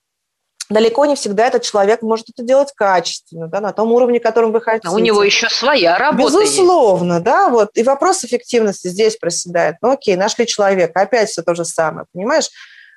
далеко 0.70 1.04
не 1.06 1.14
всегда 1.14 1.46
этот 1.46 1.62
человек 1.62 2.02
может 2.02 2.30
это 2.30 2.42
делать 2.42 2.72
качественно, 2.74 3.48
да, 3.48 3.60
на 3.60 3.72
том 3.72 3.92
уровне, 3.92 4.20
которым 4.20 4.52
вы 4.52 4.60
хотите. 4.60 4.88
А 4.88 4.92
у 4.92 4.98
него 4.98 5.22
еще 5.22 5.48
своя 5.48 5.98
работа 5.98 6.38
Безусловно, 6.38 7.14
есть. 7.14 7.24
да, 7.24 7.48
вот. 7.48 7.70
И 7.74 7.82
вопрос 7.82 8.24
эффективности 8.24 8.88
здесь 8.88 9.16
проседает. 9.16 9.76
Ну, 9.82 9.92
окей, 9.92 10.16
нашли 10.16 10.46
человека, 10.46 11.00
опять 11.00 11.28
все 11.28 11.42
то 11.42 11.54
же 11.54 11.64
самое, 11.64 12.06
понимаешь? 12.12 12.48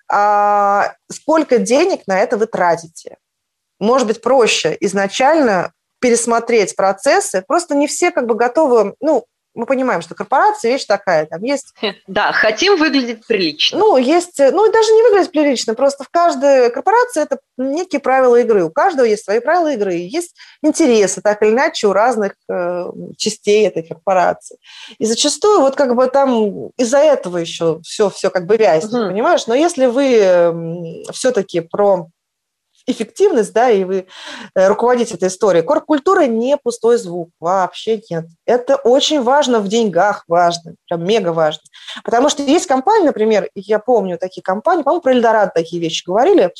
А 0.09 0.93
сколько 1.11 1.57
денег 1.57 2.01
на 2.07 2.19
это 2.19 2.37
вы 2.37 2.47
тратите? 2.47 3.17
Может 3.79 4.07
быть, 4.07 4.21
проще 4.21 4.75
изначально 4.79 5.73
пересмотреть 5.99 6.75
процессы. 6.75 7.43
Просто 7.45 7.75
не 7.75 7.87
все 7.87 8.11
как 8.11 8.27
бы 8.27 8.35
готовы, 8.35 8.95
ну, 9.01 9.25
мы 9.57 9.65
понимаем, 9.65 10.01
что 10.01 10.15
корпорация 10.15 10.71
вещь 10.71 10.85
такая, 10.85 11.25
там 11.25 11.43
есть... 11.43 11.73
Да, 12.07 12.31
хотим 12.31 12.77
выглядеть 12.77 13.25
прилично. 13.25 13.79
Ну, 13.79 13.97
есть, 13.97 14.39
ну, 14.39 14.71
даже 14.71 14.91
не 14.91 15.03
выглядеть 15.03 15.31
прилично, 15.31 15.73
просто 15.73 16.03
в 16.03 16.09
каждой 16.09 16.69
корпорации 16.69 17.23
это 17.23 17.39
некие 17.57 17.99
правила 17.99 18.35
игры, 18.37 18.63
у 18.63 18.69
каждого 18.69 19.05
есть 19.05 19.25
свои 19.25 19.39
правила 19.39 19.73
игры, 19.73 19.93
есть 19.93 20.35
интересы, 20.61 21.21
так 21.21 21.41
или 21.41 21.49
иначе, 21.49 21.87
у 21.87 21.93
разных 21.93 22.33
э, 22.49 22.85
частей 23.17 23.67
этой 23.67 23.83
корпорации. 23.83 24.57
И 24.99 25.05
зачастую 25.05 25.61
вот 25.61 25.75
как 25.75 25.95
бы 25.95 26.07
там 26.07 26.67
из-за 26.77 26.99
этого 26.99 27.37
еще 27.37 27.79
все, 27.83 28.09
все 28.09 28.29
как 28.29 28.45
бы 28.45 28.57
вязнет, 28.57 28.93
угу. 28.93 29.09
понимаешь? 29.09 29.47
Но 29.47 29.55
если 29.55 29.87
вы 29.87 31.03
все-таки 31.11 31.61
про 31.61 32.07
эффективность, 32.87 33.53
да, 33.53 33.69
и 33.69 33.83
вы 33.83 34.07
э, 34.55 34.67
руководите 34.67 35.15
этой 35.15 35.27
историей. 35.27 35.63
Корп-культура 35.63 36.25
не 36.25 36.57
пустой 36.57 36.97
звук, 36.97 37.29
вообще 37.39 38.01
нет. 38.09 38.25
Это 38.45 38.77
очень 38.77 39.21
важно 39.21 39.59
в 39.59 39.67
деньгах, 39.67 40.23
важно, 40.27 40.75
прям 40.87 41.05
мега 41.05 41.33
важно. 41.33 41.61
Потому 42.03 42.29
что 42.29 42.43
есть 42.43 42.65
компании, 42.65 43.05
например, 43.05 43.49
я 43.55 43.79
помню 43.79 44.17
такие 44.17 44.41
компании, 44.41 44.83
по-моему, 44.83 45.01
про 45.01 45.13
Эльдорад 45.13 45.53
такие 45.53 45.81
вещи 45.81 46.05
говорили, 46.05 46.53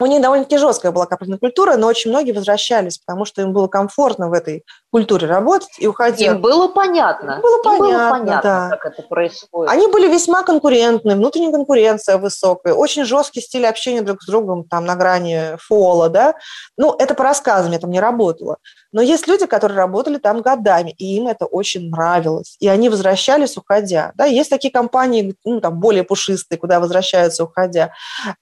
у 0.00 0.06
них 0.06 0.20
довольно-таки 0.20 0.58
жесткая 0.58 0.90
была 0.90 1.06
корпоративная 1.06 1.38
культура, 1.38 1.76
но 1.76 1.86
очень 1.86 2.10
многие 2.10 2.32
возвращались, 2.32 2.98
потому 2.98 3.24
что 3.24 3.42
им 3.42 3.52
было 3.52 3.68
комфортно 3.68 4.28
в 4.28 4.32
этой 4.32 4.64
культуре 4.94 5.26
работать 5.26 5.70
и 5.78 5.88
уходить. 5.88 6.20
Им 6.20 6.40
было 6.40 6.68
понятно. 6.68 7.32
Им 7.32 7.40
было 7.40 7.62
понятно, 7.64 7.88
было 7.88 8.10
понятно 8.10 8.42
да. 8.42 8.68
как 8.76 8.92
это 8.92 9.02
происходит. 9.02 9.72
Они 9.72 9.88
были 9.88 10.06
весьма 10.06 10.44
конкурентны, 10.44 11.16
внутренняя 11.16 11.50
конкуренция 11.50 12.16
высокая, 12.16 12.74
очень 12.74 13.04
жесткий 13.04 13.40
стиль 13.40 13.66
общения 13.66 14.02
друг 14.02 14.22
с 14.22 14.26
другом, 14.26 14.62
там, 14.62 14.84
на 14.84 14.94
грани 14.94 15.56
фола, 15.58 16.10
да. 16.10 16.34
Ну, 16.76 16.94
это 16.96 17.14
по 17.14 17.24
рассказам, 17.24 17.72
я 17.72 17.80
там 17.80 17.90
не 17.90 17.98
работала. 17.98 18.58
Но 18.92 19.02
есть 19.02 19.26
люди, 19.26 19.46
которые 19.46 19.76
работали 19.76 20.18
там 20.18 20.40
годами, 20.40 20.94
и 20.96 21.16
им 21.16 21.26
это 21.26 21.46
очень 21.46 21.90
нравилось. 21.90 22.56
И 22.60 22.68
они 22.68 22.88
возвращались, 22.88 23.56
уходя. 23.56 24.12
Да, 24.14 24.24
есть 24.26 24.50
такие 24.50 24.72
компании, 24.72 25.34
ну, 25.44 25.60
там, 25.60 25.80
более 25.80 26.04
пушистые, 26.04 26.56
куда 26.56 26.78
возвращаются, 26.78 27.42
уходя. 27.42 27.90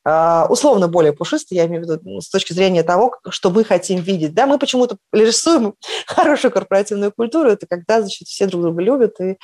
Uh, 0.06 0.46
условно 0.48 0.88
более 0.88 1.14
пушистые, 1.14 1.60
я 1.60 1.66
имею 1.66 1.82
в 1.82 1.88
виду 1.88 2.00
ну, 2.04 2.20
с 2.20 2.28
точки 2.28 2.52
зрения 2.52 2.82
того, 2.82 3.16
что 3.30 3.48
мы 3.48 3.64
хотим 3.64 4.00
видеть. 4.00 4.34
Да, 4.34 4.44
мы 4.44 4.58
почему-то 4.58 4.98
рисуем 5.10 5.72
хорошую 6.42 6.52
корпоративную 6.52 7.12
культуру, 7.12 7.50
это 7.50 7.66
когда, 7.66 8.00
значит, 8.00 8.28
все 8.28 8.46
друг 8.46 8.62
друга 8.62 8.82
любят, 8.82 9.20
и 9.20 9.38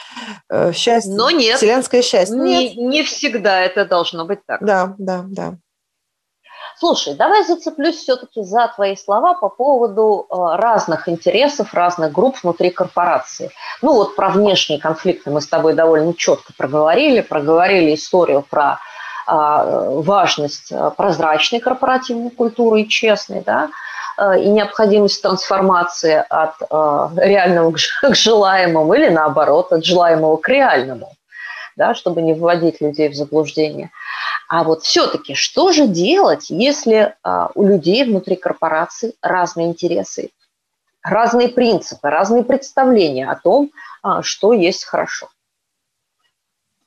uh, 0.53 0.73
счастье, 0.73 1.15
Но 1.15 1.31
нет, 1.31 1.57
вселенское 1.57 2.03
счастье. 2.03 2.37
Не, 2.37 2.69
нет. 2.69 2.77
не 2.77 3.03
всегда 3.03 3.61
это 3.61 3.85
должно 3.85 4.25
быть 4.25 4.41
так. 4.47 4.65
Да, 4.65 4.95
да, 4.99 5.25
да. 5.29 5.55
Слушай, 6.79 7.15
давай 7.15 7.45
зацеплюсь 7.45 7.97
все-таки 7.97 8.43
за 8.43 8.73
твои 8.77 8.95
слова 8.95 9.35
по 9.35 9.49
поводу 9.49 10.27
э, 10.31 10.57
разных 10.57 11.09
интересов, 11.09 11.75
разных 11.75 12.13
групп 12.13 12.37
внутри 12.41 12.71
корпорации. 12.71 13.51
Ну 13.83 13.95
вот 13.95 14.15
про 14.15 14.29
внешние 14.29 14.79
конфликты 14.79 15.31
мы 15.31 15.41
с 15.41 15.49
тобой 15.49 15.75
довольно 15.75 16.15
четко 16.15 16.53
проговорили, 16.57 17.21
проговорили 17.21 17.95
историю 17.95 18.45
про 18.49 18.79
а, 19.27 19.91
важность 19.91 20.71
э, 20.71 20.91
прозрачной 20.97 21.59
корпоративной 21.59 22.31
культуры 22.31 22.83
и 22.83 22.89
честной, 22.89 23.43
да, 23.43 23.65
э, 23.65 23.69
и 24.19 24.49
необходимость 24.49 25.23
трансформации 25.23 26.25
от 26.29 26.61
реального 27.21 27.73
к 28.03 28.15
желаемому 28.15 28.95
или 28.95 29.09
наоборот, 29.09 29.73
от 29.73 29.85
желаемого 29.85 30.37
к 30.37 30.49
реальному, 30.49 31.13
да, 31.77 31.95
чтобы 31.95 32.23
не 32.23 32.35
вводить 32.35 32.81
людей 32.81 33.09
в 33.09 33.15
заблуждение. 33.15 33.91
А 34.49 34.65
вот 34.65 34.83
все-таки 34.83 35.35
что 35.35 35.73
же 35.73 35.87
делать, 35.87 36.49
если 36.49 37.15
а, 37.23 37.51
у 37.55 37.65
людей 37.65 38.05
внутри 38.05 38.35
корпораций 38.35 39.15
разные 39.21 39.69
интересы, 39.69 40.31
разные 41.03 41.49
принципы, 41.49 42.09
разные 42.09 42.43
представления 42.43 43.31
о 43.31 43.37
том, 43.37 43.71
что 44.23 44.53
есть 44.53 44.85
хорошо? 44.85 45.29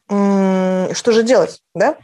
Что 0.07 1.11
же 1.11 1.23
делать, 1.23 1.61
да? 1.73 1.95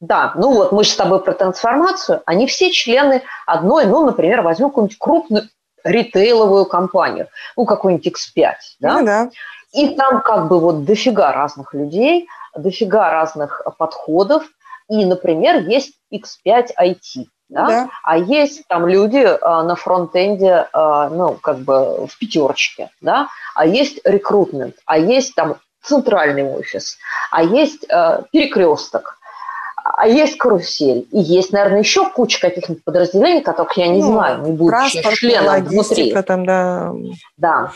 Да, 0.00 0.32
ну 0.34 0.52
вот 0.52 0.72
мы 0.72 0.84
же 0.84 0.90
с 0.90 0.96
тобой 0.96 1.22
про 1.22 1.32
трансформацию. 1.32 2.22
Они 2.26 2.46
все 2.46 2.70
члены 2.70 3.22
одной, 3.46 3.86
ну, 3.86 4.04
например, 4.04 4.42
возьмем 4.42 4.70
какую-нибудь 4.70 4.98
крупную 4.98 5.48
ритейловую 5.84 6.66
компанию, 6.66 7.28
ну, 7.56 7.64
какой-нибудь 7.64 8.06
X5, 8.06 8.54
да? 8.80 8.98
Ну, 8.98 9.06
да. 9.06 9.30
И 9.72 9.94
там 9.94 10.20
как 10.22 10.48
бы 10.48 10.58
вот 10.58 10.84
дофига 10.84 11.32
разных 11.32 11.74
людей– 11.74 12.28
дофига 12.54 13.10
разных 13.10 13.62
подходов. 13.78 14.44
И, 14.88 15.04
например, 15.04 15.68
есть 15.68 15.94
X5 16.12 16.70
IT, 16.80 17.26
да? 17.48 17.66
Да. 17.66 17.88
а 18.02 18.18
есть 18.18 18.66
там 18.66 18.88
люди 18.88 19.24
а, 19.24 19.62
на 19.62 19.76
фронтенде, 19.76 20.68
а, 20.72 21.08
ну, 21.08 21.34
как 21.34 21.58
бы 21.58 22.06
в 22.06 22.18
пятерочке, 22.18 22.90
да, 23.00 23.28
а 23.54 23.66
есть 23.66 24.00
рекрутмент, 24.04 24.76
а 24.86 24.98
есть 24.98 25.34
там 25.36 25.56
центральный 25.82 26.44
офис, 26.44 26.98
а 27.30 27.44
есть 27.44 27.88
а, 27.88 28.22
перекресток, 28.32 29.19
а 30.00 30.06
есть 30.06 30.38
карусель, 30.38 31.06
и 31.12 31.20
есть, 31.20 31.52
наверное, 31.52 31.80
еще 31.80 32.08
куча 32.08 32.40
каких-нибудь 32.40 32.82
подразделений, 32.84 33.42
которых 33.42 33.76
я 33.76 33.86
не 33.86 34.00
ну, 34.00 34.12
знаю, 34.12 34.40
не 34.40 34.52
будучи 34.52 35.02
членом 35.14 35.62
внутри. 35.64 36.14
Там, 36.22 36.46
да. 36.46 36.92
да. 37.36 37.72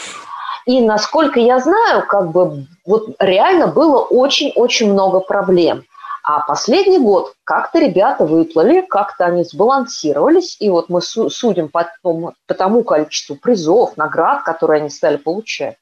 И 0.65 0.81
насколько 0.81 1.39
я 1.39 1.59
знаю, 1.59 2.07
как 2.07 2.33
бы 2.33 2.67
вот 2.87 3.11
реально 3.19 3.67
было 3.67 3.99
очень-очень 3.99 4.91
много 4.91 5.21
проблем. 5.21 5.85
А 6.23 6.41
последний 6.41 6.99
год 6.99 7.35
как-то 7.45 7.79
ребята 7.79 8.25
выплыли, 8.25 8.81
как-то 8.81 9.27
они 9.27 9.45
сбалансировались, 9.45 10.57
и 10.61 10.71
вот 10.71 10.89
мы 10.89 11.03
судим 11.03 11.69
по 11.69 11.87
тому, 12.03 12.33
по 12.49 12.55
тому 12.55 12.85
количеству 12.85 13.37
призов, 13.37 13.99
наград, 13.99 14.45
которые 14.45 14.81
они 14.81 14.89
стали 14.89 15.19
получать. 15.19 15.77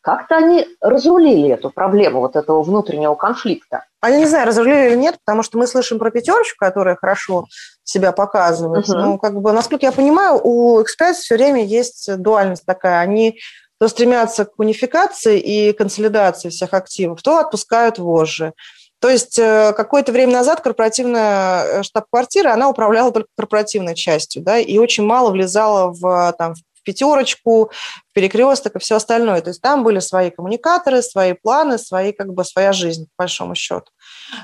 Как-то 0.00 0.36
они 0.36 0.66
разрулили 0.80 1.50
эту 1.50 1.68
проблему 1.68 2.20
вот 2.20 2.34
этого 2.34 2.62
внутреннего 2.62 3.14
конфликта. 3.14 3.84
Они 4.02 4.18
не 4.18 4.26
знаю, 4.26 4.48
разрулили 4.48 4.88
или 4.88 4.96
нет, 4.96 5.16
потому 5.24 5.44
что 5.44 5.58
мы 5.58 5.68
слышим 5.68 6.00
про 6.00 6.10
пятерочку, 6.10 6.56
которая 6.58 6.96
хорошо 6.96 7.46
себя 7.84 8.10
показывает. 8.10 8.88
Uh-huh. 8.88 9.00
Ну, 9.00 9.18
как 9.18 9.40
бы, 9.40 9.52
насколько 9.52 9.86
я 9.86 9.92
понимаю, 9.92 10.40
у 10.42 10.80
X5 10.80 11.14
все 11.14 11.36
время 11.36 11.64
есть 11.64 12.14
дуальность 12.16 12.66
такая. 12.66 13.00
Они 13.00 13.38
то 13.78 13.86
стремятся 13.86 14.44
к 14.44 14.58
унификации 14.58 15.38
и 15.38 15.72
консолидации 15.72 16.48
всех 16.48 16.74
активов, 16.74 17.22
то 17.22 17.38
отпускают 17.38 17.98
вожжи. 17.98 18.52
То 19.00 19.08
есть 19.08 19.38
э, 19.38 19.72
какое-то 19.76 20.12
время 20.12 20.32
назад 20.32 20.60
корпоративная 20.60 21.64
э, 21.64 21.82
штаб-квартира, 21.82 22.52
она 22.52 22.68
управляла 22.68 23.10
только 23.10 23.28
корпоративной 23.36 23.96
частью, 23.96 24.42
да, 24.42 24.58
и 24.58 24.78
очень 24.78 25.04
мало 25.04 25.32
влезала 25.32 25.92
в, 25.92 26.32
там, 26.38 26.54
в 26.54 26.71
пятерочку, 26.82 27.70
в 28.08 28.12
перекресток 28.12 28.76
и 28.76 28.78
все 28.78 28.96
остальное. 28.96 29.40
То 29.40 29.50
есть 29.50 29.60
там 29.60 29.84
были 29.84 30.00
свои 30.00 30.30
коммуникаторы, 30.30 31.02
свои 31.02 31.32
планы, 31.32 31.78
свои, 31.78 32.12
как 32.12 32.32
бы, 32.32 32.44
своя 32.44 32.72
жизнь, 32.72 33.06
по 33.16 33.24
большому 33.24 33.54
счету. 33.54 33.90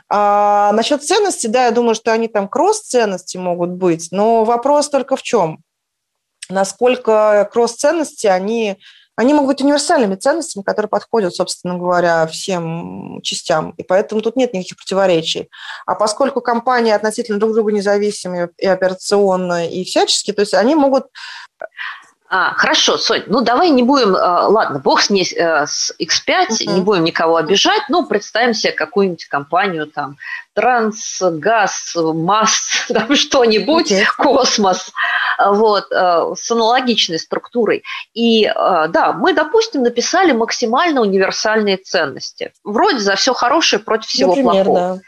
А 0.09 0.73
насчет 0.73 1.03
ценностей, 1.03 1.49
да, 1.49 1.67
я 1.67 1.71
думаю, 1.71 1.95
что 1.95 2.13
они 2.13 2.29
там 2.29 2.49
кросс-ценности 2.49 3.37
могут 3.37 3.71
быть, 3.71 4.09
но 4.11 4.45
вопрос 4.45 4.89
только 4.89 5.17
в 5.17 5.23
чем? 5.23 5.63
Насколько 6.51 7.49
кросс-ценности, 7.53 8.27
они 8.27 8.79
они 9.19 9.35
могут 9.35 9.49
быть 9.49 9.63
универсальными 9.63 10.15
ценностями, 10.15 10.63
которые 10.63 10.89
подходят, 10.89 11.35
собственно 11.35 11.77
говоря, 11.77 12.25
всем 12.29 13.19
частям. 13.25 13.71
И 13.71 13.83
поэтому 13.83 14.21
тут 14.21 14.37
нет 14.37 14.55
никаких 14.55 14.77
противоречий. 14.77 15.51
А 15.87 15.97
поскольку 15.97 16.41
компании 16.41 16.93
относительно 16.93 17.41
друг 17.41 17.53
друга 17.53 17.73
независимы 17.73 18.51
и 18.59 18.67
операционно, 18.69 19.69
и 19.69 19.83
всячески, 19.83 20.33
то 20.33 20.43
есть 20.43 20.55
они 20.55 20.77
могут 20.77 21.07
а, 22.31 22.53
хорошо, 22.55 22.99
Сонь, 22.99 23.25
ну 23.27 23.41
давай 23.41 23.71
не 23.71 23.83
будем, 23.83 24.15
э, 24.15 24.21
ладно, 24.21 24.81
бог 24.81 25.01
с 25.01 25.09
ней, 25.09 25.27
э, 25.35 25.67
с 25.67 25.95
X5, 25.99 26.49
uh-huh. 26.51 26.75
не 26.75 26.81
будем 26.83 27.05
никого 27.05 27.37
обижать, 27.37 27.83
ну 27.89 28.05
представим 28.05 28.53
себе 28.53 28.73
какую-нибудь 28.75 29.25
компанию, 29.27 29.87
там, 29.87 30.19
Трансгаз, 30.53 31.95
Масс, 31.97 32.87
там 32.89 33.17
что-нибудь, 33.17 33.91
okay. 33.91 34.05
Космос, 34.19 34.93
вот, 35.39 35.91
э, 35.91 36.35
с 36.37 36.51
аналогичной 36.51 37.19
структурой. 37.19 37.83
И 38.13 38.51
да, 38.55 39.15
мы, 39.17 39.33
допустим, 39.33 39.83
написали 39.83 40.33
максимально 40.33 41.01
универсальные 41.01 41.79
ценности. 41.79 42.53
Вроде 42.63 42.99
за 42.99 43.15
все 43.15 43.33
хорошее 43.33 43.81
против 43.81 44.09
всего 44.09 44.35
Например, 44.35 44.65
плохого. 44.65 44.81
Да. 44.81 45.01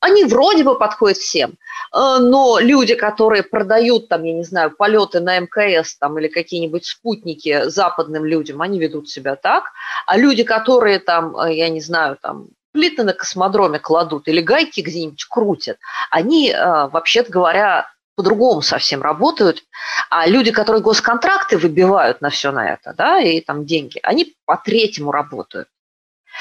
Они 0.00 0.24
вроде 0.24 0.62
бы 0.64 0.78
подходят 0.78 1.18
всем. 1.18 1.54
Э, 1.94 2.18
но 2.20 2.58
люди, 2.58 2.94
которые 2.94 3.42
продают 3.42 4.08
там, 4.08 4.22
я 4.22 4.32
не 4.32 4.44
знаю, 4.44 4.70
полеты 4.70 5.20
на 5.20 5.38
МКС 5.38 5.96
там 5.96 6.18
или 6.18 6.28
какие-нибудь 6.28 6.86
спутники 6.86 7.68
западным 7.68 8.24
людям, 8.24 8.62
они 8.62 8.78
ведут 8.78 9.08
себя 9.08 9.36
так, 9.36 9.64
а 10.06 10.16
люди, 10.16 10.44
которые 10.44 10.98
там, 10.98 11.36
э, 11.36 11.54
я 11.54 11.68
не 11.68 11.80
знаю, 11.80 12.16
там 12.20 12.48
плиты 12.72 13.02
на 13.02 13.12
космодроме 13.12 13.78
кладут 13.78 14.28
или 14.28 14.40
гайки 14.40 14.80
где-нибудь 14.80 15.24
крутят, 15.24 15.78
они, 16.10 16.50
э, 16.50 16.88
вообще-то 16.88 17.32
говоря, 17.32 17.88
по-другому 18.14 18.62
совсем 18.62 19.00
работают. 19.00 19.62
А 20.10 20.26
люди, 20.26 20.50
которые 20.50 20.82
госконтракты 20.82 21.56
выбивают 21.56 22.20
на 22.20 22.30
все 22.30 22.50
на 22.50 22.72
это, 22.72 22.92
да, 22.92 23.20
и 23.20 23.40
там 23.40 23.64
деньги, 23.64 24.00
они 24.02 24.34
по-третьему 24.44 25.12
работают. 25.12 25.68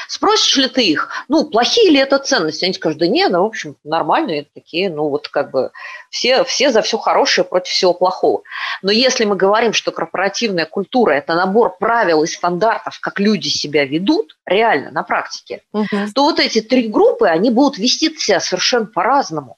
Спросишь 0.08 0.56
ли 0.58 0.68
ты 0.68 0.84
их, 0.84 1.10
ну, 1.28 1.46
плохие 1.46 1.90
ли 1.90 2.00
это 2.00 2.18
ценности? 2.20 2.66
Они 2.66 2.74
скажут, 2.74 3.00
да 3.00 3.08
нет, 3.08 3.32
ну, 3.32 3.44
в 3.44 3.46
общем, 3.46 3.76
нормальные 3.84 4.48
такие, 4.54 4.90
ну, 4.90 5.10
вот 5.10 5.28
как 5.28 5.52
бы 5.52 5.72
все, 6.10 6.44
все 6.44 6.72
за 6.72 6.82
все 6.82 6.98
хорошее 6.98 7.46
против 7.46 7.72
всего 7.72 7.94
плохого. 7.94 8.42
Но 8.82 8.92
если 8.92 9.26
мы 9.26 9.36
говорим, 9.36 9.74
что 9.74 9.92
корпоративная 9.92 10.66
культура– 10.66 11.12
это 11.14 11.36
набор 11.36 11.78
правил 11.78 12.24
и 12.24 12.28
стандартов, 12.28 13.00
как 13.02 13.20
люди 13.20 13.50
себя 13.50 13.86
ведут, 13.86 14.38
реально, 14.46 14.92
на 14.92 15.04
практике, 15.04 15.62
угу. 15.74 15.86
то 16.14 16.24
вот 16.24 16.40
эти 16.40 16.62
три 16.62 16.88
группы, 16.88 17.28
они 17.28 17.52
будут 17.52 17.78
вести 17.78 18.16
себя 18.18 18.40
совершенно 18.40 18.86
по-разному. 18.86 19.58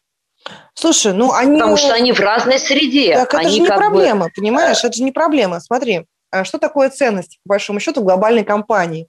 Слушай, 0.73 1.13
ну 1.13 1.33
они... 1.33 1.59
Потому 1.59 1.77
что 1.77 1.93
они 1.93 2.11
в 2.11 2.19
разной 2.19 2.59
среде. 2.59 3.13
Так 3.13 3.33
это 3.33 3.39
они 3.39 3.57
же 3.57 3.59
не 3.59 3.67
проблема, 3.67 4.25
бы... 4.25 4.31
понимаешь? 4.35 4.83
Это 4.83 4.93
же 4.93 5.03
не 5.03 5.11
проблема. 5.11 5.59
Смотри, 5.59 6.05
а 6.31 6.43
что 6.43 6.57
такое 6.57 6.89
ценность, 6.89 7.39
по 7.43 7.49
большому 7.49 7.79
счету, 7.79 8.01
в 8.01 8.05
глобальной 8.05 8.43
компании? 8.43 9.07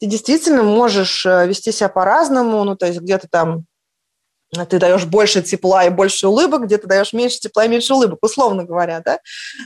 Ты 0.00 0.06
действительно 0.06 0.62
можешь 0.62 1.24
э, 1.26 1.46
вести 1.46 1.72
себя 1.72 1.88
по-разному, 1.88 2.64
ну, 2.64 2.76
то 2.76 2.86
есть 2.86 3.00
где-то 3.00 3.28
там 3.28 3.64
ты 4.68 4.78
даешь 4.78 5.04
больше 5.04 5.42
тепла 5.42 5.84
и 5.84 5.90
больше 5.90 6.26
улыбок, 6.26 6.64
где 6.64 6.78
ты 6.78 6.86
даешь 6.86 7.12
меньше 7.12 7.38
тепла 7.38 7.66
и 7.66 7.68
меньше 7.68 7.92
улыбок, 7.92 8.20
условно 8.22 8.64
говоря, 8.64 9.02
да? 9.04 9.18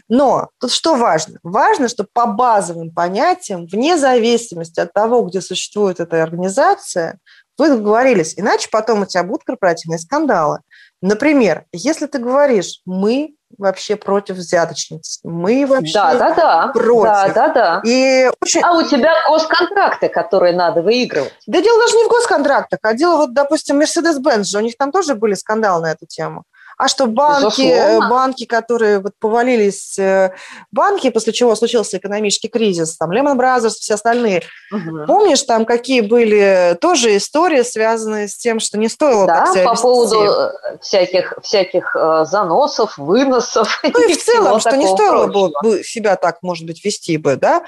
Но 0.08 0.48
тут 0.58 0.72
что 0.72 0.96
важно? 0.96 1.38
Важно, 1.44 1.88
что 1.88 2.04
по 2.12 2.26
базовым 2.26 2.90
понятиям, 2.90 3.66
вне 3.66 3.96
зависимости 3.96 4.80
от 4.80 4.92
того, 4.92 5.22
где 5.22 5.40
существует 5.40 6.00
эта 6.00 6.22
организация, 6.22 7.18
вы 7.58 7.68
договорились, 7.68 8.34
иначе 8.36 8.68
потом 8.72 9.02
у 9.02 9.06
тебя 9.06 9.22
будут 9.22 9.44
корпоративные 9.44 9.98
скандалы. 9.98 10.60
Например, 11.02 11.64
если 11.72 12.06
ты 12.06 12.18
говоришь, 12.18 12.80
мы 12.86 13.34
вообще 13.58 13.96
против 13.96 14.36
взяточниц. 14.36 15.18
Мы 15.24 15.66
вообще 15.66 15.94
да, 15.94 16.14
да, 16.14 16.34
да. 16.34 16.68
против. 16.72 17.02
Да, 17.02 17.28
да, 17.28 17.48
да. 17.48 17.80
И 17.84 18.30
очень... 18.40 18.62
А 18.62 18.72
у 18.72 18.82
тебя 18.82 19.12
госконтракты, 19.28 20.08
которые 20.08 20.54
надо 20.54 20.80
выигрывать. 20.80 21.34
Да 21.46 21.60
дело 21.60 21.78
даже 21.80 21.96
не 21.96 22.04
в 22.04 22.08
госконтрактах, 22.08 22.78
а 22.82 22.94
дело, 22.94 23.16
вот, 23.16 23.34
допустим, 23.34 23.80
Mercedes-Benz 23.80 24.44
же, 24.44 24.58
у 24.58 24.62
них 24.62 24.76
там 24.78 24.92
тоже 24.92 25.14
были 25.14 25.34
скандалы 25.34 25.82
на 25.82 25.92
эту 25.92 26.06
тему. 26.06 26.44
А 26.78 26.88
что 26.88 27.06
банки, 27.06 27.62
Безусловно. 27.62 28.08
банки, 28.08 28.44
которые 28.44 29.00
вот 29.00 29.12
повалились, 29.18 29.98
э, 29.98 30.34
банки, 30.70 31.10
после 31.10 31.32
чего 31.32 31.54
случился 31.54 31.98
экономический 31.98 32.48
кризис, 32.48 32.96
там 32.96 33.10
Lehman 33.12 33.36
Brothers, 33.36 33.70
все 33.80 33.94
остальные. 33.94 34.42
Угу. 34.70 35.06
Помнишь, 35.06 35.42
там 35.42 35.64
какие 35.64 36.00
были 36.00 36.76
тоже 36.80 37.16
истории, 37.16 37.62
связанные 37.62 38.28
с 38.28 38.36
тем, 38.36 38.60
что 38.60 38.78
не 38.78 38.88
стоило 38.88 39.26
да, 39.26 39.44
так 39.44 39.54
себя 39.54 39.64
по 39.64 39.70
вести? 39.70 39.82
поводу 39.82 40.22
э, 40.22 40.78
всяких, 40.80 41.34
всяких 41.42 41.96
э, 41.96 42.24
заносов, 42.24 42.98
выносов. 42.98 43.82
Ну 43.92 44.08
и 44.08 44.14
в 44.14 44.24
целом, 44.24 44.58
что 44.58 44.76
не 44.76 44.86
стоило 44.86 45.26
бы 45.26 45.82
себя 45.84 46.16
так, 46.16 46.38
может 46.42 46.66
быть, 46.66 46.84
вести 46.84 47.18
бы, 47.18 47.36
да. 47.36 47.62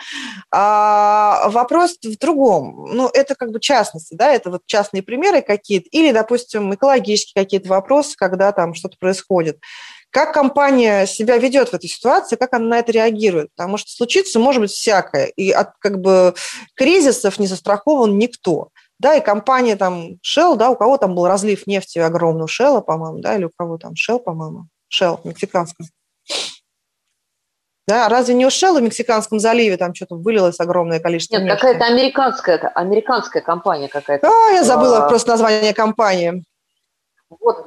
А 0.50 1.48
вопрос 1.50 1.96
в 2.02 2.18
другом. 2.18 2.88
Ну, 2.92 3.10
это 3.12 3.34
как 3.34 3.50
бы 3.50 3.60
частности, 3.60 4.14
да, 4.14 4.32
это 4.32 4.50
вот 4.50 4.62
частные 4.66 5.02
примеры 5.02 5.42
какие-то, 5.42 5.88
или, 5.90 6.12
допустим, 6.12 6.74
экологические 6.74 7.44
какие-то 7.44 7.68
вопросы, 7.68 8.16
когда 8.16 8.52
там 8.52 8.74
что-то 8.74 8.93
происходит. 8.98 9.58
Как 10.10 10.32
компания 10.32 11.06
себя 11.06 11.38
ведет 11.38 11.70
в 11.70 11.74
этой 11.74 11.88
ситуации, 11.88 12.36
как 12.36 12.52
она 12.54 12.66
на 12.66 12.78
это 12.78 12.92
реагирует? 12.92 13.48
Потому 13.56 13.76
что 13.76 13.90
случиться 13.90 14.38
может 14.38 14.62
быть 14.62 14.70
всякое, 14.70 15.26
и 15.26 15.50
от 15.50 15.72
как 15.80 16.00
бы 16.00 16.34
кризисов 16.76 17.38
не 17.38 17.46
застрахован 17.48 18.16
никто. 18.16 18.68
Да, 19.00 19.16
и 19.16 19.20
компания 19.20 19.74
там 19.74 20.18
Shell, 20.24 20.56
да, 20.56 20.70
у 20.70 20.76
кого 20.76 20.98
там 20.98 21.16
был 21.16 21.26
разлив 21.26 21.66
нефти 21.66 21.98
огромный, 21.98 22.44
у 22.44 22.46
Shell, 22.46 22.80
по-моему, 22.80 23.18
да, 23.18 23.34
или 23.34 23.44
у 23.44 23.50
кого 23.56 23.76
там 23.76 23.94
Shell, 23.94 24.20
по-моему, 24.20 24.68
Shell, 24.88 25.18
мексиканском. 25.24 25.86
Да, 27.86 28.08
разве 28.08 28.34
не 28.34 28.46
у 28.46 28.48
Shell 28.48 28.78
в 28.78 28.82
Мексиканском 28.82 29.38
заливе 29.38 29.76
там 29.76 29.94
что-то 29.94 30.16
вылилось 30.16 30.58
огромное 30.58 31.00
количество 31.00 31.36
Нет, 31.36 31.60
какая-то 31.60 31.84
американская, 31.84 32.58
американская 32.74 33.42
компания 33.42 33.88
какая-то. 33.88 34.26
А, 34.26 34.52
я 34.52 34.64
забыла 34.64 35.04
а... 35.04 35.08
просто 35.08 35.30
название 35.30 35.74
компании. 35.74 36.44
Вот, 37.28 37.66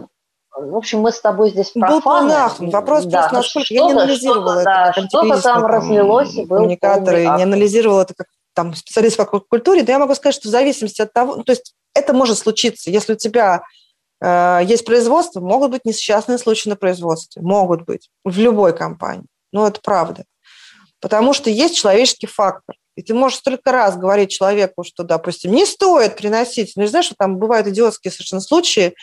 в 0.55 0.75
общем, 0.75 0.99
мы 0.99 1.11
с 1.11 1.21
тобой 1.21 1.51
здесь 1.51 1.71
профаны. 1.71 2.33
Был 2.59 2.71
Вопрос 2.71 3.05
да, 3.05 3.29
просто, 3.29 3.35
насколько 3.35 3.73
я 3.73 3.85
не 3.85 3.91
анализировала 3.91 4.51
что 4.51 4.59
это. 4.61 4.93
Да, 4.95 5.07
что-то 5.07 5.41
там 5.41 5.65
разлилось 5.65 6.33
и 6.35 6.45
был 6.45 6.57
коммуникаторы, 6.57 7.21
не 7.21 7.43
анализировала 7.43 8.01
это 8.01 8.13
как 8.15 8.27
там 8.53 8.73
специалист 8.73 9.17
по 9.17 9.25
культуре, 9.25 9.83
да 9.83 9.93
я 9.93 9.99
могу 9.99 10.15
сказать, 10.15 10.33
что 10.33 10.47
в 10.47 10.51
зависимости 10.51 10.99
от 10.99 11.13
того, 11.13 11.43
то 11.43 11.51
есть 11.51 11.75
это 11.93 12.13
может 12.13 12.39
случиться, 12.39 12.89
если 12.89 13.13
у 13.13 13.15
тебя 13.15 13.61
э, 14.19 14.61
есть 14.65 14.83
производство, 14.83 15.41
могут 15.41 15.69
быть 15.69 15.85
несчастные 15.85 16.39
случаи 16.39 16.69
на 16.69 16.75
производстве, 16.75 17.43
могут 17.43 17.83
быть 17.83 18.09
в 18.25 18.39
любой 18.39 18.75
компании, 18.75 19.27
но 19.51 19.67
это 19.67 19.79
правда, 19.79 20.23
потому 21.01 21.33
что 21.33 21.51
есть 21.51 21.77
человеческий 21.77 22.25
фактор. 22.25 22.75
И 22.97 23.03
ты 23.03 23.13
можешь 23.13 23.37
столько 23.37 23.71
раз 23.71 23.95
говорить 23.95 24.31
человеку, 24.31 24.83
что, 24.83 25.03
допустим, 25.03 25.51
не 25.51 25.67
стоит 25.67 26.17
приносить. 26.17 26.73
Ну, 26.75 26.87
знаешь, 26.87 27.05
что 27.05 27.15
там 27.15 27.37
бывают 27.37 27.67
идиотские 27.67 28.11
совершенно 28.11 28.41
случаи, 28.41 28.95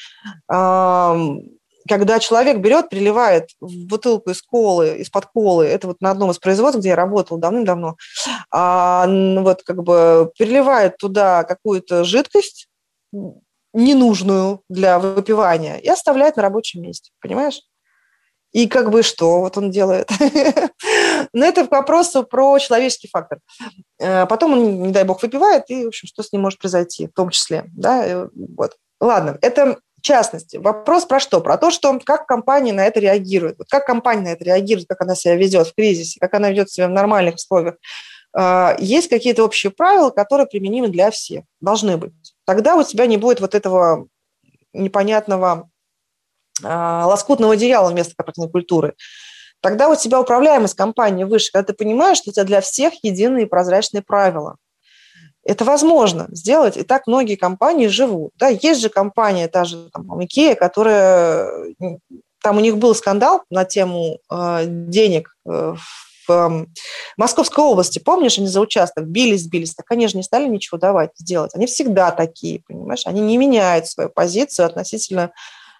когда 0.49 2.18
человек 2.18 2.59
берет, 2.59 2.88
приливает 2.88 3.51
в 3.61 3.86
бутылку 3.86 4.30
из 4.30 4.42
колы, 4.42 4.97
из-под 4.99 5.26
колы, 5.26 5.66
это 5.66 5.86
вот 5.86 6.01
на 6.01 6.11
одном 6.11 6.30
из 6.30 6.38
производств, 6.38 6.80
где 6.80 6.88
я 6.90 6.97
работала 6.97 7.38
давным-давно, 7.38 7.97
а, 8.51 9.07
вот 9.07 9.62
как 9.62 9.82
бы 9.82 10.32
переливает 10.36 10.97
туда 10.97 11.45
какую-то 11.45 12.03
жидкость 12.05 12.68
ненужную 13.74 14.62
для 14.68 14.99
выпивания 14.99 15.76
и 15.76 15.88
оставляет 15.88 16.36
на 16.36 16.42
рабочем 16.42 16.82
месте, 16.82 17.11
понимаешь? 17.20 17.61
И 18.53 18.68
как 18.68 18.90
бы 18.90 19.03
что 19.03 19.40
вот 19.40 19.59
он 19.59 19.70
делает? 19.70 20.09
Но 21.32 21.44
это 21.44 21.66
к 21.66 21.70
вопросу 21.70 22.24
про 22.24 22.58
человеческий 22.58 23.08
фактор. 23.08 23.40
Э, 23.98 24.26
потом 24.26 24.52
он, 24.52 24.82
не 24.82 24.92
дай 24.92 25.04
бог, 25.04 25.22
выпивает, 25.22 25.64
и, 25.68 25.84
в 25.84 25.88
общем, 25.88 26.08
что 26.08 26.22
с 26.22 26.32
ним 26.32 26.42
может 26.42 26.58
произойти, 26.58 27.06
в 27.06 27.12
том 27.12 27.30
числе. 27.30 27.64
Да? 27.74 28.06
Э, 28.06 28.28
вот. 28.34 28.76
Ладно, 29.00 29.38
это 29.42 29.78
частности. 30.00 30.58
Вопрос 30.58 31.06
про 31.06 31.18
что? 31.18 31.40
Про 31.40 31.56
то, 31.56 31.70
что 31.70 31.98
как 32.04 32.26
компания 32.26 32.72
на 32.72 32.84
это 32.84 33.00
реагирует. 33.00 33.58
Вот 33.58 33.68
как 33.68 33.86
компания 33.86 34.22
на 34.22 34.28
это 34.28 34.44
реагирует, 34.44 34.86
как 34.88 35.00
она 35.00 35.14
себя 35.14 35.34
ведет 35.34 35.68
в 35.68 35.74
кризисе, 35.74 36.20
как 36.20 36.34
она 36.34 36.50
ведет 36.50 36.70
себя 36.70 36.88
в 36.88 36.90
нормальных 36.90 37.36
условиях. 37.36 37.76
Э, 38.36 38.76
есть 38.78 39.08
какие-то 39.08 39.44
общие 39.44 39.72
правила, 39.72 40.10
которые 40.10 40.46
применимы 40.46 40.88
для 40.88 41.10
всех. 41.10 41.44
Должны 41.60 41.96
быть. 41.96 42.12
Тогда 42.44 42.76
у 42.76 42.82
тебя 42.82 43.06
не 43.06 43.16
будет 43.16 43.40
вот 43.40 43.54
этого 43.54 44.06
непонятного 44.72 45.70
лоскутного 46.62 47.54
одеяла 47.54 47.90
вместо 47.90 48.14
корпоративной 48.14 48.50
культуры, 48.50 48.94
тогда 49.64 49.88
у 49.88 49.96
тебя 49.96 50.20
управляемость 50.20 50.74
компании 50.74 51.24
выше, 51.24 51.50
когда 51.50 51.68
ты 51.68 51.72
понимаешь, 51.72 52.18
что 52.18 52.28
у 52.28 52.32
тебя 52.34 52.44
для 52.44 52.60
всех 52.60 52.92
единые 53.02 53.46
прозрачные 53.46 54.02
правила. 54.02 54.56
Это 55.42 55.64
возможно 55.64 56.26
сделать, 56.28 56.76
и 56.76 56.82
так 56.82 57.06
многие 57.06 57.36
компании 57.36 57.86
живут. 57.86 58.32
Да, 58.36 58.48
есть 58.48 58.82
же 58.82 58.90
компания, 58.90 59.48
та 59.48 59.64
же 59.64 59.88
там, 59.90 60.20
Ikea, 60.20 60.54
которая... 60.54 61.48
Там 62.42 62.58
у 62.58 62.60
них 62.60 62.76
был 62.76 62.94
скандал 62.94 63.40
на 63.48 63.64
тему 63.64 64.18
э, 64.30 64.64
денег 64.66 65.34
э, 65.46 65.74
в 66.28 66.30
э, 66.30 66.66
Московской 67.16 67.64
области. 67.64 67.98
Помнишь, 67.98 68.36
они 68.36 68.48
за 68.48 68.60
участок 68.60 69.06
бились, 69.06 69.46
бились. 69.46 69.74
Так 69.74 69.90
они 69.90 70.08
же 70.08 70.18
не 70.18 70.22
стали 70.22 70.46
ничего 70.46 70.76
давать, 70.76 71.12
сделать. 71.16 71.54
Они 71.54 71.64
всегда 71.64 72.10
такие, 72.10 72.60
понимаешь? 72.68 73.06
Они 73.06 73.22
не 73.22 73.38
меняют 73.38 73.86
свою 73.86 74.10
позицию 74.10 74.66
относительно 74.66 75.32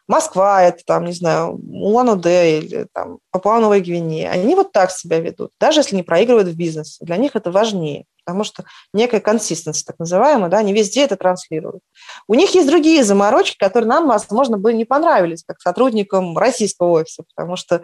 Москва, 0.07 0.63
это 0.63 0.83
там, 0.85 1.05
не 1.07 1.13
знаю, 1.13 1.55
Улан-Удэ 1.55 2.59
или 2.59 2.87
там 2.93 3.19
Папуа-Новая 3.31 3.81
Гвинея, 3.81 4.31
они 4.31 4.55
вот 4.55 4.73
так 4.73 4.91
себя 4.91 5.21
ведут, 5.21 5.53
даже 5.59 5.81
если 5.81 5.97
не 5.97 6.03
проигрывают 6.03 6.49
в 6.49 6.57
бизнесе. 6.57 7.05
Для 7.05 7.17
них 7.17 7.37
это 7.37 7.51
важнее 7.51 8.05
потому 8.25 8.45
что 8.45 8.65
некая 8.93 9.21
консистенция, 9.21 9.85
так 9.87 9.99
называемая, 9.99 10.51
да, 10.51 10.59
они 10.59 10.73
везде 10.73 11.05
это 11.05 11.17
транслируют. 11.17 11.83
У 12.27 12.35
них 12.35 12.55
есть 12.55 12.69
другие 12.69 13.05
заморочки, 13.05 13.57
которые 13.59 13.89
нам, 13.89 14.09
возможно, 14.09 14.57
бы 14.57 14.73
не 14.73 14.85
понравились, 14.85 15.45
как 15.47 15.61
сотрудникам 15.61 16.37
российского 16.39 16.91
офиса, 16.91 17.25
потому 17.35 17.57
что 17.57 17.83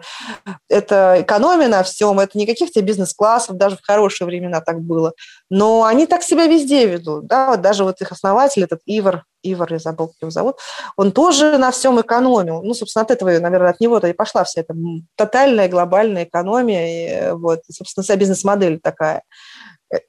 это 0.69 1.17
экономия 1.19 1.67
на 1.67 1.83
всем, 1.83 2.19
это 2.19 2.37
не 2.37 2.45
каких-то 2.45 2.81
бизнес-классов, 2.81 3.57
даже 3.57 3.77
в 3.77 3.81
хорошие 3.81 4.25
времена 4.25 4.61
так 4.61 4.81
было, 4.81 5.13
но 5.49 5.83
они 5.83 6.07
так 6.07 6.23
себя 6.23 6.47
везде 6.47 6.85
ведут, 6.85 7.27
да, 7.27 7.51
вот 7.51 7.61
даже 7.61 7.83
вот 7.83 8.01
их 8.01 8.11
основатель, 8.11 8.63
этот 8.63 8.81
Ивар, 8.85 9.23
Ивар, 9.43 9.73
я 9.73 9.79
забыл, 9.79 10.07
как 10.07 10.17
его 10.21 10.31
зовут, 10.31 10.57
он 10.97 11.11
тоже 11.11 11.57
на 11.57 11.71
всем 11.71 11.99
экономил. 11.99 12.61
Ну, 12.61 12.73
собственно, 12.73 13.03
от 13.03 13.11
этого, 13.11 13.31
наверное, 13.39 13.71
от 13.71 13.79
него-то 13.79 14.07
и 14.07 14.13
пошла 14.13 14.43
вся 14.43 14.61
эта 14.61 14.75
тотальная 15.15 15.67
глобальная 15.67 16.25
экономия, 16.25 17.29
и, 17.29 17.31
вот, 17.33 17.61
и, 17.67 17.73
собственно, 17.73 18.03
вся 18.03 18.15
бизнес-модель 18.15 18.79
такая. 18.79 19.23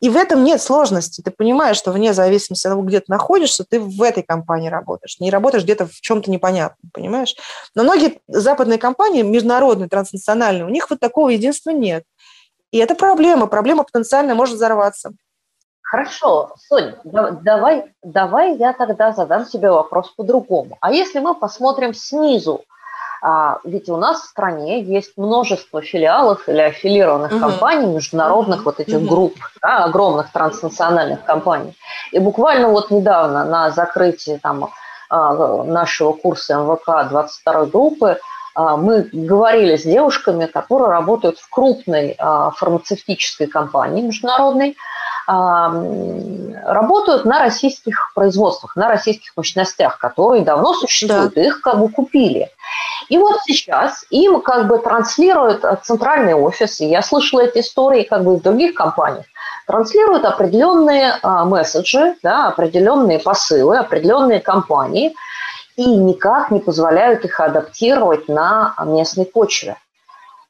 И 0.00 0.08
в 0.08 0.16
этом 0.16 0.44
нет 0.44 0.62
сложности. 0.62 1.22
Ты 1.22 1.30
понимаешь, 1.30 1.76
что 1.76 1.90
вне 1.90 2.12
зависимости 2.12 2.66
от 2.66 2.72
того, 2.72 2.82
где 2.82 3.00
ты 3.00 3.06
находишься, 3.08 3.64
ты 3.68 3.80
в 3.80 4.00
этой 4.02 4.22
компании 4.22 4.68
работаешь. 4.68 5.18
Не 5.18 5.30
работаешь 5.30 5.64
где-то 5.64 5.86
в 5.86 6.00
чем-то 6.00 6.30
непонятном, 6.30 6.90
понимаешь? 6.92 7.34
Но 7.74 7.82
многие 7.82 8.20
западные 8.28 8.78
компании, 8.78 9.22
международные, 9.22 9.88
транснациональные, 9.88 10.64
у 10.64 10.68
них 10.68 10.88
вот 10.88 11.00
такого 11.00 11.30
единства 11.30 11.70
нет. 11.70 12.04
И 12.70 12.78
это 12.78 12.94
проблема. 12.94 13.46
Проблема 13.46 13.82
потенциально 13.82 14.34
может 14.34 14.54
взорваться. 14.54 15.12
Хорошо, 15.82 16.54
Соня, 16.56 16.98
давай, 17.04 17.92
давай 18.02 18.56
я 18.56 18.72
тогда 18.72 19.12
задам 19.12 19.44
себе 19.44 19.70
вопрос 19.70 20.08
по-другому. 20.16 20.78
А 20.80 20.90
если 20.90 21.18
мы 21.18 21.34
посмотрим 21.34 21.92
снизу, 21.92 22.62
ведь 23.64 23.88
у 23.88 23.96
нас 23.96 24.22
в 24.22 24.26
стране 24.26 24.82
есть 24.82 25.16
множество 25.16 25.80
филиалов 25.80 26.48
или 26.48 26.60
аффилированных 26.60 27.32
угу. 27.32 27.40
компаний, 27.40 27.86
международных 27.86 28.60
угу. 28.60 28.64
вот 28.64 28.80
этих 28.80 28.98
угу. 28.98 29.06
групп, 29.06 29.34
да, 29.62 29.84
огромных 29.84 30.32
транснациональных 30.32 31.24
компаний. 31.24 31.76
И 32.10 32.18
буквально 32.18 32.68
вот 32.68 32.90
недавно 32.90 33.44
на 33.44 33.70
закрытии 33.70 34.40
там, 34.42 34.70
а, 35.08 35.62
нашего 35.62 36.12
курса 36.12 36.54
МВК 36.54 37.08
22 37.10 37.66
группы 37.66 38.18
а, 38.56 38.76
мы 38.76 39.08
говорили 39.12 39.76
с 39.76 39.84
девушками, 39.84 40.46
которые 40.46 40.90
работают 40.90 41.38
в 41.38 41.48
крупной 41.48 42.16
фармацевтической 42.18 43.46
компании 43.46 44.02
международной, 44.02 44.76
работают 45.26 47.24
на 47.24 47.38
российских 47.38 48.12
производствах, 48.14 48.76
на 48.76 48.88
российских 48.88 49.32
мощностях, 49.36 49.98
которые 49.98 50.44
давно 50.44 50.74
существуют, 50.74 51.34
да. 51.34 51.42
их 51.42 51.60
как 51.60 51.78
бы 51.78 51.88
купили. 51.88 52.50
И 53.08 53.18
вот 53.18 53.40
сейчас 53.44 54.04
им 54.10 54.40
как 54.40 54.68
бы 54.68 54.78
транслируют 54.78 55.64
центральный 55.82 56.34
офис, 56.34 56.80
и 56.80 56.86
я 56.86 57.02
слышала 57.02 57.40
эти 57.40 57.58
истории 57.58 58.02
как 58.04 58.24
бы 58.24 58.36
в 58.36 58.42
других 58.42 58.74
компаниях, 58.74 59.26
транслируют 59.66 60.24
определенные 60.24 61.14
а, 61.22 61.44
месседжи, 61.44 62.16
да, 62.22 62.48
определенные 62.48 63.18
посылы, 63.18 63.78
определенные 63.78 64.40
компании, 64.40 65.14
и 65.76 65.86
никак 65.86 66.50
не 66.50 66.60
позволяют 66.60 67.24
их 67.24 67.40
адаптировать 67.40 68.28
на 68.28 68.74
местной 68.84 69.24
почве. 69.24 69.76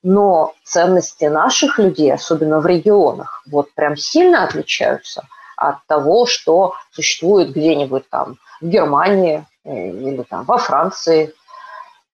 Но 0.02 0.54
ценности 0.64 1.26
наших 1.26 1.78
людей, 1.78 2.12
особенно 2.12 2.60
в 2.60 2.66
регионах, 2.66 3.42
вот 3.50 3.72
прям 3.74 3.96
сильно 3.96 4.44
отличаются 4.44 5.26
от 5.56 5.76
того, 5.86 6.26
что 6.26 6.74
существует 6.90 7.52
где-нибудь 7.52 8.08
там 8.10 8.36
в 8.60 8.66
Германии 8.66 9.46
или 9.64 10.22
там 10.28 10.44
во 10.44 10.58
Франции. 10.58 11.32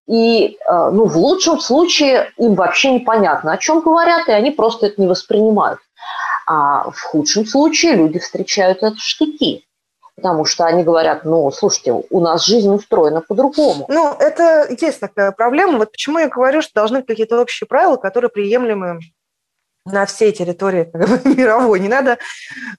И 0.06 0.56
э, 0.66 0.90
ну, 0.90 1.04
в 1.06 1.16
лучшем 1.16 1.60
случае 1.60 2.32
им 2.38 2.54
вообще 2.54 2.92
непонятно, 2.92 3.52
о 3.52 3.58
чем 3.58 3.80
говорят, 3.80 4.28
и 4.28 4.32
они 4.32 4.50
просто 4.50 4.86
это 4.86 5.00
не 5.00 5.06
воспринимают. 5.06 5.80
А 6.46 6.90
в 6.90 7.00
худшем 7.02 7.46
случае 7.46 7.94
люди 7.94 8.18
встречают 8.18 8.82
это 8.82 8.96
в 8.96 9.00
штыки 9.00 9.67
потому 10.18 10.44
что 10.44 10.64
они 10.64 10.82
говорят, 10.82 11.24
ну, 11.24 11.50
слушайте, 11.52 11.92
у 11.92 12.20
нас 12.20 12.44
жизнь 12.44 12.68
устроена 12.68 13.20
по-другому. 13.20 13.86
Ну, 13.88 14.12
это 14.18 14.66
есть 14.68 14.98
такая 15.00 15.30
проблема. 15.30 15.78
Вот 15.78 15.92
почему 15.92 16.18
я 16.18 16.28
говорю, 16.28 16.60
что 16.60 16.74
должны 16.74 16.98
быть 16.98 17.06
какие-то 17.06 17.40
общие 17.40 17.66
правила, 17.66 17.96
которые 17.96 18.28
приемлемы 18.28 18.98
на 19.84 20.06
всей 20.06 20.32
территории 20.32 20.84
как 20.84 21.08
бы, 21.08 21.20
мировой. 21.36 21.80
Не 21.80 21.88
надо... 21.88 22.18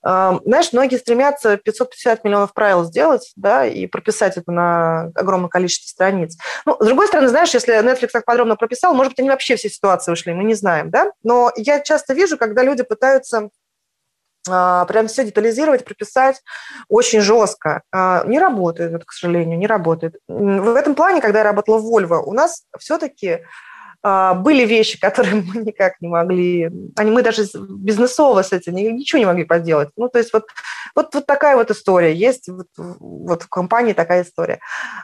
Э, 0.06 0.34
знаешь, 0.46 0.74
многие 0.74 0.98
стремятся 0.98 1.58
550 1.58 2.24
миллионов 2.24 2.54
правил 2.54 2.84
сделать, 2.84 3.32
да, 3.36 3.66
и 3.66 3.88
прописать 3.88 4.38
это 4.38 4.52
на 4.52 5.12
огромное 5.16 5.50
количество 5.50 5.88
страниц. 5.88 6.38
Ну, 6.66 6.78
с 6.80 6.86
другой 6.86 7.08
стороны, 7.08 7.30
знаешь, 7.30 7.54
если 7.54 7.82
Netflix 7.82 8.10
так 8.14 8.26
подробно 8.26 8.58
прописал, 8.58 8.94
может 8.94 9.14
быть, 9.14 9.20
они 9.20 9.30
вообще 9.30 9.56
все 9.56 9.70
ситуации 9.70 10.12
ушли, 10.12 10.34
мы 10.34 10.44
не 10.44 10.54
знаем, 10.54 10.92
да? 10.92 11.12
Но 11.24 11.52
я 11.56 11.80
часто 11.80 12.14
вижу, 12.14 12.38
когда 12.38 12.64
люди 12.64 12.84
пытаются 12.84 13.50
прям 14.46 15.08
все 15.08 15.26
детализировать, 15.26 15.86
прописать 15.86 16.42
очень 16.88 17.22
жестко. 17.22 17.84
А, 17.92 18.24
не 18.26 18.40
работает, 18.40 19.06
к 19.06 19.12
сожалению, 19.12 19.58
не 19.58 19.68
работает. 19.68 20.16
В 20.28 20.76
этом 20.76 20.96
плане, 20.96 21.22
когда 21.22 21.40
я 21.40 21.46
работала 21.46 21.78
в 21.78 21.86
Volvo, 21.86 22.22
у 22.26 22.34
нас 22.34 22.64
все-таки 22.78 23.30
а, 23.30 23.40
были 24.04 24.66
вещи, 24.66 25.00
которые 25.00 25.44
мы 25.54 25.62
никак 25.62 26.00
не 26.02 26.08
могли, 26.08 26.70
они, 26.96 27.12
мы 27.12 27.22
даже 27.22 27.44
бизнесово 27.54 28.42
с 28.42 28.54
этим 28.54 28.76
ничего 28.76 29.20
не 29.20 29.26
могли 29.26 29.46
поделать. 29.46 29.90
Ну, 29.98 30.10
то 30.10 30.20
есть 30.20 30.34
вот, 30.34 30.46
вот, 30.96 31.14
вот 31.14 31.26
такая 31.26 31.56
вот 31.56 31.72
история 31.72 32.14
есть, 32.14 32.48
вот, 32.48 32.68
вот 32.78 33.44
в 33.44 33.50
компании 33.50 33.94
такая 33.94 34.24
история. 34.24 34.60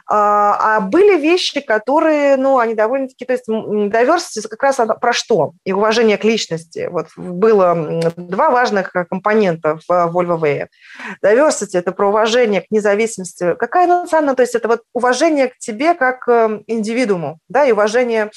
А, 0.08 0.76
а 0.76 0.80
были 0.80 1.18
вещи, 1.20 1.60
которые, 1.60 2.36
ну, 2.36 2.58
они 2.58 2.74
довольно-таки, 2.74 3.24
то 3.24 3.32
есть 3.32 3.48
diversity 3.48 4.48
как 4.48 4.62
раз 4.62 4.80
про 5.00 5.12
что? 5.12 5.52
И 5.64 5.72
уважение 5.72 6.18
к 6.18 6.24
личности. 6.24 6.88
Вот 6.90 7.08
было 7.16 8.00
два 8.16 8.50
важных 8.50 8.92
компонента 9.08 9.78
в 9.86 9.90
Volvo 9.90 10.40
Way. 10.40 10.66
Diversity– 11.22 11.70
это 11.74 11.92
про 11.92 12.08
уважение 12.08 12.62
к 12.62 12.70
независимости. 12.70 13.54
Какая 13.58 13.86
национальность? 13.86 14.36
То 14.36 14.42
есть 14.42 14.54
это 14.54 14.68
вот 14.68 14.82
уважение 14.92 15.48
к 15.48 15.58
тебе 15.58 15.94
как 15.94 16.28
эм, 16.28 16.62
индивидууму, 16.66 17.38
да, 17.48 17.64
и 17.64 17.72
уважение 17.72 18.26
а, 18.26 18.28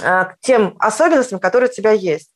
к 0.00 0.36
тем 0.40 0.76
особенностям, 0.78 1.38
которые 1.38 1.70
у 1.70 1.72
тебя 1.72 1.92
есть. 1.92 2.30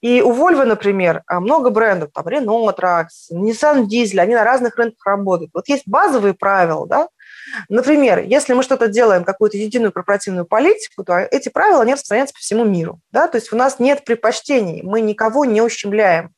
И 0.00 0.22
у 0.22 0.32
Volvo, 0.32 0.64
например, 0.64 1.22
а, 1.26 1.40
много 1.40 1.70
брендов, 1.70 2.10
там 2.12 2.26
Renault, 2.26 2.76
Trax, 2.76 3.06
Nissan 3.32 3.86
Diesel, 3.86 4.20
они 4.20 4.34
на 4.34 4.44
разных 4.44 4.76
рынках 4.76 5.04
работают. 5.04 5.50
Вот 5.54 5.68
есть 5.68 5.84
базовые 5.86 6.34
правила, 6.34 6.86
да, 6.86 7.08
Например, 7.68 8.18
если 8.18 8.52
мы 8.52 8.62
что-то 8.62 8.88
делаем, 8.88 9.24
какую-то 9.24 9.56
единую 9.56 9.92
корпоративную 9.92 10.46
политику, 10.46 11.04
то 11.04 11.18
эти 11.18 11.48
правила, 11.48 11.82
они 11.82 11.94
распространяются 11.94 12.34
по 12.34 12.40
всему 12.40 12.64
миру. 12.64 13.00
Да? 13.10 13.28
То 13.28 13.36
есть 13.38 13.52
у 13.52 13.56
нас 13.56 13.78
нет 13.78 14.04
предпочтений, 14.04 14.82
мы 14.82 15.00
никого 15.00 15.44
не 15.44 15.62
ущемляем. 15.62 16.34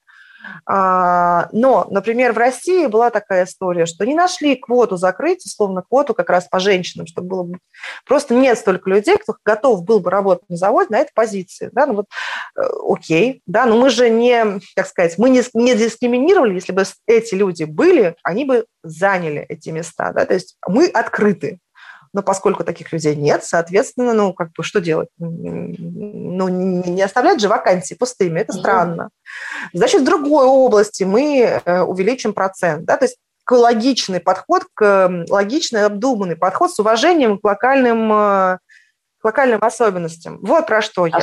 А, 0.67 1.49
но, 1.53 1.87
например, 1.91 2.33
в 2.33 2.39
России 2.39 2.87
была 2.87 3.11
такая 3.11 3.45
история, 3.45 3.87
что 3.87 4.05
не 4.05 4.15
нашли 4.15 4.57
квоту 4.57 4.97
закрыть, 4.97 5.45
условно, 5.45 5.83
квоту 5.89 6.15
как 6.15 6.31
раз 6.31 6.49
по 6.49 6.61
женщинам, 6.61 7.07
чтобы 7.07 7.29
было 7.29 7.43
бы... 7.45 7.59
Просто 8.07 8.35
нет 8.35 8.59
столько 8.59 8.91
людей, 8.91 9.17
кто 9.19 9.35
готов 9.45 9.85
был 9.85 10.01
бы 10.01 10.11
работать 10.11 10.49
на 10.49 10.57
заводе 10.57 10.89
на 10.91 10.99
этой 10.99 11.13
позиции. 11.15 11.71
Да? 11.73 11.87
Ну 11.87 11.95
вот, 11.95 12.07
э, 12.57 12.63
окей, 12.89 13.43
да, 13.47 13.67
но 13.67 13.77
мы 13.77 13.91
же 13.91 14.11
не, 14.11 14.61
как 14.75 14.87
сказать, 14.87 15.19
мы 15.19 15.31
не, 15.31 15.43
не 15.55 15.75
дискриминировали, 15.75 16.55
если 16.55 16.73
бы 16.73 16.85
эти 17.07 17.35
люди 17.35 17.65
были, 17.65 18.17
они 18.23 18.45
бы 18.45 18.67
заняли 18.83 19.45
эти 19.49 19.71
места. 19.71 20.13
Да? 20.13 20.25
То 20.25 20.35
есть 20.35 20.57
мы 20.67 20.87
открыты 20.87 21.59
но 22.13 22.23
поскольку 22.23 22.65
таких 22.65 22.93
людей 22.93 23.15
нет, 23.15 23.45
соответственно, 23.45 24.15
ну, 24.15 24.33
как 24.33 24.53
бы, 24.53 24.63
что 24.63 24.81
делать? 24.81 25.09
Ну, 25.19 26.49
не 26.49 27.03
оставлять 27.03 27.41
же 27.41 27.49
вакансии 27.49 27.95
пустыми, 27.95 28.41
это 28.41 28.53
странно. 28.53 29.11
Значит, 29.73 30.03
в 30.03 30.05
другой 30.05 30.47
области 30.47 31.05
мы 31.05 31.61
э, 31.65 31.81
увеличим 31.83 32.33
процент, 32.33 32.85
да, 32.85 32.97
то 32.97 33.05
есть 33.05 33.19
логичный 33.51 34.21
подход, 34.21 34.65
к 34.75 35.25
логичный, 35.29 35.85
обдуманный 35.85 36.37
подход 36.37 36.73
с 36.73 36.79
уважением 36.79 37.39
к 37.39 37.45
локальным 37.45 38.13
э, 38.13 38.59
к 39.21 39.25
локальным 39.25 39.63
особенностям. 39.63 40.39
Вот 40.41 40.67
про 40.67 40.81
что 40.81 41.07
я. 41.07 41.17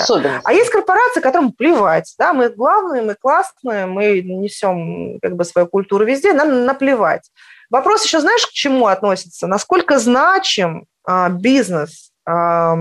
А 0.43 0.53
есть 0.53 0.69
корпорации, 0.69 1.19
которым 1.19 1.51
плевать. 1.51 2.13
Да, 2.19 2.31
мы 2.33 2.49
главные, 2.49 3.01
мы 3.01 3.15
классные, 3.15 3.87
мы 3.87 4.21
несем 4.21 5.19
как 5.19 5.35
бы 5.35 5.43
свою 5.43 5.67
культуру 5.67 6.05
везде, 6.05 6.33
нам 6.33 6.65
наплевать. 6.65 7.31
Вопрос 7.69 8.05
еще, 8.05 8.19
знаешь, 8.19 8.45
к 8.45 8.51
чему 8.51 8.87
относится? 8.87 9.47
Насколько 9.47 9.99
значим 9.99 10.85
а, 11.03 11.29
бизнес? 11.29 12.11
А, 12.25 12.75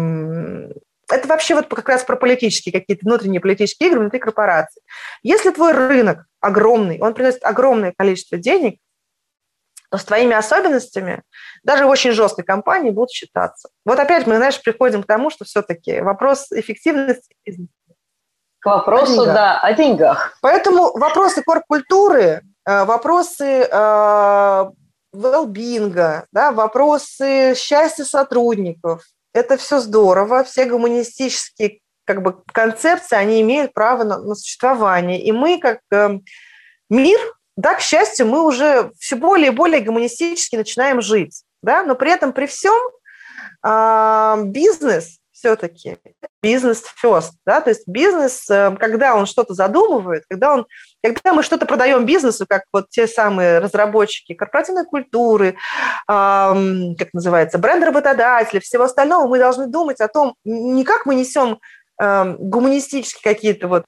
это 1.09 1.28
вообще 1.28 1.55
вот 1.55 1.68
как 1.68 1.89
раз 1.89 2.05
про 2.05 2.16
политические 2.16 2.72
какие-то 2.72 3.05
внутренние 3.05 3.41
политические 3.41 3.89
игры 3.91 4.01
внутри 4.01 4.18
корпорации. 4.18 4.82
Если 5.22 5.51
твой 5.51 5.72
рынок 5.72 6.26
огромный, 6.41 7.01
он 7.01 7.14
приносит 7.14 7.45
огромное 7.45 7.95
количество 7.97 8.39
денег, 8.39 8.80
то 9.91 9.99
с 9.99 10.05
твоими 10.05 10.34
особенностями 10.34 11.22
даже 11.62 11.87
в 11.87 11.89
очень 11.89 12.11
жесткой 12.12 12.45
компании 12.45 12.91
будут 12.91 13.11
считаться. 13.11 13.68
Вот 13.84 13.99
опять 14.01 14.26
мы, 14.26 14.37
знаешь, 14.37 14.61
приходим 14.61 15.03
к 15.03 15.07
тому, 15.07 15.30
что 15.30 15.45
все-таки 15.45 16.01
вопрос 16.01 16.51
эффективности 16.51 17.34
К 18.59 18.66
вопросу, 18.66 19.22
о 19.22 19.26
да, 19.26 19.61
о 19.61 19.72
деньгах. 19.74 20.37
Поэтому 20.43 20.93
вопросы 20.99 21.43
корп-культуры, 21.43 22.43
вопросы 22.67 23.69
велбинга, 25.12 26.23
э, 26.25 26.27
да, 26.33 26.53
вопросы 26.53 27.55
счастья 27.57 28.05
сотрудников, 28.05 29.05
это 29.33 29.57
все 29.57 29.81
здорово, 29.81 30.45
все 30.45 30.64
гуманистические 30.64 31.81
как 32.05 32.23
бы, 32.23 32.43
концепции, 32.53 33.17
они 33.17 33.41
имеют 33.43 33.75
право 33.75 34.05
на, 34.05 34.19
на 34.19 34.35
существование. 34.35 35.23
И 35.23 35.33
мы, 35.33 35.59
как 35.59 35.81
э, 35.93 36.19
мир, 36.89 37.19
да, 37.57 37.75
к 37.75 37.81
счастью, 37.81 38.27
мы 38.27 38.45
уже 38.45 38.93
все 38.99 39.17
более 39.17 39.49
и 39.49 39.55
более 39.55 39.81
гуманистически 39.81 40.57
начинаем 40.57 41.03
жить, 41.03 41.43
да, 41.62 41.83
но 41.83 41.95
при 41.95 42.12
этом, 42.12 42.33
при 42.33 42.47
всем, 42.47 42.81
э, 43.67 44.43
бизнес 44.45 45.19
все-таки 45.37 45.99
бизнес 46.43 46.82
first, 47.03 47.32
да, 47.45 47.61
то 47.61 47.70
есть 47.70 47.87
бизнес, 47.87 48.49
э, 48.49 48.74
когда 48.80 49.14
он 49.14 49.26
что-то 49.26 49.53
задумывает, 49.53 50.24
когда 50.30 50.55
он, 50.55 50.66
когда 51.03 51.34
мы 51.34 51.43
что-то 51.43 51.66
продаем 51.66 52.07
бизнесу, 52.07 52.47
как 52.49 52.64
вот 52.72 52.89
те 52.89 53.07
самые 53.07 53.59
разработчики 53.59 54.32
корпоративной 54.32 54.87
культуры, 54.87 55.57
эм, 56.09 56.97
как 56.97 57.12
называется, 57.12 57.59
бренд-работодатели, 57.59 58.61
всего 58.61 58.84
остального, 58.84 59.28
мы 59.28 59.39
должны 59.39 59.66
думать 59.66 60.01
о 60.01 60.09
том, 60.09 60.37
не 60.45 60.84
как 60.84 61.05
мы 61.05 61.14
несем 61.14 61.61
эм, 62.01 62.37
гуманистические 62.39 63.34
какие-то 63.34 63.68
вот, 63.68 63.84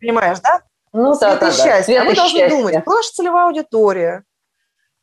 понимаешь, 0.00 0.38
да, 0.38 0.60
ну, 0.92 1.14
свет 1.14 1.40
да, 1.40 1.46
да, 1.46 1.52
счастье, 1.52 1.96
да. 1.96 2.02
а 2.02 2.04
мы 2.04 2.14
должны 2.14 2.38
счастья. 2.38 2.56
думать, 2.56 2.80
кто 2.82 2.94
наша 2.94 3.10
целевая 3.10 3.46
аудитория, 3.46 4.24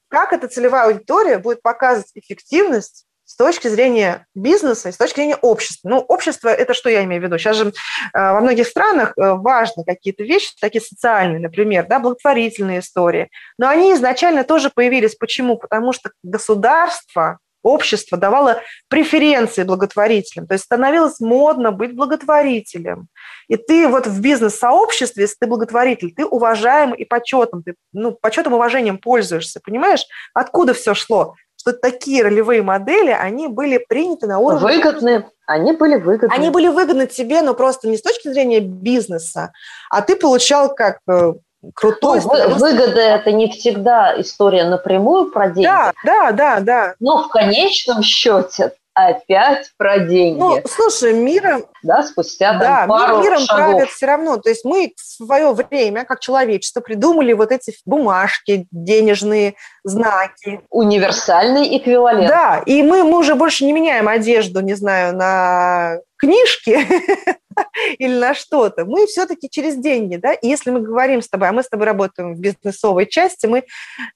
как 0.08 0.32
эта 0.32 0.48
целевая 0.48 0.88
аудитория 0.88 1.40
будет 1.40 1.62
показывать 1.62 2.12
эффективность 2.16 3.06
с 3.30 3.36
точки 3.36 3.68
зрения 3.68 4.26
бизнеса 4.34 4.90
и 4.90 4.92
с 4.92 4.98
точки 4.98 5.18
зрения 5.18 5.36
общества. 5.36 5.88
Ну, 5.88 6.00
общество– 6.00 6.48
это 6.50 6.74
что 6.74 6.90
я 6.90 7.04
имею 7.04 7.22
в 7.22 7.26
виду? 7.26 7.38
Сейчас 7.38 7.58
же 7.58 7.68
э, 7.68 7.72
во 8.14 8.42
многих 8.42 8.66
странах 8.66 9.14
э, 9.16 9.34
важны 9.34 9.84
какие-то 9.86 10.24
вещи, 10.24 10.56
такие 10.60 10.82
социальные, 10.82 11.40
например, 11.40 11.86
да, 11.88 12.00
благотворительные 12.00 12.80
истории. 12.80 13.30
Но 13.60 13.70
они 13.70 13.94
изначально 13.94 14.44
тоже 14.44 14.72
появились. 14.72 15.14
Почему? 15.14 15.58
Потому 15.58 15.94
что 15.94 16.10
государство, 16.24 17.38
общество 17.62 18.18
давало 18.18 18.64
преференции 18.88 19.62
благотворителям. 19.62 20.48
То 20.48 20.54
есть 20.54 20.66
становилось 20.66 21.20
модно 21.20 21.72
быть 21.72 21.96
благотворителем. 21.96 23.10
И 23.48 23.58
ты 23.58 23.88
вот 23.88 24.08
в 24.08 24.20
бизнес-сообществе, 24.22 25.26
если 25.26 25.36
ты 25.42 25.46
благотворитель, 25.46 26.16
ты 26.16 26.26
уважаем 26.26 26.96
и 26.96 27.06
почетом, 27.06 27.62
ты 27.62 27.76
ну, 27.94 28.12
почетом 28.12 28.54
и 28.54 28.56
уважением 28.56 28.98
пользуешься, 28.98 29.60
понимаешь? 29.64 30.04
Откуда 30.34 30.74
все 30.74 30.96
шло? 30.96 31.36
Что 31.60 31.74
такие 31.74 32.24
ролевые 32.24 32.62
модели, 32.62 33.12
они 33.12 33.48
были 33.48 33.78
приняты 33.78 34.28
на 34.28 34.40
уровне... 34.40 34.66
Выгодны. 34.66 35.26
Они 35.46 35.74
были 35.74 35.96
выгодны. 35.96 36.34
Они 36.34 36.50
были 36.50 36.68
выгодны 36.68 37.08
тебе, 37.08 37.42
но 37.42 37.54
просто 37.54 37.88
не 37.88 37.98
с 37.98 38.02
точки 38.02 38.30
зрения 38.30 38.60
бизнеса, 38.60 39.52
а 39.90 40.02
ты 40.02 40.16
получал 40.16 40.74
как 40.74 41.00
э, 41.10 41.34
крутой... 41.74 42.22
Ну, 42.24 42.56
выгода– 42.56 43.00
это 43.02 43.32
не 43.32 43.50
всегда 43.50 44.20
история 44.22 44.64
напрямую 44.64 45.32
про 45.32 45.50
деньги. 45.50 45.66
Да, 45.66 45.92
да, 46.06 46.32
да, 46.32 46.60
да. 46.60 46.94
Но 47.00 47.24
в 47.24 47.30
конечном 47.30 48.04
счете 48.04 48.74
опять 48.94 49.72
про 49.78 50.00
деньги. 50.00 50.40
Ну, 50.40 50.62
слушай, 50.66 51.14
миром... 51.14 51.66
Да, 51.84 52.04
спустя 52.04 52.52
там, 52.52 52.60
да, 52.60 52.86
пару 52.88 53.22
миром 53.22 53.40
шагов. 53.40 53.66
правят 53.66 53.90
все 53.90 54.06
равно. 54.06 54.38
То 54.38 54.50
есть 54.50 54.66
мы 54.66 54.94
в 54.96 55.02
свое 55.02 55.52
время, 55.54 56.06
как 56.06 56.20
человечество, 56.20 56.82
придумали 56.82 57.34
вот 57.34 57.52
эти 57.52 57.74
бумажки, 57.86 58.68
денежные 58.72 59.56
знаки. 59.84 60.62
Универсальный 60.70 61.78
эквивалент. 61.78 62.28
Да, 62.28 62.62
и 62.66 62.84
мы, 62.84 63.04
мы 63.04 63.20
уже 63.20 63.36
больше 63.36 63.66
не 63.66 63.74
меняем 63.74 64.08
одежду, 64.08 64.62
не 64.62 64.74
знаю, 64.74 65.16
на 65.16 66.00
книжки 66.20 66.78
или 67.98 68.20
на 68.20 68.34
что-то, 68.34 68.86
мы 68.86 69.08
все-таки 69.08 69.50
через 69.50 69.76
деньги, 69.76 70.18
да, 70.18 70.34
и 70.34 70.48
если 70.48 70.70
мы 70.70 70.82
говорим 70.82 71.22
с 71.22 71.30
тобой, 71.30 71.50
а 71.50 71.52
мы 71.52 71.64
с 71.64 71.70
тобой 71.70 71.88
работаем 71.88 72.36
в 72.36 72.40
бизнесовой 72.40 73.08
части, 73.08 73.46
мы, 73.48 73.64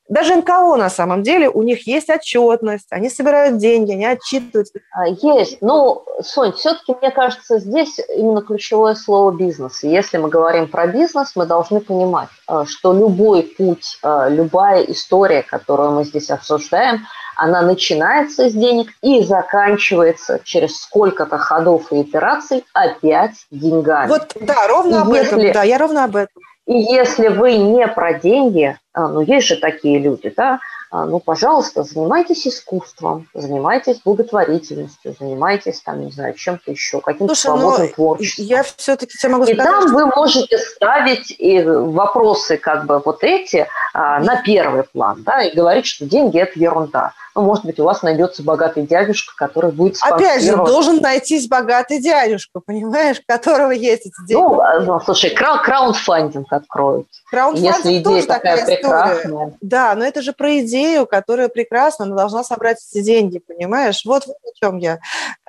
даже 0.09 0.35
НКО 0.35 0.75
на 0.75 0.89
самом 0.89 1.23
деле, 1.23 1.49
у 1.49 1.63
них 1.63 1.87
есть 1.87 2.09
отчетность, 2.09 2.87
они 2.91 3.09
собирают 3.09 3.57
деньги, 3.57 3.93
они 3.93 4.05
отчитываются. 4.05 4.79
А, 4.91 5.07
есть, 5.07 5.57
ну, 5.61 6.03
Сонь, 6.21 6.53
все-таки, 6.53 6.93
мне 6.93 7.11
кажется, 7.11 7.52
здесь 7.59 7.99
именно 8.15 8.41
ключевое 8.41 8.95
слово 8.95 9.31
бизнес. 9.31 9.83
Если 9.83 10.17
мы 10.17 10.29
говорим 10.29 10.67
про 10.67 10.87
бизнес, 10.87 11.33
мы 11.35 11.45
должны 11.45 11.79
понимать, 11.79 12.29
а, 12.47 12.65
что 12.65 12.93
любой 12.93 13.43
путь, 13.43 13.97
а, 14.03 14.29
любая 14.29 14.83
история, 14.83 15.43
которую 15.43 15.91
мы 15.91 16.03
здесь 16.05 16.29
обсуждаем, 16.29 17.01
она 17.35 17.61
начинается 17.61 18.49
с 18.49 18.53
денег 18.53 18.91
и 19.01 19.23
заканчивается 19.23 20.39
через 20.43 20.77
сколько-то 20.77 21.37
ходов 21.37 21.91
и 21.91 22.01
операций 22.01 22.63
опять 22.73 23.45
деньгами. 23.51 24.09
Вот, 24.09 24.35
да, 24.39 24.67
ровно 24.67 24.95
и 24.95 24.99
об 24.99 25.13
если, 25.13 25.41
этом, 25.41 25.53
да, 25.53 25.63
я 25.63 25.77
ровно 25.77 26.03
об 26.03 26.15
этом. 26.15 26.41
И 26.65 26.77
если 26.77 27.27
вы 27.27 27.57
не 27.57 27.87
про 27.87 28.13
деньги, 28.13 28.77
а, 28.93 29.07
ну, 29.07 29.21
есть 29.21 29.47
же 29.47 29.57
такие 29.57 29.99
люди, 29.99 30.33
да, 30.35 30.59
ну, 30.93 31.19
пожалуйста, 31.19 31.83
занимайтесь 31.83 32.47
искусством, 32.47 33.27
занимайтесь 33.33 34.01
благотворительностью, 34.05 35.15
занимайтесь, 35.19 35.81
там, 35.81 36.05
не 36.05 36.11
знаю, 36.11 36.35
чем-то 36.35 36.69
еще, 36.69 37.01
каким-то 37.01 37.33
Слушай, 37.33 37.57
свободным 37.57 37.89
творчеством. 37.89 38.45
Я 38.45 38.63
все-таки 38.63 39.17
тебе 39.17 39.31
могу 39.31 39.45
и 39.45 39.53
сказать... 39.53 39.71
Там 39.71 39.87
что... 39.87 39.93
вы 39.93 40.05
можете 40.05 40.57
ставить 40.59 41.35
и 41.37 41.63
вопросы, 41.63 42.57
как 42.57 42.85
бы, 42.85 43.01
вот 43.03 43.23
эти 43.23 43.67
а, 43.93 44.19
на 44.19 44.41
первый 44.43 44.83
план, 44.83 45.23
да, 45.23 45.41
и 45.41 45.55
говорить, 45.55 45.87
что 45.87 46.05
деньги– 46.05 46.37
это 46.39 46.59
ерунда 46.59 47.13
ну, 47.32 47.32
может 47.41 47.65
быть, 47.65 47.79
у 47.79 47.83
вас 47.83 48.03
найдется 48.03 48.43
богатый 48.43 48.85
дядюшка, 48.85 49.33
который 49.35 49.71
будет 49.71 49.97
Опять 50.01 50.43
же, 50.43 50.55
должен 50.55 50.97
найтись 50.97 51.47
богатый 51.47 51.99
дядюшка, 51.99 52.59
понимаешь, 52.59 53.21
которого 53.25 53.71
есть 53.71 54.05
эти 54.05 54.27
деньги. 54.27 54.41
Ну, 54.41 54.59
а, 54.59 54.79
ну 54.81 54.99
слушай, 54.99 55.31
крау 55.31 55.57
краундфандинг 55.63 56.51
откроют. 56.51 57.07
Краундфандинг 57.31 57.75
Если 57.75 57.97
идея 57.97 58.21
такая, 58.23 58.57
такая 58.57 58.77
прекрасная. 58.77 59.53
Да, 59.61 59.95
но 59.95 60.05
это 60.05 60.21
же 60.21 60.33
про 60.33 60.59
идею, 60.59 61.07
которая 61.07 61.49
прекрасна, 61.49 62.05
она 62.05 62.15
должна 62.15 62.43
собрать 62.43 62.77
эти 62.91 63.03
деньги, 63.03 63.39
понимаешь? 63.39 64.03
Вот 64.05 64.27
о 64.27 64.59
чем 64.59 64.77
я. 64.77 64.99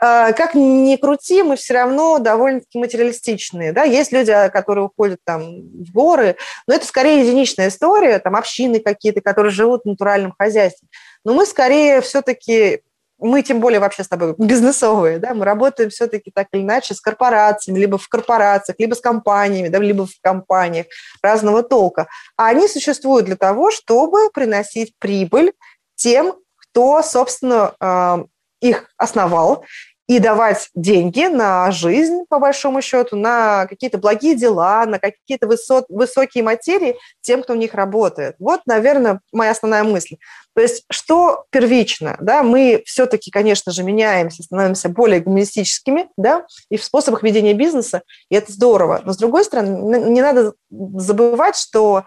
А, 0.00 0.32
как 0.32 0.54
ни 0.54 0.96
крути, 0.96 1.42
мы 1.42 1.56
все 1.56 1.74
равно 1.74 2.18
довольно-таки 2.18 2.78
материалистичные. 2.78 3.72
Да? 3.72 3.84
Есть 3.84 4.12
люди, 4.12 4.30
а, 4.30 4.48
которые 4.48 4.86
уходят 4.86 5.20
там 5.24 5.42
в 5.42 5.92
горы, 5.92 6.36
но 6.66 6.74
это 6.74 6.86
скорее 6.86 7.20
единичная 7.26 7.68
история, 7.68 8.18
там 8.18 8.36
общины 8.36 8.80
какие-то, 8.80 9.20
которые 9.20 9.52
живут 9.52 9.82
в 9.84 9.88
натуральном 9.88 10.34
хозяйстве. 10.38 10.88
Но 11.24 11.34
мы 11.34 11.46
скорее 11.46 12.00
все-таки 12.00 12.82
мы 13.18 13.42
тем 13.42 13.60
более 13.60 13.80
вообще 13.80 14.04
с 14.04 14.08
тобой 14.08 14.34
бизнесовые, 14.38 15.18
да, 15.18 15.34
мы 15.34 15.44
работаем 15.44 15.90
все-таки 15.90 16.30
так 16.30 16.48
или 16.52 16.62
иначе 16.62 16.94
с 16.94 17.00
корпорациями, 17.00 17.78
либо 17.78 17.96
в 17.96 18.08
корпорациях, 18.08 18.78
либо 18.78 18.94
с 18.94 19.00
компаниями, 19.00 19.68
да, 19.68 19.78
либо 19.78 20.06
в 20.06 20.12
компаниях 20.20 20.86
разного 21.22 21.62
толка. 21.62 22.08
А 22.36 22.48
они 22.48 22.68
существуют 22.68 23.26
для 23.26 23.36
того, 23.36 23.70
чтобы 23.70 24.30
приносить 24.30 24.94
прибыль 24.98 25.52
тем, 25.94 26.34
кто, 26.56 27.02
собственно, 27.02 27.74
а, 27.80 28.24
их 28.60 28.90
основал, 28.96 29.64
и 30.06 30.18
давать 30.18 30.68
деньги 30.74 31.26
на 31.26 31.70
жизнь, 31.70 32.24
по 32.28 32.38
большому 32.38 32.82
счету, 32.82 33.16
на 33.16 33.66
какие-то 33.66 33.96
благие 33.96 34.34
дела, 34.34 34.84
на 34.84 34.98
какие-то 34.98 35.46
высот, 35.46 35.86
высокие 35.88 36.44
материи 36.44 36.96
тем, 37.22 37.42
кто 37.42 37.54
в 37.54 37.56
них 37.56 37.72
работает. 37.74 38.36
Вот, 38.38 38.60
наверное, 38.66 39.20
моя 39.32 39.52
основная 39.52 39.82
мысль. 39.82 40.16
То 40.54 40.60
есть 40.60 40.84
что 40.90 41.46
первично? 41.50 42.16
Да? 42.20 42.42
Мы 42.42 42.82
все-таки, 42.84 43.30
конечно 43.30 43.72
же, 43.72 43.82
меняемся, 43.82 44.42
становимся 44.42 44.90
более 44.90 45.20
гуманистическими 45.20 46.08
да? 46.16 46.46
и 46.68 46.76
в 46.76 46.84
способах 46.84 47.22
ведения 47.22 47.54
бизнеса, 47.54 48.02
и 48.28 48.34
это 48.34 48.52
здорово. 48.52 49.00
Но, 49.04 49.12
с 49.14 49.16
другой 49.16 49.44
стороны, 49.44 50.10
не 50.10 50.20
надо 50.20 50.52
забывать, 50.70 51.56
что 51.56 52.04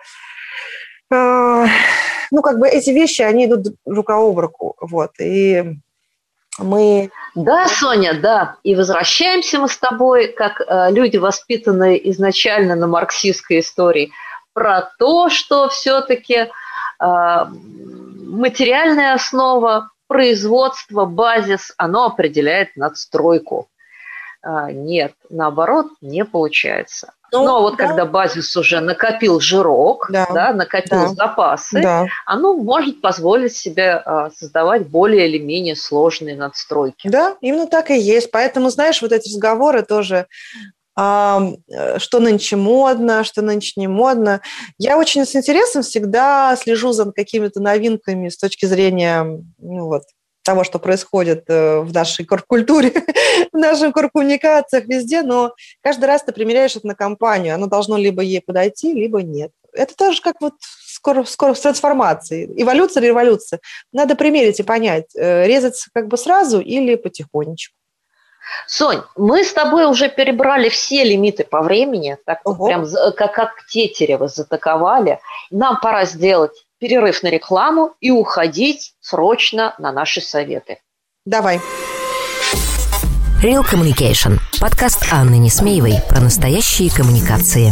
э, 1.11 1.65
ну, 2.31 2.41
как 2.41 2.59
бы 2.59 2.67
эти 2.67 2.91
вещи, 2.91 3.21
они 3.21 3.45
идут 3.45 3.75
рука 3.85 4.17
об 4.17 4.37
руку. 4.37 4.75
Вот, 4.81 5.11
и 5.19 5.79
мы... 6.57 7.11
Да, 7.35 7.67
Соня, 7.67 8.19
да. 8.19 8.55
И 8.63 8.75
возвращаемся 8.75 9.59
мы 9.59 9.69
с 9.69 9.77
тобой, 9.77 10.27
как 10.27 10.61
э, 10.61 10.91
люди, 10.91 11.17
воспитанные 11.17 12.09
изначально 12.11 12.75
на 12.75 12.87
марксистской 12.87 13.59
истории, 13.59 14.11
про 14.53 14.89
то, 14.97 15.29
что 15.29 15.69
все-таки 15.69 16.35
э, 16.35 16.47
материальная 16.99 19.13
основа, 19.13 19.89
производство, 20.07 21.05
базис, 21.05 21.73
оно 21.77 22.05
определяет 22.05 22.75
надстройку. 22.75 23.67
Э, 24.43 24.71
нет, 24.71 25.13
наоборот, 25.29 25.87
не 26.01 26.25
получается. 26.25 27.13
Ну, 27.31 27.43
Но 27.43 27.61
вот 27.61 27.75
да. 27.77 27.87
когда 27.87 28.05
базис 28.05 28.55
уже 28.55 28.79
накопил 28.79 29.39
жирок, 29.39 30.07
да, 30.09 30.27
да 30.33 30.53
накопил 30.53 31.07
да, 31.07 31.07
запасы, 31.09 31.81
да. 31.81 32.05
оно 32.25 32.55
может 32.55 33.01
позволить 33.01 33.55
себе 33.55 34.01
а, 34.05 34.29
создавать 34.31 34.87
более 34.87 35.27
или 35.27 35.37
менее 35.37 35.75
сложные 35.75 36.37
надстройки. 36.37 37.09
Да, 37.09 37.35
именно 37.41 37.67
так 37.67 37.91
и 37.91 37.99
есть. 37.99 38.31
Поэтому, 38.31 38.69
знаешь, 38.69 39.01
вот 39.01 39.11
эти 39.11 39.27
разговоры 39.27 39.83
тоже 39.83 40.27
а, 40.95 41.51
что 41.97 42.19
нынче 42.19 42.55
модно, 42.55 43.23
что 43.23 43.41
нынче 43.41 43.73
не 43.75 43.87
модно. 43.87 44.41
Я 44.77 44.97
очень 44.97 45.25
с 45.25 45.35
интересом 45.35 45.83
всегда 45.83 46.55
слежу 46.55 46.93
за 46.93 47.11
какими-то 47.11 47.59
новинками 47.59 48.29
с 48.29 48.37
точки 48.37 48.65
зрения 48.65 49.23
ну, 49.59 49.85
вот, 49.85 50.03
того, 50.47 50.63
что 50.63 50.79
происходит 50.79 51.43
э, 51.49 51.81
в 51.81 51.93
нашей 51.93 52.23
корпкультуре, 52.23 52.91
в 53.51 53.57
наших 53.57 53.93
корпкоммуникациях, 53.93 54.85
везде, 54.85 55.21
но 55.21 55.53
каждый 55.81 56.05
раз 56.05 56.23
ты 56.23 56.31
примеряешь 56.31 56.77
это 56.77 56.87
на 56.87 56.95
компанию, 56.95 57.53
оно 57.53 57.67
должно 57.67 57.97
либо 57.97 58.21
ей 58.21 58.41
подойти, 58.41 58.93
либо 58.93 59.21
нет. 59.21 59.51
Это 59.73 59.93
тоже 59.93 60.21
как 60.21 60.35
вот 60.39 60.53
скоро, 60.61 61.25
скоро 61.25 61.53
с 61.53 61.59
трансформацией. 61.59 62.49
Эволюция 62.63 63.01
или 63.01 63.09
революция. 63.09 63.59
Надо 63.91 64.15
примерить 64.15 64.61
и 64.61 64.63
понять, 64.63 65.13
э, 65.15 65.45
резаться 65.45 65.89
как 65.93 66.07
бы 66.07 66.17
сразу 66.17 66.61
или 66.61 66.95
потихонечку. 66.95 67.75
Сонь, 68.67 69.01
мы 69.17 69.43
с 69.43 69.51
тобой 69.51 69.85
уже 69.85 70.07
перебрали 70.07 70.69
все 70.69 71.03
лимиты 71.03 71.43
по 71.43 71.61
времени, 71.61 72.17
так 72.25 72.39
вот 72.45 72.65
прям 72.65 72.87
как, 73.17 73.33
как 73.33 73.65
тетерево 73.67 74.29
затаковали. 74.29 75.19
Нам 75.51 75.81
пора 75.81 76.05
сделать 76.05 76.65
перерыв 76.79 77.23
на 77.23 77.29
рекламу 77.29 77.95
и 77.99 78.11
уходить 78.11 78.93
срочно 78.99 79.75
на 79.77 79.91
наши 79.91 80.21
советы. 80.21 80.79
Давай. 81.25 81.59
Real 83.43 83.63
Communication. 83.63 84.39
Подкаст 84.59 85.05
Анны 85.11 85.37
Несмеевой 85.37 85.95
про 86.09 86.21
настоящие 86.21 86.89
коммуникации. 86.89 87.71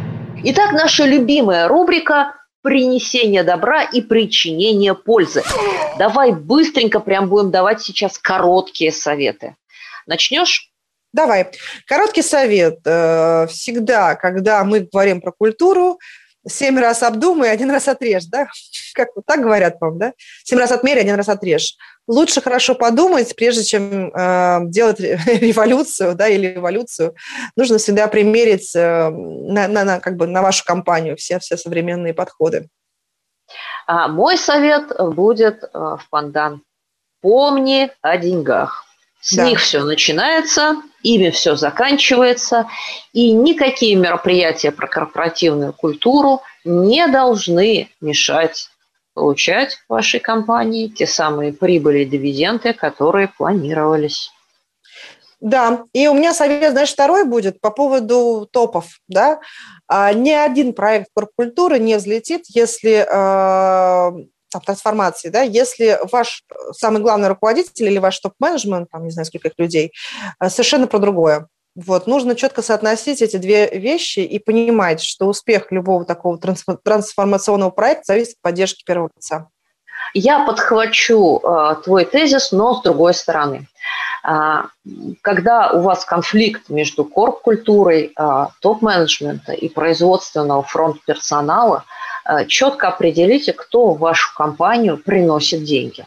Итак, 0.43 0.71
наша 0.71 1.05
любимая 1.05 1.67
рубрика 1.67 2.33
принесение 2.63 3.43
добра 3.43 3.83
и 3.83 4.01
причинение 4.01 4.95
пользы. 4.95 5.43
Давай 5.99 6.31
быстренько 6.31 6.99
прям 6.99 7.29
будем 7.29 7.51
давать 7.51 7.81
сейчас 7.81 8.17
короткие 8.17 8.91
советы. 8.91 9.55
Начнешь? 10.07 10.71
Давай. 11.13 11.51
Короткий 11.85 12.23
совет. 12.23 12.79
Э, 12.85 13.45
всегда, 13.47 14.15
когда 14.15 14.63
мы 14.63 14.79
говорим 14.79 15.21
про 15.21 15.31
культуру, 15.31 15.99
семь 16.47 16.79
раз 16.79 17.03
обдумай, 17.03 17.51
один 17.51 17.71
раз 17.71 17.87
отрежь, 17.87 18.25
да? 18.25 18.47
Как 18.93 19.09
вот 19.15 19.25
так 19.25 19.41
говорят, 19.41 19.79
по-моему, 19.79 19.99
да? 19.99 20.13
Семь 20.43 20.59
раз 20.59 20.71
отмерь, 20.71 20.99
один 20.99 21.15
раз 21.15 21.29
отрежь. 21.29 21.75
Лучше 22.07 22.41
хорошо 22.41 22.75
подумать, 22.75 23.35
прежде 23.35 23.63
чем 23.63 24.13
э, 24.13 24.59
делать 24.65 24.99
революцию, 24.99 26.15
да, 26.15 26.27
или 26.27 26.55
эволюцию. 26.55 27.15
Нужно 27.55 27.77
всегда 27.77 28.07
примерить 28.07 28.75
э, 28.75 29.09
на, 29.09 29.67
на, 29.67 29.83
на, 29.83 29.99
как 29.99 30.17
бы 30.17 30.27
на 30.27 30.41
вашу 30.41 30.65
компанию 30.65 31.15
все, 31.15 31.39
все 31.39 31.57
современные 31.57 32.13
подходы. 32.13 32.67
А 33.87 34.07
мой 34.07 34.37
совет 34.37 34.91
будет 34.97 35.63
э, 35.63 35.67
в 35.73 36.01
пандан. 36.09 36.63
помни 37.21 37.91
о 38.01 38.17
деньгах. 38.17 38.85
С 39.21 39.35
да. 39.35 39.45
них 39.45 39.59
все 39.59 39.83
начинается, 39.83 40.81
ими 41.03 41.29
все 41.29 41.55
заканчивается, 41.55 42.67
и 43.13 43.31
никакие 43.31 43.95
мероприятия 43.95 44.71
про 44.71 44.87
корпоративную 44.87 45.73
культуру 45.73 46.41
не 46.65 47.07
должны 47.07 47.89
мешать 48.01 48.69
получать 49.13 49.75
в 49.75 49.89
вашей 49.89 50.19
компании 50.19 50.87
те 50.87 51.05
самые 51.05 51.53
прибыли 51.53 51.99
и 51.99 52.05
дивиденды, 52.05 52.73
которые 52.73 53.27
планировались. 53.27 54.31
Да, 55.39 55.85
и 55.91 56.07
у 56.07 56.13
меня 56.13 56.33
совет, 56.33 56.71
знаешь, 56.71 56.91
второй 56.91 57.25
будет 57.25 57.59
по 57.59 57.71
поводу 57.71 58.47
топов, 58.51 58.99
да. 59.07 59.39
А, 59.87 60.13
ни 60.13 60.29
один 60.29 60.73
проект 60.73 61.07
корпкультуры 61.15 61.79
не 61.79 61.97
взлетит, 61.97 62.43
если 62.47 63.05
а, 63.11 64.11
там, 64.51 64.61
трансформации, 64.61 65.29
да, 65.29 65.41
если 65.41 65.99
ваш 66.11 66.43
самый 66.73 67.01
главный 67.01 67.29
руководитель 67.29 67.85
или 67.85 67.97
ваш 67.97 68.19
топ-менеджмент, 68.19 68.89
там, 68.91 69.03
не 69.03 69.11
знаю, 69.11 69.25
сколько 69.25 69.47
их 69.47 69.53
людей, 69.57 69.93
а, 70.39 70.49
совершенно 70.49 70.87
про 70.87 70.99
другое. 70.99 71.47
Вот, 71.73 72.05
нужно 72.05 72.35
четко 72.35 72.61
соотносить 72.61 73.21
эти 73.21 73.37
две 73.37 73.69
вещи 73.69 74.19
и 74.19 74.39
понимать, 74.39 75.01
что 75.01 75.27
успех 75.27 75.71
любого 75.71 76.03
такого 76.03 76.37
трансформационного 76.37 77.69
проекта 77.69 78.03
зависит 78.07 78.33
от 78.33 78.41
поддержки 78.41 78.83
первого 78.83 79.09
лица. 79.15 79.47
Я 80.13 80.45
подхвачу 80.45 81.39
э, 81.39 81.75
твой 81.83 82.03
тезис, 82.03 82.51
но 82.51 82.73
с 82.75 82.81
другой 82.81 83.13
стороны. 83.13 83.67
Э, 84.27 84.63
когда 85.21 85.71
у 85.71 85.81
вас 85.81 86.03
конфликт 86.03 86.67
между 86.67 87.05
корп-культурой, 87.05 88.11
э, 88.17 88.45
топ-менеджмента 88.61 89.53
и 89.53 89.69
производственного 89.69 90.63
фронт-персонала, 90.63 91.85
э, 91.85 92.00
четко 92.47 92.87
определите, 92.89 93.53
кто 93.53 93.91
в 93.91 93.99
вашу 93.99 94.33
компанию 94.35 94.97
приносит 94.97 95.63
деньги. 95.63 96.05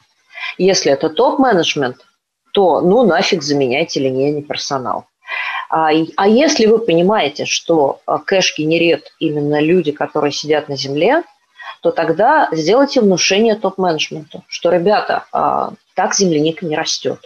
Если 0.58 0.92
это 0.92 1.08
топ-менеджмент, 1.08 1.96
то 2.52 2.80
ну 2.80 3.04
нафиг 3.04 3.42
заменяйте 3.42 4.00
линейный 4.00 4.42
персонал. 4.42 5.06
А, 5.70 5.90
а 6.16 6.28
если 6.28 6.66
вы 6.66 6.78
понимаете, 6.78 7.46
что 7.46 8.00
а, 8.06 8.18
кэш 8.18 8.54
генерит 8.56 9.12
именно 9.18 9.60
люди, 9.60 9.90
которые 9.90 10.30
сидят 10.30 10.68
на 10.68 10.76
земле, 10.76 11.24
то 11.82 11.90
тогда 11.90 12.48
сделайте 12.52 13.00
внушение 13.00 13.56
топ-менеджменту, 13.56 14.44
что, 14.46 14.70
ребята, 14.70 15.24
а, 15.32 15.72
так 15.94 16.14
земляника 16.14 16.64
не 16.64 16.76
растет. 16.76 17.20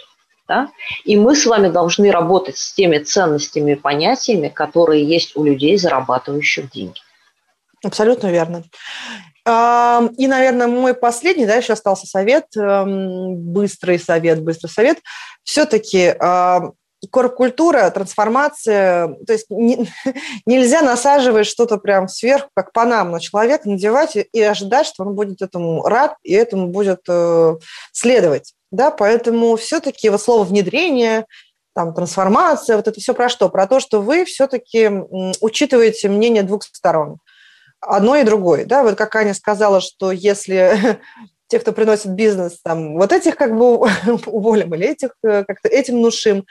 Да? 0.48 0.70
И 1.04 1.16
мы 1.16 1.36
с 1.36 1.44
вами 1.44 1.68
должны 1.68 2.10
работать 2.10 2.56
с 2.56 2.72
теми 2.72 2.98
ценностями 2.98 3.72
и 3.72 3.76
понятиями, 3.76 4.48
которые 4.48 5.04
есть 5.04 5.36
у 5.36 5.44
людей, 5.44 5.76
зарабатывающих 5.76 6.70
деньги. 6.70 7.00
Абсолютно 7.84 8.28
верно. 8.28 8.64
И, 9.46 10.26
наверное, 10.26 10.66
мой 10.66 10.92
последний, 10.92 11.46
да, 11.46 11.54
еще 11.54 11.72
остался 11.72 12.06
совет, 12.06 12.54
эм, 12.56 13.34
быстрый 13.36 13.98
совет, 13.98 14.42
быстрый 14.42 14.68
совет. 14.68 14.98
Все-таки 15.42 16.14
корп-культура, 17.10 17.90
трансформация, 17.90 19.08
то 19.26 19.32
есть 19.32 19.46
не, 19.50 19.88
нельзя 20.46 20.82
насаживать 20.82 21.46
что-то 21.46 21.78
прям 21.78 22.08
сверху, 22.08 22.48
как 22.54 22.72
панам 22.72 23.12
на 23.12 23.20
человека, 23.20 23.68
надевать 23.68 24.16
и 24.16 24.42
ожидать, 24.42 24.86
что 24.86 25.04
он 25.04 25.14
будет 25.14 25.40
этому 25.40 25.84
рад 25.84 26.16
и 26.22 26.32
этому 26.32 26.68
будет 26.68 27.00
э, 27.08 27.56
следовать. 27.92 28.54
Да? 28.72 28.90
Поэтому 28.90 29.56
все-таки 29.56 30.10
вот 30.10 30.20
слово 30.20 30.44
внедрение, 30.44 31.26
там, 31.74 31.94
трансформация, 31.94 32.76
вот 32.76 32.88
это 32.88 33.00
все 33.00 33.14
про 33.14 33.28
что? 33.28 33.48
Про 33.48 33.68
то, 33.68 33.78
что 33.78 34.00
вы 34.00 34.24
все-таки 34.24 34.90
учитываете 35.40 36.08
мнение 36.08 36.42
двух 36.42 36.64
сторон. 36.64 37.18
Одно 37.80 38.16
и 38.16 38.24
другое. 38.24 38.64
Да? 38.64 38.82
Вот 38.82 38.96
как 38.96 39.14
Аня 39.16 39.34
сказала, 39.34 39.80
что 39.80 40.10
если 40.10 41.00
те, 41.48 41.58
кто 41.58 41.72
приносит 41.72 42.12
бизнес, 42.12 42.60
там, 42.62 42.94
вот 42.94 43.12
этих 43.12 43.36
как 43.36 43.56
бы 43.56 43.78
уволим 44.26 44.74
или 44.74 44.88
этих 44.88 45.10
э, 45.22 45.44
как-то 45.44 45.68
этим 45.68 46.00
нушим, 46.00 46.44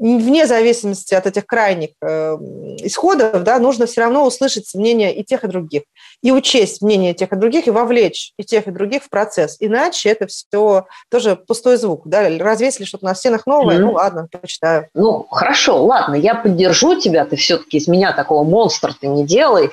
вне 0.00 0.46
зависимости 0.46 1.14
от 1.14 1.26
этих 1.26 1.46
крайних 1.46 1.90
э, 2.02 2.36
исходов, 2.78 3.42
да, 3.44 3.58
нужно 3.58 3.86
все 3.86 4.00
равно 4.00 4.24
услышать 4.24 4.74
мнение 4.74 5.14
и 5.14 5.22
тех, 5.22 5.44
и 5.44 5.46
других, 5.46 5.82
и 6.22 6.32
учесть 6.32 6.80
мнение 6.80 7.12
тех 7.12 7.32
и 7.32 7.36
других, 7.36 7.66
и 7.66 7.70
вовлечь 7.70 8.32
и 8.38 8.42
тех, 8.42 8.66
и 8.66 8.70
других 8.70 9.04
в 9.04 9.10
процесс. 9.10 9.56
Иначе 9.60 10.08
это 10.08 10.26
все 10.26 10.86
тоже 11.10 11.36
пустой 11.36 11.76
звук. 11.76 12.02
Да? 12.06 12.28
Развесили 12.38 12.86
что-то 12.86 13.04
на 13.04 13.14
стенах 13.14 13.46
новое, 13.46 13.76
mm-hmm. 13.76 13.80
ну 13.80 13.92
ладно, 13.92 14.28
почитаю. 14.40 14.88
Ну, 14.94 15.26
хорошо, 15.30 15.84
ладно, 15.84 16.14
я 16.14 16.34
поддержу 16.34 16.98
тебя, 16.98 17.26
ты 17.26 17.36
все-таки 17.36 17.76
из 17.76 17.86
меня 17.86 18.12
такого 18.12 18.42
монстра 18.42 18.94
ты 18.98 19.06
не 19.06 19.26
делай. 19.26 19.64
Нет, 19.64 19.72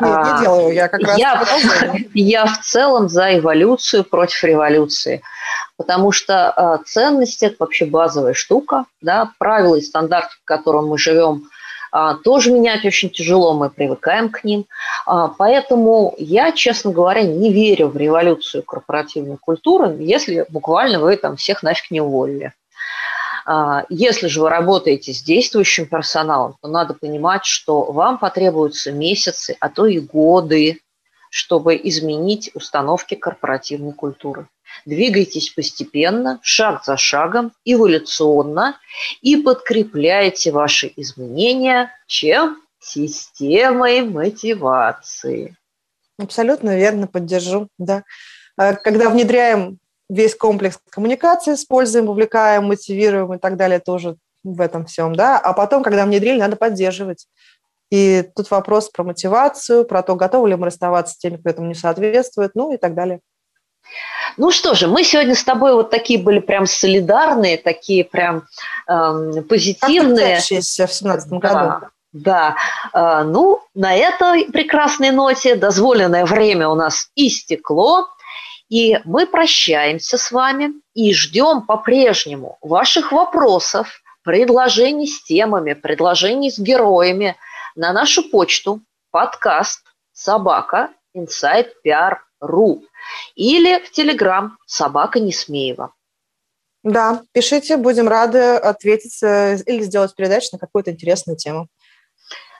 не 0.00 0.08
а, 0.08 0.40
делаю, 0.42 0.74
я 0.74 0.88
как 0.88 1.02
раз... 1.02 1.18
Я, 1.18 1.44
я 2.14 2.46
в 2.46 2.60
целом 2.62 3.08
за 3.08 3.38
эволюцию 3.38 4.04
против 4.04 4.42
революции 4.42 5.22
потому 5.78 6.10
что 6.12 6.52
э, 6.54 6.84
ценности– 6.84 7.44
это 7.46 7.56
вообще 7.60 7.86
базовая 7.86 8.34
штука, 8.34 8.84
да, 9.00 9.30
правила 9.38 9.76
и 9.76 9.80
стандарты, 9.80 10.34
в 10.42 10.44
котором 10.44 10.88
мы 10.88 10.98
живем, 10.98 11.48
э, 11.92 12.14
тоже 12.24 12.50
менять 12.50 12.84
очень 12.84 13.10
тяжело, 13.10 13.54
мы 13.54 13.70
привыкаем 13.70 14.28
к 14.28 14.42
ним. 14.42 14.66
Э, 15.06 15.28
поэтому 15.38 16.14
я, 16.18 16.50
честно 16.50 16.90
говоря, 16.90 17.22
не 17.22 17.52
верю 17.52 17.88
в 17.88 17.96
революцию 17.96 18.64
корпоративной 18.64 19.38
культуры, 19.38 19.96
если 20.00 20.44
буквально 20.50 20.98
вы 20.98 21.16
там 21.16 21.36
всех 21.36 21.62
нафиг 21.62 21.90
не 21.90 22.02
уволили. 22.02 22.52
Если 23.88 24.26
же 24.26 24.42
вы 24.42 24.50
работаете 24.50 25.14
с 25.14 25.22
действующим 25.22 25.86
персоналом, 25.86 26.56
то 26.60 26.68
надо 26.68 26.92
понимать, 26.92 27.46
что 27.46 27.90
вам 27.92 28.18
потребуются 28.18 28.92
месяцы, 28.92 29.56
а 29.58 29.70
то 29.70 29.86
и 29.86 30.00
годы, 30.00 30.80
чтобы 31.30 31.74
изменить 31.82 32.50
установки 32.52 33.14
корпоративной 33.14 33.92
культуры. 33.94 34.48
Двигайтесь 34.86 35.50
постепенно, 35.50 36.40
шаг 36.42 36.84
за 36.84 36.96
шагом, 36.96 37.52
эволюционно 37.64 38.78
и 39.20 39.36
подкрепляйте 39.36 40.52
ваши 40.52 40.92
изменения 40.96 41.90
чем? 42.06 42.62
Системой 42.80 44.02
мотивации. 44.02 45.56
Абсолютно 46.18 46.76
верно, 46.76 47.06
поддержу. 47.06 47.68
Да. 47.78 48.04
А 48.56 48.74
когда 48.74 49.10
внедряем 49.10 49.78
весь 50.08 50.34
комплекс 50.34 50.78
коммуникации, 50.90 51.54
используем, 51.54 52.06
вовлекаем, 52.06 52.64
мотивируем 52.64 53.34
и 53.34 53.38
так 53.38 53.56
далее, 53.56 53.78
тоже 53.78 54.16
в 54.42 54.60
этом 54.60 54.86
всем, 54.86 55.14
да. 55.14 55.38
А 55.38 55.52
потом, 55.52 55.82
когда 55.82 56.06
внедрили, 56.06 56.38
надо 56.38 56.56
поддерживать. 56.56 57.26
И 57.90 58.24
тут 58.36 58.50
вопрос 58.50 58.90
про 58.90 59.04
мотивацию, 59.04 59.84
про 59.84 60.02
то, 60.02 60.14
готовы 60.14 60.50
ли 60.50 60.56
мы 60.56 60.66
расставаться 60.66 61.14
с 61.14 61.18
теми, 61.18 61.36
кто 61.36 61.48
этому 61.50 61.68
не 61.68 61.74
соответствует, 61.74 62.52
ну 62.54 62.72
и 62.72 62.76
так 62.76 62.94
далее. 62.94 63.20
Ну 64.36 64.50
что 64.50 64.74
же, 64.74 64.86
мы 64.86 65.04
сегодня 65.04 65.34
с 65.34 65.44
тобой 65.44 65.74
вот 65.74 65.90
такие 65.90 66.18
были 66.18 66.38
прям 66.38 66.66
солидарные, 66.66 67.58
такие 67.58 68.04
прям 68.04 68.44
эм, 68.86 69.44
позитивные. 69.44 70.38
в 70.86 70.92
17 70.92 71.28
году. 71.30 71.54
Да. 71.54 71.90
Да, 72.10 72.56
э, 72.94 73.22
ну, 73.24 73.60
на 73.74 73.94
этой 73.94 74.46
прекрасной 74.46 75.10
ноте 75.10 75.56
дозволенное 75.56 76.24
время 76.24 76.68
у 76.68 76.74
нас 76.74 77.10
истекло, 77.14 78.06
и 78.70 78.98
мы 79.04 79.26
прощаемся 79.26 80.16
с 80.16 80.32
вами 80.32 80.72
и 80.94 81.12
ждем 81.12 81.62
по-прежнему 81.62 82.56
ваших 82.62 83.12
вопросов, 83.12 84.00
предложений 84.22 85.06
с 85.06 85.22
темами, 85.22 85.74
предложений 85.74 86.50
с 86.52 86.58
героями 86.58 87.36
на 87.76 87.92
нашу 87.92 88.28
почту 88.28 88.80
подкаст 89.10 89.82
собака 90.12 90.90
insidepr.ru 91.16 92.80
или 93.34 93.78
в 93.84 93.90
Телеграм 93.90 94.58
«Собака 94.66 95.20
Несмеева». 95.20 95.92
Да, 96.84 97.22
пишите, 97.32 97.76
будем 97.76 98.08
рады 98.08 98.38
ответить 98.38 99.22
э, 99.22 99.58
или 99.66 99.82
сделать 99.82 100.14
передачу 100.14 100.48
на 100.52 100.58
какую-то 100.58 100.92
интересную 100.92 101.36
тему. 101.36 101.68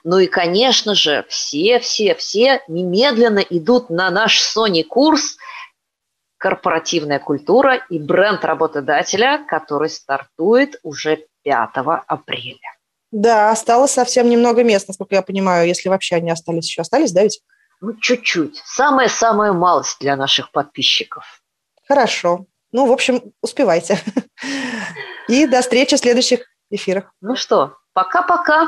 Ну 0.03 0.19
и, 0.19 0.27
конечно 0.27 0.95
же, 0.95 1.25
все-все-все 1.29 2.61
немедленно 2.67 3.39
идут 3.39 3.89
на 3.89 4.09
наш 4.09 4.41
Sony 4.41 4.83
курс 4.83 5.37
«Корпоративная 6.37 7.19
культура 7.19 7.75
и 7.89 7.99
бренд 7.99 8.45
работодателя», 8.45 9.43
который 9.47 9.89
стартует 9.89 10.79
уже 10.83 11.25
5 11.43 11.69
апреля. 12.07 12.57
Да, 13.11 13.51
осталось 13.51 13.91
совсем 13.91 14.29
немного 14.29 14.63
мест, 14.63 14.87
насколько 14.87 15.15
я 15.15 15.21
понимаю, 15.21 15.67
если 15.67 15.89
вообще 15.89 16.15
они 16.15 16.29
остались 16.29 16.67
еще. 16.67 16.81
Остались, 16.81 17.11
да, 17.11 17.23
ведь? 17.23 17.41
Ну, 17.81 17.93
чуть-чуть. 17.93 18.61
Самая-самая 18.65 19.53
малость 19.53 19.97
для 19.99 20.15
наших 20.15 20.51
подписчиков. 20.51 21.41
Хорошо. 21.87 22.45
Ну, 22.71 22.85
в 22.85 22.91
общем, 22.91 23.21
успевайте. 23.41 23.99
И 25.27 25.45
до 25.47 25.61
встречи 25.61 25.95
в 25.95 25.99
следующих 25.99 26.41
эфирах. 26.69 27.13
Ну 27.21 27.35
что, 27.35 27.75
пока-пока. 27.93 28.67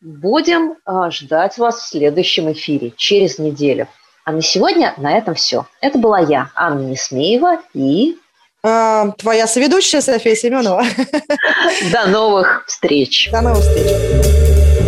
Будем 0.00 0.76
а, 0.84 1.10
ждать 1.10 1.58
вас 1.58 1.80
в 1.80 1.88
следующем 1.88 2.52
эфире 2.52 2.92
через 2.96 3.38
неделю. 3.38 3.88
А 4.24 4.32
на 4.32 4.42
сегодня 4.42 4.94
на 4.96 5.16
этом 5.16 5.34
все. 5.34 5.66
Это 5.80 5.98
была 5.98 6.20
я, 6.20 6.50
Анна 6.54 6.82
Несмеева 6.82 7.60
и... 7.74 8.16
А, 8.62 9.10
твоя 9.12 9.48
соведущая 9.48 10.00
София 10.00 10.36
Семенова. 10.36 10.84
До 11.92 12.06
новых 12.06 12.64
встреч. 12.66 13.28
До 13.32 13.40
новых 13.40 13.60
встреч. 13.60 14.71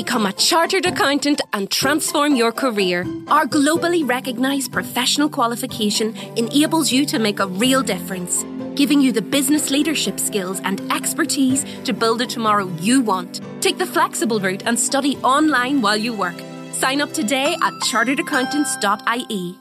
Become 0.00 0.24
a 0.24 0.32
chartered 0.32 0.86
accountant 0.86 1.42
and 1.52 1.70
transform 1.70 2.34
your 2.34 2.52
career. 2.52 3.00
Our 3.28 3.44
globally 3.44 4.08
recognized 4.08 4.72
professional 4.72 5.28
qualification 5.28 6.16
enables 6.38 6.90
you 6.90 7.04
to 7.04 7.18
make 7.18 7.38
a 7.38 7.46
real 7.46 7.82
difference, 7.82 8.42
giving 8.74 9.02
you 9.02 9.12
the 9.12 9.20
business 9.20 9.70
leadership 9.70 10.18
skills 10.18 10.58
and 10.64 10.80
expertise 10.90 11.66
to 11.84 11.92
build 11.92 12.22
a 12.22 12.26
tomorrow 12.26 12.66
you 12.80 13.02
want. 13.02 13.42
Take 13.60 13.76
the 13.76 13.84
flexible 13.84 14.40
route 14.40 14.62
and 14.64 14.78
study 14.78 15.18
online 15.18 15.82
while 15.82 15.98
you 15.98 16.14
work. 16.14 16.40
Sign 16.72 17.02
up 17.02 17.12
today 17.12 17.52
at 17.60 17.74
charteredaccountants.ie. 17.90 19.59